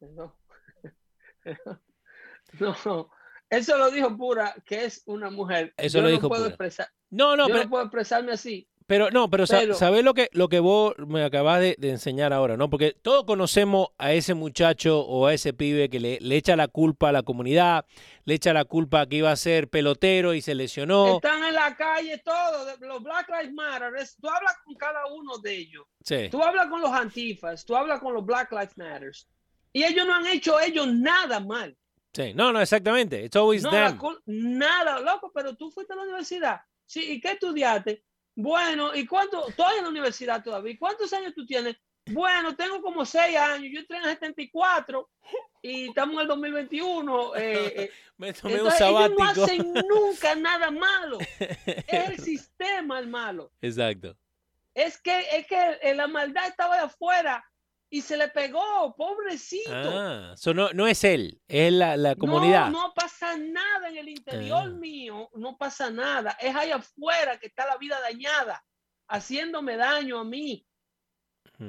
No. 0.00 0.36
no, 2.60 3.10
eso 3.50 3.76
lo 3.76 3.90
dijo 3.90 4.16
pura, 4.16 4.54
que 4.64 4.84
es 4.84 5.02
una 5.06 5.30
mujer. 5.30 5.74
Eso 5.76 6.00
lo 6.00 6.08
dijo 6.08 6.28
puedo 6.28 6.44
pura. 6.44 6.48
Expresar, 6.50 6.88
no, 7.10 7.36
no, 7.36 7.46
pero, 7.46 7.64
no 7.64 7.70
puedo 7.70 7.84
expresarme 7.84 8.32
así. 8.32 8.68
Pero 8.90 9.08
no, 9.12 9.30
pero, 9.30 9.46
¿sabes 9.46 10.02
lo 10.02 10.14
que, 10.14 10.30
lo 10.32 10.48
que 10.48 10.58
vos 10.58 10.94
me 10.98 11.22
acabas 11.22 11.60
de, 11.60 11.76
enseñar 11.80 12.32
ahora? 12.32 12.56
no 12.56 12.68
Porque 12.70 12.92
todos 13.00 13.22
conocemos 13.24 13.90
a 13.98 14.12
ese 14.12 14.34
muchacho 14.34 15.02
o 15.02 15.28
a 15.28 15.34
ese 15.34 15.52
pibe 15.52 15.88
que 15.88 16.00
le, 16.00 16.18
le, 16.20 16.36
echa 16.36 16.56
la 16.56 16.66
culpa 16.66 17.10
a 17.10 17.12
la 17.12 17.22
comunidad, 17.22 17.86
le 18.24 18.34
echa 18.34 18.52
la 18.52 18.64
culpa 18.64 19.06
que 19.06 19.18
iba 19.18 19.30
a 19.30 19.36
ser 19.36 19.68
pelotero 19.68 20.34
y 20.34 20.40
se 20.40 20.56
lesionó. 20.56 21.14
Están 21.14 21.44
en 21.44 21.54
la 21.54 21.76
calle 21.76 22.18
todos, 22.18 22.80
los 22.80 23.00
Black 23.00 23.28
Lives 23.28 23.54
Matter. 23.54 23.92
Tú 24.20 24.28
hablas 24.28 24.56
con 24.64 24.74
cada 24.74 25.06
uno 25.06 25.38
de 25.38 25.56
ellos. 25.56 25.84
Sí. 26.02 26.28
Tú 26.28 26.42
hablas 26.42 26.66
con 26.66 26.80
los 26.80 26.90
antifas, 26.90 27.64
tú 27.64 27.76
hablas 27.76 28.00
con 28.00 28.12
los 28.12 28.26
Black 28.26 28.50
Lives 28.50 28.76
Matter. 28.76 29.12
Y 29.72 29.84
ellos 29.84 30.04
no 30.04 30.14
han 30.14 30.26
hecho 30.26 30.58
ellos 30.58 30.88
nada 30.88 31.38
mal. 31.38 31.76
Sí, 32.12 32.34
no, 32.34 32.52
no, 32.52 32.60
exactamente. 32.60 33.24
It's 33.24 33.36
always 33.36 33.62
no, 33.62 33.70
them. 33.70 33.98
nada, 34.26 35.00
loco, 35.00 35.30
pero 35.32 35.56
tú 35.56 35.70
fuiste 35.70 35.92
a 35.92 35.96
la 35.96 36.02
universidad. 36.02 36.60
Sí, 36.84 37.12
¿y 37.12 37.20
qué 37.20 37.32
estudiaste? 37.32 38.04
Bueno, 38.34 38.94
¿y 38.94 39.06
cuánto? 39.06 39.48
Estoy 39.48 39.78
en 39.78 39.84
la 39.84 39.90
universidad 39.90 40.42
todavía. 40.42 40.76
¿Cuántos 40.78 41.12
años 41.12 41.34
tú 41.34 41.46
tienes? 41.46 41.76
Bueno, 42.06 42.56
tengo 42.56 42.80
como 42.82 43.04
seis 43.04 43.36
años. 43.36 43.70
Yo 43.72 43.80
entré 43.80 43.98
en 43.98 44.04
el 44.04 44.10
74 44.10 45.08
y 45.62 45.88
estamos 45.88 46.14
en 46.14 46.20
el 46.22 46.28
2021. 46.28 47.36
Eh, 47.36 47.72
eh. 47.76 47.90
Me 48.16 48.32
tomé 48.32 48.62
un 48.62 48.70
sabático. 48.72 49.22
Ellos 49.22 49.36
no 49.36 49.44
hacen 49.44 49.72
nunca 49.88 50.34
nada 50.34 50.70
malo. 50.70 51.18
Es 51.86 52.08
el 52.10 52.18
sistema 52.18 52.98
el 52.98 53.06
malo. 53.06 53.52
Exacto. 53.60 54.16
Es 54.74 55.00
que, 55.00 55.20
es 55.32 55.46
que 55.46 55.94
la 55.94 56.06
maldad 56.06 56.46
estaba 56.46 56.76
de 56.76 56.82
afuera 56.82 57.44
y 57.92 58.02
se 58.02 58.16
le 58.16 58.28
pegó, 58.28 58.94
pobrecito. 58.96 59.72
Ah, 59.72 60.34
no, 60.54 60.72
no 60.72 60.86
es 60.86 61.02
él, 61.02 61.42
es 61.48 61.72
la, 61.72 61.96
la 61.96 62.14
comunidad. 62.14 62.70
No, 62.70 62.86
no 62.88 62.94
pasa 62.94 63.36
nada 63.36 63.88
en 63.88 63.96
el 63.98 64.08
interior 64.08 64.62
ah. 64.66 64.70
mío, 64.70 65.28
no 65.34 65.58
pasa 65.58 65.90
nada. 65.90 66.36
Es 66.40 66.54
ahí 66.54 66.70
afuera 66.70 67.38
que 67.38 67.48
está 67.48 67.66
la 67.66 67.76
vida 67.78 68.00
dañada, 68.00 68.64
haciéndome 69.08 69.76
daño 69.76 70.20
a 70.20 70.24
mí. 70.24 70.64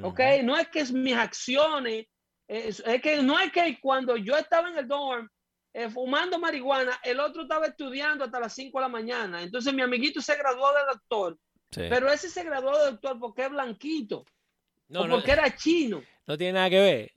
¿Ok? 0.04 0.20
No 0.44 0.58
es 0.58 0.70
que 0.70 0.80
es 0.80 0.92
mis 0.92 1.18
acciones, 1.18 2.06
es, 2.48 2.82
que 3.02 3.22
no 3.22 3.40
es 3.40 3.52
que 3.52 3.80
cuando 3.82 4.16
yo 4.16 4.38
estaba 4.38 4.70
en 4.70 4.78
el 4.78 4.88
dorm 4.88 5.28
eh, 5.74 5.90
fumando 5.90 6.40
marihuana, 6.40 6.98
el 7.04 7.20
otro 7.20 7.42
estaba 7.42 7.66
estudiando 7.66 8.24
hasta 8.24 8.40
las 8.40 8.54
5 8.54 8.78
de 8.78 8.82
la 8.82 8.90
mañana. 8.90 9.42
Entonces 9.42 9.74
mi 9.74 9.82
amiguito 9.82 10.22
se 10.22 10.38
graduó 10.38 10.72
de 10.74 10.94
doctor, 10.94 11.38
pero 11.72 12.10
ese 12.12 12.30
se 12.30 12.44
graduó 12.44 12.78
de 12.78 12.92
doctor 12.92 13.20
porque 13.20 13.46
es 13.46 13.50
blanquito. 13.50 14.24
No, 14.92 15.08
porque 15.08 15.32
era 15.32 15.56
chino. 15.56 16.04
No 16.28 16.38
tiene 16.38 16.54
nada 16.54 16.70
que 16.70 16.80
ver. 16.80 17.12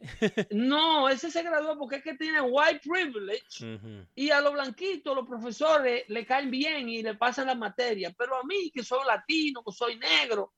no, 0.50 1.08
ese 1.08 1.30
se 1.30 1.42
graduó 1.42 1.78
porque 1.78 1.96
es 1.96 2.02
que 2.02 2.14
tiene 2.14 2.40
white 2.40 2.80
privilege 2.82 3.78
y 4.14 4.30
a 4.30 4.40
los 4.40 4.52
blanquitos, 4.52 5.14
los 5.14 5.26
profesores 5.26 6.04
le 6.08 6.26
caen 6.26 6.50
bien 6.50 6.88
y 6.88 7.02
le 7.02 7.14
pasan 7.14 7.46
las 7.46 7.58
materias, 7.58 8.14
pero 8.16 8.36
a 8.36 8.44
mí 8.44 8.70
que 8.72 8.82
soy 8.82 9.06
latino, 9.06 9.62
que 9.62 9.72
soy 9.72 9.96
negro, 9.98 10.52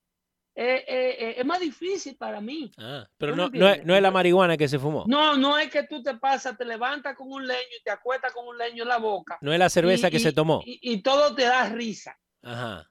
eh, 0.59 0.84
eh, 0.88 1.16
eh, 1.18 1.34
es 1.36 1.44
más 1.44 1.61
difícil 1.61 2.16
para 2.16 2.40
mí. 2.40 2.72
Ah, 2.78 3.07
pero 3.18 3.36
no, 3.36 3.51
no, 3.51 3.68
es, 3.68 3.84
no, 3.84 3.94
es, 3.94 4.01
la 4.01 4.11
marihuana 4.11 4.57
que 4.57 4.68
se 4.68 4.78
fumó. 4.78 5.05
No, 5.07 5.36
no 5.36 5.59
es 5.59 5.70
que 5.70 5.82
tú 5.82 6.03
te 6.03 6.14
pasas, 6.14 6.57
te 6.57 6.64
levantas 6.64 7.14
con 7.14 7.30
un 7.30 7.47
leño 7.47 7.76
y 7.78 7.82
te 7.82 7.90
acuestas 7.90 8.32
con 8.32 8.47
un 8.47 8.57
leño 8.57 8.84
en 8.84 8.88
la 8.88 8.97
boca. 8.97 9.36
No 9.42 9.53
es 9.53 9.59
la 9.59 9.68
cerveza 9.68 10.11
que 10.11 10.18
se 10.18 10.32
tomó. 10.32 10.62
y 10.64 11.03
todo 11.03 11.34
te 11.34 11.42
da 11.42 11.68
risa. 11.68 12.18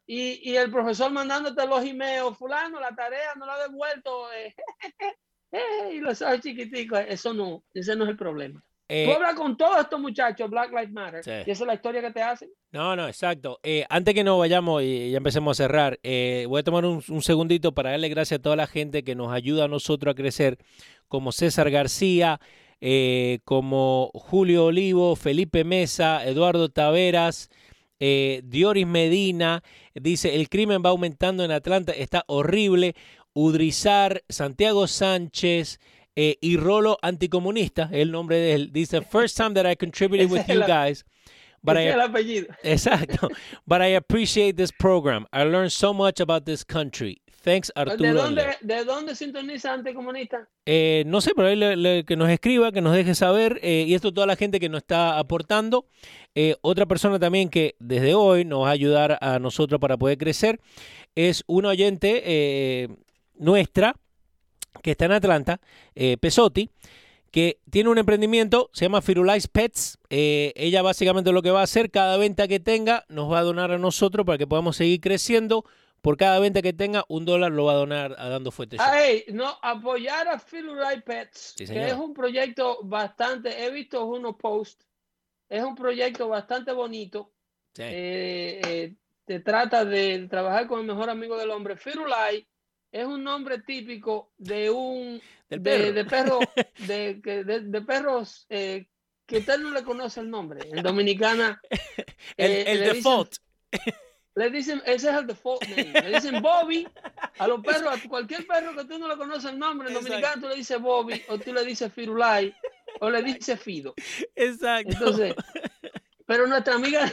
Y, 0.05 0.51
y, 0.51 0.57
el 0.57 0.69
profesor 0.69 1.11
mandándote 1.11 1.65
los 1.65 1.83
emails, 1.83 2.37
fulano, 2.37 2.79
la 2.79 2.93
tarea 2.93 3.33
no 3.37 3.45
la 3.45 3.53
ha 3.53 3.67
devuelto. 3.67 4.27
Eh, 5.55 5.95
y 5.95 5.99
los 5.99 6.21
ojos 6.21 6.41
chiquiticos, 6.41 6.99
eso 7.07 7.33
no, 7.33 7.63
ese 7.73 7.95
no 7.95 8.03
es 8.03 8.11
el 8.11 8.17
problema. 8.17 8.63
Eh, 8.87 9.05
Tú 9.07 9.13
hablas 9.13 9.33
con 9.33 9.57
todos 9.57 9.79
estos 9.79 9.99
muchachos, 9.99 10.49
Black 10.49 10.69
Lives 10.69 10.91
Matter, 10.91 11.21
y 11.47 11.49
esa 11.49 11.63
es 11.63 11.67
la 11.67 11.73
historia 11.73 12.01
que 12.01 12.11
te 12.11 12.21
hacen. 12.21 12.49
No, 12.71 12.95
no, 12.95 13.07
exacto. 13.07 13.59
Eh, 13.63 13.83
antes 13.89 14.13
que 14.13 14.23
nos 14.23 14.37
vayamos 14.37 14.83
y 14.83 15.09
ya 15.09 15.17
empecemos 15.17 15.59
a 15.59 15.63
cerrar, 15.63 15.99
voy 16.03 16.59
a 16.59 16.63
tomar 16.63 16.85
un, 16.85 17.03
un, 17.09 17.21
segundito 17.23 17.73
para 17.73 17.91
darle 17.91 18.09
gracias 18.09 18.39
a 18.39 18.41
toda 18.43 18.55
la 18.55 18.67
gente 18.67 19.03
que 19.03 19.15
nos 19.15 19.31
ayuda 19.31 19.65
a 19.65 19.67
nosotros 19.67 20.11
a 20.11 20.15
crecer, 20.15 20.59
como 21.07 21.31
César 21.31 21.71
García, 21.71 22.39
eh, 22.81 23.39
como 23.45 24.11
Julio 24.13 24.65
Olivo, 24.65 25.15
Felipe 25.15 25.63
Mesa, 25.63 26.25
Eduardo 26.25 26.69
Taveras, 26.69 27.49
eh, 27.99 28.41
Dioris 28.43 28.85
Medina, 28.85 29.63
dice, 29.93 30.35
el 30.35 30.49
crimen 30.49 30.83
va 30.85 30.89
aumentando 30.89 31.43
en 31.43 31.51
Atlanta, 31.51 31.93
está 31.93 32.25
horrible. 32.27 32.93
Udrizar, 33.35 34.23
Santiago 34.29 34.87
Sánchez 34.87 35.79
eh, 36.15 36.37
y 36.39 36.55
Rolo 36.57 36.97
Anticomunista, 37.01 37.89
el 37.91 38.11
nombre 38.11 38.37
de 38.37 38.53
él, 38.53 38.71
dice, 38.71 39.01
first 39.01 39.37
time 39.37 39.53
that 39.53 39.69
I 39.69 39.75
contributed 39.75 40.29
with 40.31 40.47
you 40.47 40.61
guys. 40.65 41.05
But 41.61 41.77
I, 41.77 41.87
el 41.87 42.01
apellido. 42.01 42.47
Exacto. 42.63 43.27
But 43.65 43.81
I 43.81 43.95
appreciate 43.95 44.55
this 44.55 44.71
program. 44.71 45.25
I 45.33 45.43
learned 45.43 45.71
so 45.71 45.93
much 45.93 46.19
about 46.19 46.45
this 46.45 46.63
country. 46.63 47.21
Thanks, 47.41 47.71
Arturo. 47.75 47.97
¿De 47.97 48.13
dónde, 48.13 48.43
¿de 48.61 48.83
dónde 48.85 49.15
sintoniza 49.15 49.73
Anticomunista? 49.73 50.47
Eh, 50.65 51.03
no 51.05 51.21
sé, 51.21 51.33
pero 51.35 51.47
ahí 51.47 52.03
que 52.03 52.15
nos 52.15 52.29
escriba, 52.29 52.71
que 52.71 52.81
nos 52.81 52.95
deje 52.95 53.13
saber. 53.13 53.59
Eh, 53.61 53.85
y 53.87 53.93
esto 53.93 54.11
toda 54.11 54.25
la 54.25 54.35
gente 54.35 54.59
que 54.59 54.69
nos 54.69 54.79
está 54.79 55.19
aportando. 55.19 55.85
Eh, 56.33 56.55
otra 56.61 56.87
persona 56.87 57.19
también 57.19 57.49
que 57.49 57.75
desde 57.79 58.15
hoy 58.15 58.45
nos 58.45 58.63
va 58.63 58.69
a 58.69 58.71
ayudar 58.71 59.19
a 59.21 59.37
nosotros 59.37 59.79
para 59.79 59.97
poder 59.97 60.17
crecer 60.17 60.59
es 61.13 61.43
una 61.47 61.69
oyente 61.69 62.89
nuestra 63.37 63.95
que 64.81 64.91
está 64.91 65.05
en 65.05 65.13
Atlanta, 65.13 65.59
Pesotti 66.19 66.69
que 67.31 67.59
tiene 67.69 67.89
un 67.89 67.97
emprendimiento, 67.97 68.69
se 68.71 68.85
llama 68.85 69.01
Firulais 69.01 69.49
Pets. 69.49 69.97
ella 70.09 70.81
básicamente 70.81 71.33
lo 71.33 71.41
que 71.41 71.51
va 71.51 71.59
a 71.59 71.63
hacer, 71.63 71.91
cada 71.91 72.15
venta 72.15 72.47
que 72.47 72.61
tenga, 72.61 73.03
nos 73.09 73.29
va 73.29 73.39
a 73.39 73.43
donar 73.43 73.71
a 73.71 73.77
nosotros 73.77 74.25
para 74.25 74.37
que 74.37 74.47
podamos 74.47 74.77
seguir 74.77 75.01
creciendo 75.01 75.65
por 76.05 76.17
cada 76.17 76.39
venta 76.39 76.61
que 76.61 76.71
tenga, 76.71 77.03
un 77.07 77.25
dólar 77.25 77.51
lo 77.51 77.65
va 77.65 77.71
a 77.71 77.77
donar 77.77 78.15
a 78.19 78.29
Dando 78.29 78.51
Fuerte 78.51 78.77
Show. 78.77 78.85
no, 79.33 79.57
apoyar 79.63 80.27
a 80.27 80.37
Philly 80.37 81.01
Pets, 81.03 81.55
que 81.57 81.87
es 81.87 81.93
un 81.95 82.13
proyecto 82.13 82.77
bastante, 82.83 83.65
he 83.65 83.71
visto 83.71 84.05
unos 84.05 84.35
posts, 84.35 84.85
es 85.49 85.63
un 85.63 85.73
proyecto 85.73 86.27
bastante 86.27 86.71
bonito. 86.73 87.33
Eh, 87.77 88.61
eh, 88.63 88.95
te 89.25 89.39
trata 89.39 89.83
de 89.83 90.27
trabajar 90.29 90.67
con 90.67 90.79
el 90.79 90.85
mejor 90.85 91.09
amigo 91.09 91.37
del 91.37 91.49
hombre. 91.49 91.75
Firulai 91.75 92.47
es 92.95 93.05
un 93.05 93.25
nombre 93.25 93.59
típico 93.59 94.31
de 94.37 94.69
un 94.69 95.21
De, 95.49 96.05
perro, 96.05 96.39
de, 96.87 97.83
perros 97.85 98.45
eh, 98.49 98.87
que 99.25 99.39
usted 99.39 99.59
no 99.59 99.71
le 99.71 99.83
conoce 99.83 100.21
el 100.21 100.29
nombre. 100.29 100.61
En 100.71 100.81
Dominicana. 100.81 101.61
el, 102.37 102.51
el 102.51 102.93
default. 102.93 103.35
Le 104.35 104.49
dicen, 104.49 104.81
ese 104.85 105.09
es 105.09 105.15
el 105.15 105.27
default 105.27 105.67
name. 105.67 105.91
Le 106.03 106.15
dicen 106.15 106.41
Bobby 106.41 106.87
a 107.37 107.47
los 107.47 107.61
perros, 107.65 107.99
a 108.01 108.07
cualquier 108.07 108.47
perro 108.47 108.73
que 108.77 108.85
tú 108.85 108.97
no 108.97 109.09
le 109.09 109.17
conoces 109.17 109.51
el 109.51 109.59
nombre, 109.59 109.89
en 109.89 109.95
dominicano 109.95 110.41
tú 110.41 110.47
le 110.47 110.55
dices 110.55 110.79
Bobby, 110.79 111.21
o 111.27 111.37
tú 111.37 111.53
le 111.53 111.65
dices 111.65 111.91
Firulai, 111.91 112.55
o 113.01 113.09
le 113.09 113.21
dices 113.23 113.59
Fido. 113.59 113.93
Exacto. 114.35 114.93
Entonces, 114.93 115.35
pero 116.25 116.47
nuestra 116.47 116.75
amiga, 116.75 117.11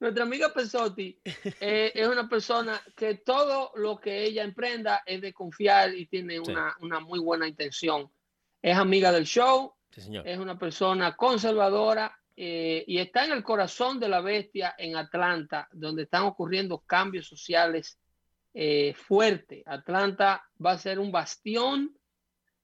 nuestra 0.00 0.24
amiga 0.24 0.52
Pesotti 0.52 1.20
eh, 1.60 1.92
es 1.94 2.08
una 2.08 2.28
persona 2.28 2.80
que 2.96 3.16
todo 3.16 3.72
lo 3.76 3.98
que 3.98 4.24
ella 4.24 4.42
emprenda 4.42 5.02
es 5.06 5.20
de 5.20 5.32
confiar 5.32 5.94
y 5.94 6.06
tiene 6.06 6.40
una, 6.40 6.74
una 6.80 7.00
muy 7.00 7.20
buena 7.20 7.46
intención. 7.46 8.10
Es 8.60 8.76
amiga 8.76 9.12
del 9.12 9.24
show, 9.24 9.74
es 9.94 10.38
una 10.38 10.58
persona 10.58 11.16
conservadora, 11.16 12.16
eh, 12.42 12.84
y 12.86 12.96
está 12.98 13.26
en 13.26 13.32
el 13.32 13.42
corazón 13.42 14.00
de 14.00 14.08
la 14.08 14.22
bestia 14.22 14.74
en 14.78 14.96
Atlanta, 14.96 15.68
donde 15.72 16.04
están 16.04 16.22
ocurriendo 16.22 16.78
cambios 16.78 17.26
sociales 17.26 17.98
eh, 18.54 18.94
fuertes. 18.94 19.62
Atlanta 19.66 20.42
va 20.64 20.72
a 20.72 20.78
ser 20.78 20.98
un 20.98 21.12
bastión 21.12 21.94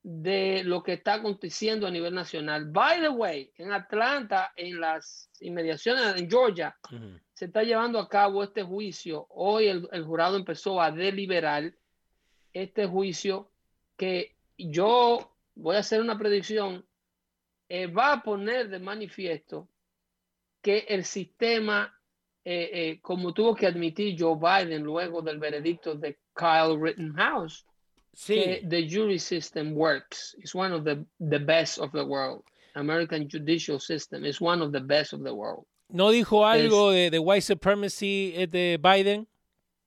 de 0.02 0.62
lo 0.64 0.82
que 0.82 0.94
está 0.94 1.14
aconteciendo 1.14 1.86
a 1.86 1.90
nivel 1.90 2.14
nacional. 2.14 2.70
By 2.70 3.00
the 3.02 3.08
way, 3.10 3.52
en 3.56 3.72
Atlanta, 3.72 4.52
en 4.56 4.80
las 4.80 5.28
inmediaciones 5.40 6.16
en 6.16 6.30
Georgia, 6.30 6.74
se 7.36 7.44
está 7.44 7.62
llevando 7.62 7.98
a 7.98 8.08
cabo 8.08 8.42
este 8.42 8.62
juicio. 8.62 9.26
Hoy 9.28 9.68
el, 9.68 9.86
el 9.92 10.04
jurado 10.04 10.38
empezó 10.38 10.80
a 10.80 10.90
deliberar 10.90 11.70
este 12.54 12.86
juicio 12.86 13.50
que 13.94 14.34
yo 14.56 15.36
voy 15.54 15.76
a 15.76 15.80
hacer 15.80 16.00
una 16.00 16.18
predicción 16.18 16.86
eh, 17.68 17.88
va 17.88 18.14
a 18.14 18.22
poner 18.22 18.70
de 18.70 18.78
manifiesto 18.78 19.68
que 20.62 20.86
el 20.88 21.04
sistema, 21.04 21.94
eh, 22.42 22.70
eh, 22.72 23.00
como 23.02 23.34
tuvo 23.34 23.54
que 23.54 23.66
admitir 23.66 24.16
Joe 24.18 24.36
Biden 24.36 24.82
luego 24.82 25.20
del 25.20 25.38
veredicto 25.38 25.94
de 25.94 26.18
Kyle 26.34 26.80
Rittenhouse, 26.80 27.66
sí. 28.14 28.66
the 28.66 28.88
jury 28.88 29.18
system 29.18 29.74
works. 29.74 30.34
It's 30.38 30.54
one 30.54 30.72
of 30.72 30.84
the, 30.84 31.04
the 31.20 31.38
best 31.38 31.78
of 31.78 31.92
the 31.92 32.04
world. 32.04 32.44
American 32.76 33.28
judicial 33.28 33.78
system 33.78 34.24
is 34.24 34.40
one 34.40 34.62
of 34.62 34.72
the 34.72 34.80
best 34.80 35.12
of 35.12 35.22
the 35.22 35.34
world. 35.34 35.66
¿No 35.88 36.10
dijo 36.10 36.46
algo 36.46 36.90
de, 36.90 37.10
de 37.10 37.18
white 37.18 37.42
supremacy 37.42 38.46
de 38.46 38.78
Biden? 38.82 39.28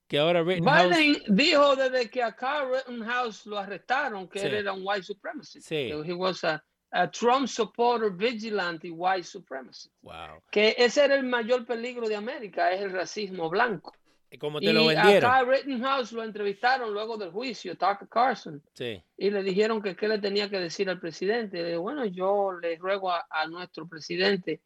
Que 0.08 0.18
ahora 0.18 0.42
Rittenhouse... 0.42 0.98
Biden 0.98 1.22
dijo 1.28 1.76
desde 1.76 2.10
que 2.10 2.24
a 2.24 2.36
Kyle 2.36 2.72
Rittenhouse 2.74 3.46
lo 3.46 3.60
arrestaron 3.60 4.28
que 4.28 4.42
él 4.42 4.56
era 4.56 4.74
un 4.74 4.82
white 4.84 5.04
supremacist. 5.04 5.68
Sí. 5.68 5.92
he 5.92 6.14
was 6.14 6.44
a, 6.44 6.64
a 6.92 7.12
Trump 7.12 7.48
supporter 7.48 8.10
vigilante 8.10 8.90
white 8.90 9.24
supremacy. 9.24 9.92
Wow. 10.02 10.42
Que 10.50 10.74
ese 10.78 11.06
era 11.06 11.16
el 11.16 11.26
mayor 11.26 11.64
peligro 11.66 12.08
de 12.08 12.16
América, 12.16 12.72
es 12.72 12.82
el 12.82 12.92
racismo 12.92 13.50
blanco. 13.50 13.94
¿Y 14.32 14.38
cómo 14.40 14.60
te 14.60 14.74
lo 14.74 14.88
vendieron? 14.88 15.30
Acá 15.30 15.44
Rittenhouse 15.44 16.12
lo 16.12 16.24
entrevistaron 16.24 16.92
luego 16.92 17.18
del 17.18 17.32
juicio, 17.32 17.76
Tucker 17.78 18.08
Carlson. 18.10 18.64
Sí. 18.74 19.04
Y 19.18 19.30
le 19.30 19.44
dijeron 19.44 19.82
que 19.82 19.96
qué 19.96 20.08
le 20.08 20.18
tenía 20.18 20.50
que 20.50 20.60
decir 20.60 20.90
al 20.90 21.00
presidente. 21.00 21.62
Le 21.62 21.78
bueno, 21.78 22.06
yo 22.06 22.54
le 22.54 22.78
ruego 22.78 23.12
a, 23.12 23.28
a 23.30 23.46
nuestro 23.46 23.88
presidente 23.88 24.62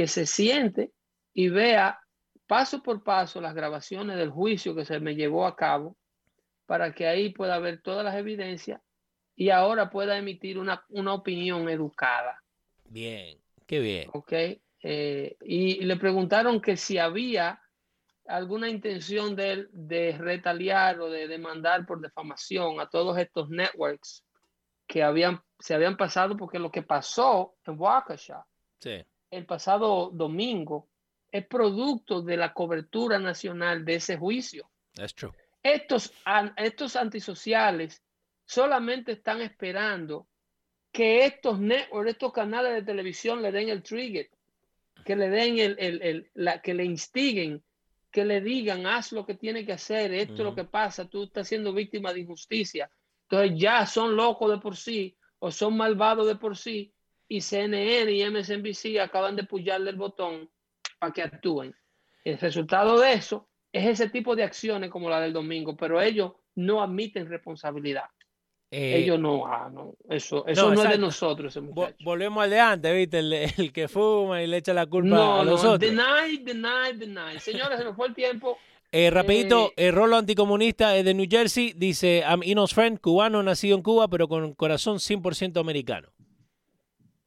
que 0.00 0.08
se 0.08 0.24
siente 0.24 0.94
y 1.34 1.50
vea 1.50 2.00
paso 2.46 2.82
por 2.82 3.04
paso 3.04 3.38
las 3.38 3.54
grabaciones 3.54 4.16
del 4.16 4.30
juicio 4.30 4.74
que 4.74 4.86
se 4.86 4.98
me 4.98 5.14
llevó 5.14 5.44
a 5.44 5.54
cabo 5.54 5.94
para 6.64 6.94
que 6.94 7.06
ahí 7.06 7.34
pueda 7.34 7.58
ver 7.58 7.82
todas 7.82 8.02
las 8.02 8.14
evidencias 8.14 8.80
y 9.36 9.50
ahora 9.50 9.90
pueda 9.90 10.16
emitir 10.16 10.58
una, 10.58 10.82
opinión 11.12 11.68
educada. 11.68 12.42
Bien, 12.88 13.36
qué 13.66 13.80
bien. 13.80 14.08
Ok. 14.14 14.32
Eh, 14.82 15.36
y 15.42 15.84
le 15.84 15.96
preguntaron 15.96 16.62
que 16.62 16.78
si 16.78 16.96
había 16.96 17.60
alguna 18.24 18.70
intención 18.70 19.36
de 19.36 19.66
de 19.70 20.16
retaliar 20.16 20.98
o 20.98 21.10
de 21.10 21.28
demandar 21.28 21.84
por 21.84 22.00
defamación 22.00 22.80
a 22.80 22.88
todos 22.88 23.18
estos 23.18 23.50
networks 23.50 24.24
que 24.86 25.02
habían, 25.02 25.42
se 25.58 25.74
habían 25.74 25.98
pasado, 25.98 26.38
porque 26.38 26.58
lo 26.58 26.70
que 26.70 26.80
pasó 26.80 27.56
en 27.66 27.78
Waukesha 27.78 28.46
el 29.30 29.46
pasado 29.46 30.10
domingo 30.12 30.88
es 31.30 31.46
producto 31.46 32.22
de 32.22 32.36
la 32.36 32.52
cobertura 32.52 33.18
nacional 33.18 33.84
de 33.84 33.96
ese 33.96 34.16
juicio. 34.16 34.68
Estos, 35.62 36.12
estos 36.56 36.96
antisociales 36.96 38.02
solamente 38.44 39.12
están 39.12 39.40
esperando 39.42 40.26
que 40.90 41.24
estos 41.24 41.60
networks, 41.60 42.10
estos 42.10 42.32
canales 42.32 42.74
de 42.74 42.82
televisión 42.82 43.42
le 43.42 43.52
den 43.52 43.68
el 43.68 43.82
trigger, 43.82 44.28
que 45.04 45.14
le 45.14 45.28
den 45.28 45.58
el, 45.58 45.76
el, 45.78 46.30
la, 46.34 46.60
que 46.60 46.74
le 46.74 46.84
instiguen, 46.84 47.62
que 48.10 48.24
le 48.24 48.40
digan, 48.40 48.86
haz 48.86 49.12
lo 49.12 49.24
que 49.24 49.34
tiene 49.34 49.64
que 49.64 49.72
hacer, 49.72 50.12
esto 50.12 50.34
es 50.34 50.40
lo 50.40 50.54
que 50.54 50.64
pasa, 50.64 51.08
tú 51.08 51.24
estás 51.24 51.46
siendo 51.46 51.72
víctima 51.72 52.12
de 52.12 52.20
injusticia. 52.20 52.90
Entonces 53.22 53.56
ya 53.56 53.86
son 53.86 54.16
locos 54.16 54.50
de 54.50 54.58
por 54.58 54.76
sí 54.76 55.16
o 55.38 55.52
son 55.52 55.76
malvados 55.76 56.26
de 56.26 56.34
por 56.34 56.56
sí 56.56 56.92
y 57.30 57.40
CNN 57.40 58.10
y 58.10 58.28
MSNBC 58.28 58.98
acaban 59.00 59.36
de 59.36 59.44
pullarle 59.44 59.90
el 59.90 59.96
botón 59.96 60.50
para 60.98 61.12
que 61.12 61.22
actúen. 61.22 61.74
El 62.24 62.38
resultado 62.38 62.98
de 62.98 63.12
eso 63.12 63.48
es 63.72 63.86
ese 63.86 64.10
tipo 64.10 64.34
de 64.34 64.42
acciones 64.42 64.90
como 64.90 65.08
la 65.08 65.20
del 65.20 65.32
domingo, 65.32 65.76
pero 65.76 66.00
ellos 66.02 66.32
no 66.56 66.82
admiten 66.82 67.28
responsabilidad. 67.28 68.06
Eh, 68.72 68.98
Ellos 68.98 69.18
no, 69.18 69.46
ah, 69.46 69.68
no, 69.72 69.94
eso, 70.08 70.46
eso 70.46 70.72
no, 70.72 70.82
es 70.82 70.90
de 70.90 70.98
nosotros. 70.98 71.58
volvemos 72.04 72.44
al 72.44 72.50
de 72.50 72.60
antes, 72.60 72.94
¿viste? 72.94 73.18
El, 73.18 73.72
que 73.72 73.88
fuma 73.88 74.42
y 74.42 74.46
le 74.46 74.58
echa 74.58 74.72
la 74.72 74.86
culpa 74.86 75.40
a 75.40 75.44
los 75.44 75.64
no, 75.64 75.72
otros. 75.72 75.90
Deny, 75.90 76.38
deny, 76.38 76.96
deny. 76.96 77.40
Señores, 77.40 77.78
se 77.78 77.84
nos 77.84 77.96
fue 77.96 78.08
el 78.08 78.14
tiempo. 78.14 78.58
Eh, 78.92 79.08
rapidito, 79.08 79.68
eh, 79.76 79.86
el 79.86 79.94
rolo 79.94 80.16
anticomunista 80.16 80.96
es 80.96 81.04
de 81.04 81.14
New 81.14 81.28
Jersey. 81.30 81.74
Dice, 81.76 82.24
I'm 82.28 82.42
Inos 82.42 82.74
Friend, 82.74 82.98
cubano, 82.98 83.40
nacido 83.40 83.76
en 83.76 83.84
Cuba, 83.84 84.08
pero 84.08 84.26
con 84.26 84.52
corazón 84.54 84.96
100% 84.96 85.60
americano. 85.60 86.08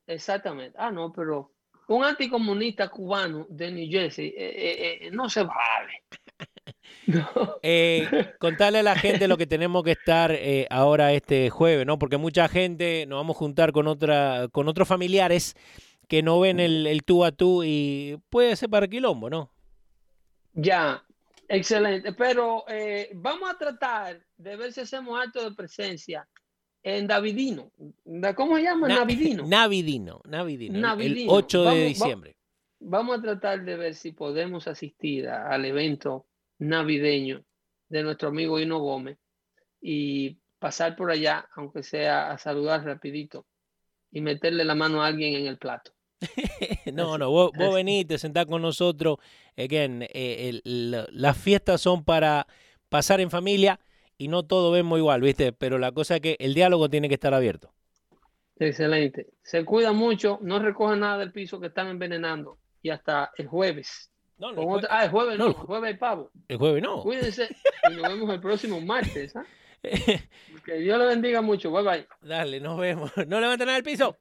Exactamente. 0.07 0.77
Ah, 0.79 0.91
no, 0.91 1.11
pero 1.11 1.51
un 1.87 2.03
anticomunista 2.03 2.89
cubano 2.89 3.45
de 3.49 3.71
New 3.71 3.89
Jersey 3.89 4.33
eh, 4.35 5.09
no 5.11 5.29
se 5.29 5.43
vale. 5.43 6.03
Eh, 7.61 8.33
contarle 8.39 8.79
a 8.79 8.83
la 8.83 8.95
gente 8.95 9.27
lo 9.27 9.37
que 9.37 9.47
tenemos 9.47 9.83
que 9.83 9.91
estar 9.91 10.31
eh, 10.31 10.67
ahora 10.69 11.13
este 11.13 11.49
jueves, 11.49 11.85
¿no? 11.85 11.99
Porque 11.99 12.17
mucha 12.17 12.47
gente 12.47 13.05
nos 13.07 13.19
vamos 13.19 13.35
a 13.35 13.39
juntar 13.39 13.71
con 13.71 13.87
otra, 13.87 14.47
con 14.51 14.67
otros 14.67 14.87
familiares 14.87 15.55
que 16.07 16.21
no 16.21 16.39
ven 16.39 16.59
el, 16.59 17.01
tú 17.05 17.25
a 17.25 17.31
tú 17.31 17.63
y 17.63 18.19
puede 18.29 18.55
ser 18.55 18.69
para 18.69 18.87
quilombo, 18.87 19.29
¿no? 19.29 19.51
Ya, 20.53 21.03
excelente. 21.47 22.13
Pero 22.13 22.65
eh, 22.67 23.09
vamos 23.13 23.49
a 23.49 23.57
tratar 23.57 24.19
de 24.37 24.55
ver 24.55 24.73
si 24.73 24.81
hacemos 24.81 25.19
acto 25.19 25.49
de 25.49 25.55
presencia 25.55 26.27
en 26.83 27.07
Davidino. 27.07 27.71
¿Cómo 28.35 28.57
se 28.57 28.63
llama? 28.63 28.87
Navidino. 28.87 29.43
Navidino. 29.47 30.21
Navidino. 30.25 30.91
El 30.99 31.25
8 31.29 31.63
de 31.63 31.85
diciembre. 31.85 32.35
Vamos 32.79 33.17
a 33.17 33.21
tratar 33.21 33.63
de 33.63 33.77
ver 33.77 33.95
si 33.95 34.11
podemos 34.11 34.67
asistir 34.67 35.29
al 35.29 35.63
evento 35.63 36.27
navideño 36.59 37.43
de 37.87 38.03
nuestro 38.03 38.29
amigo 38.29 38.59
Hino 38.59 38.79
Gómez 38.79 39.17
y 39.81 40.37
pasar 40.59 40.95
por 40.95 41.09
allá, 41.09 41.47
aunque 41.55 41.81
sea 41.81 42.31
a 42.31 42.37
saludar 42.37 42.83
rapidito 42.83 43.45
y 44.11 44.21
meterle 44.21 44.65
la 44.65 44.75
mano 44.75 45.01
a 45.01 45.07
alguien 45.07 45.35
en 45.35 45.47
el 45.47 45.57
plato. 45.57 45.91
no, 46.93 47.17
no, 47.17 47.29
vos, 47.29 47.51
vos 47.57 47.73
venís, 47.73 48.05
te 48.07 48.17
sentás 48.17 48.45
con 48.45 48.61
nosotros. 48.61 49.17
Again, 49.57 50.05
eh, 50.13 50.61
las 50.63 51.37
fiestas 51.37 51.81
son 51.81 52.03
para 52.03 52.47
pasar 52.89 53.21
en 53.21 53.29
familia 53.29 53.79
y 54.23 54.29
no 54.29 54.43
todo 54.43 54.71
vemos 54.71 54.97
igual, 54.97 55.19
¿viste? 55.19 55.51
Pero 55.51 55.77
la 55.77 55.91
cosa 55.91 56.15
es 56.15 56.21
que 56.21 56.37
el 56.39 56.53
diálogo 56.53 56.89
tiene 56.89 57.09
que 57.09 57.15
estar 57.15 57.33
abierto. 57.33 57.73
Excelente. 58.57 59.27
Se 59.41 59.65
cuida 59.65 59.91
mucho, 59.91 60.39
no 60.41 60.59
recojan 60.59 61.01
nada 61.01 61.17
del 61.17 61.33
piso 61.33 61.59
que 61.59 61.67
están 61.67 61.87
envenenando. 61.89 62.57
Y 62.81 62.89
hasta 62.89 63.31
el 63.37 63.47
jueves. 63.47 64.09
No, 64.37 64.49
ah, 64.89 65.03
el 65.03 65.11
jueves 65.11 65.37
no, 65.37 65.47
el 65.47 65.53
jueves 65.53 65.87
hay 65.89 65.97
pavo. 65.97 66.31
El 66.47 66.57
jueves 66.57 66.81
no. 66.81 67.01
Cuídense 67.01 67.49
y 67.89 67.95
nos 67.95 68.07
vemos 68.07 68.33
el 68.33 68.39
próximo 68.39 68.79
martes. 68.79 69.35
¿ah? 69.35 69.45
Que 70.65 70.75
Dios 70.75 70.97
le 70.97 71.05
bendiga 71.05 71.41
mucho. 71.41 71.69
Bye 71.71 71.83
bye. 71.83 72.07
Dale, 72.21 72.61
nos 72.61 72.79
vemos. 72.79 73.11
No 73.27 73.41
levanten 73.41 73.65
nada 73.65 73.75
del 73.75 73.83
piso. 73.83 74.17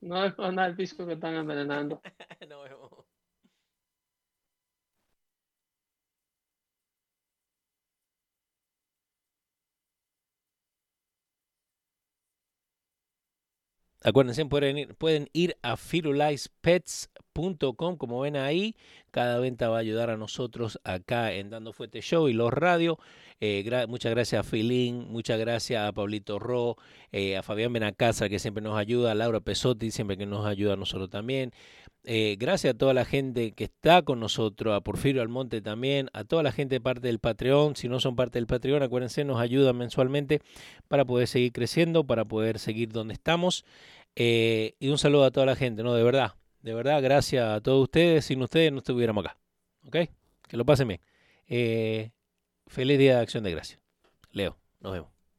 No 0.00 0.16
levanten 0.16 0.54
nada 0.56 0.68
del 0.68 0.76
piso 0.76 1.06
que 1.06 1.12
están 1.12 1.36
envenenando. 1.36 2.02
nos 2.48 2.64
vemos. 2.64 2.79
Acuérdense, 14.02 14.46
pueden 14.46 14.78
ir, 14.78 14.94
pueden 14.94 15.28
ir 15.34 15.58
a 15.60 15.76
firulaispets.com, 15.76 17.98
como 17.98 18.20
ven 18.20 18.36
ahí. 18.36 18.74
Cada 19.10 19.38
venta 19.38 19.68
va 19.68 19.76
a 19.76 19.80
ayudar 19.80 20.08
a 20.08 20.16
nosotros 20.16 20.80
acá 20.84 21.34
en 21.34 21.50
Dando 21.50 21.74
Fuerte 21.74 22.00
Show 22.00 22.28
y 22.28 22.32
los 22.32 22.50
radio. 22.50 22.98
Eh, 23.40 23.62
muchas 23.88 24.12
gracias 24.12 24.40
a 24.40 24.44
Filín, 24.48 25.06
muchas 25.10 25.38
gracias 25.38 25.86
a 25.86 25.92
Pablito 25.92 26.38
Ro, 26.38 26.78
eh, 27.12 27.36
a 27.36 27.42
Fabián 27.42 27.74
Benacasa, 27.74 28.30
que 28.30 28.38
siempre 28.38 28.62
nos 28.62 28.78
ayuda, 28.78 29.12
a 29.12 29.14
Laura 29.14 29.40
Pesotti, 29.40 29.90
siempre 29.90 30.16
que 30.16 30.24
nos 30.24 30.46
ayuda 30.46 30.72
a 30.74 30.76
nosotros 30.76 31.10
también. 31.10 31.52
Eh, 32.04 32.36
gracias 32.38 32.74
a 32.74 32.78
toda 32.78 32.94
la 32.94 33.04
gente 33.04 33.52
que 33.52 33.64
está 33.64 34.02
con 34.02 34.20
nosotros, 34.20 34.74
a 34.74 34.80
Porfirio 34.80 35.20
Almonte 35.20 35.60
también, 35.60 36.08
a 36.12 36.24
toda 36.24 36.42
la 36.42 36.52
gente 36.52 36.80
parte 36.80 37.06
del 37.06 37.18
Patreon. 37.18 37.76
Si 37.76 37.88
no 37.88 38.00
son 38.00 38.16
parte 38.16 38.38
del 38.38 38.46
Patreon, 38.46 38.82
acuérdense, 38.82 39.24
nos 39.24 39.38
ayudan 39.38 39.76
mensualmente 39.76 40.40
para 40.88 41.04
poder 41.04 41.28
seguir 41.28 41.52
creciendo, 41.52 42.04
para 42.04 42.24
poder 42.24 42.58
seguir 42.58 42.90
donde 42.90 43.14
estamos. 43.14 43.64
y 44.16 44.88
un 44.88 44.98
saludo 44.98 45.24
a 45.24 45.30
toda 45.30 45.46
la 45.46 45.56
gente, 45.56 45.82
¿no? 45.82 45.94
De 45.94 46.02
verdad, 46.02 46.34
de 46.62 46.74
verdad, 46.74 47.02
gracias 47.02 47.46
a 47.48 47.60
todos 47.60 47.82
ustedes. 47.82 48.24
Sin 48.24 48.42
ustedes 48.42 48.72
no 48.72 48.78
estuviéramos 48.78 49.24
acá. 49.24 49.38
¿Ok? 49.86 49.96
Que 50.48 50.56
lo 50.56 50.64
pasen 50.64 50.88
bien. 50.88 51.00
Feliz 52.66 52.98
día 52.98 53.16
de 53.16 53.22
acción 53.22 53.44
de 53.44 53.50
gracia. 53.52 53.80
Leo, 54.32 54.56
nos 54.80 54.92
vemos. 54.92 55.19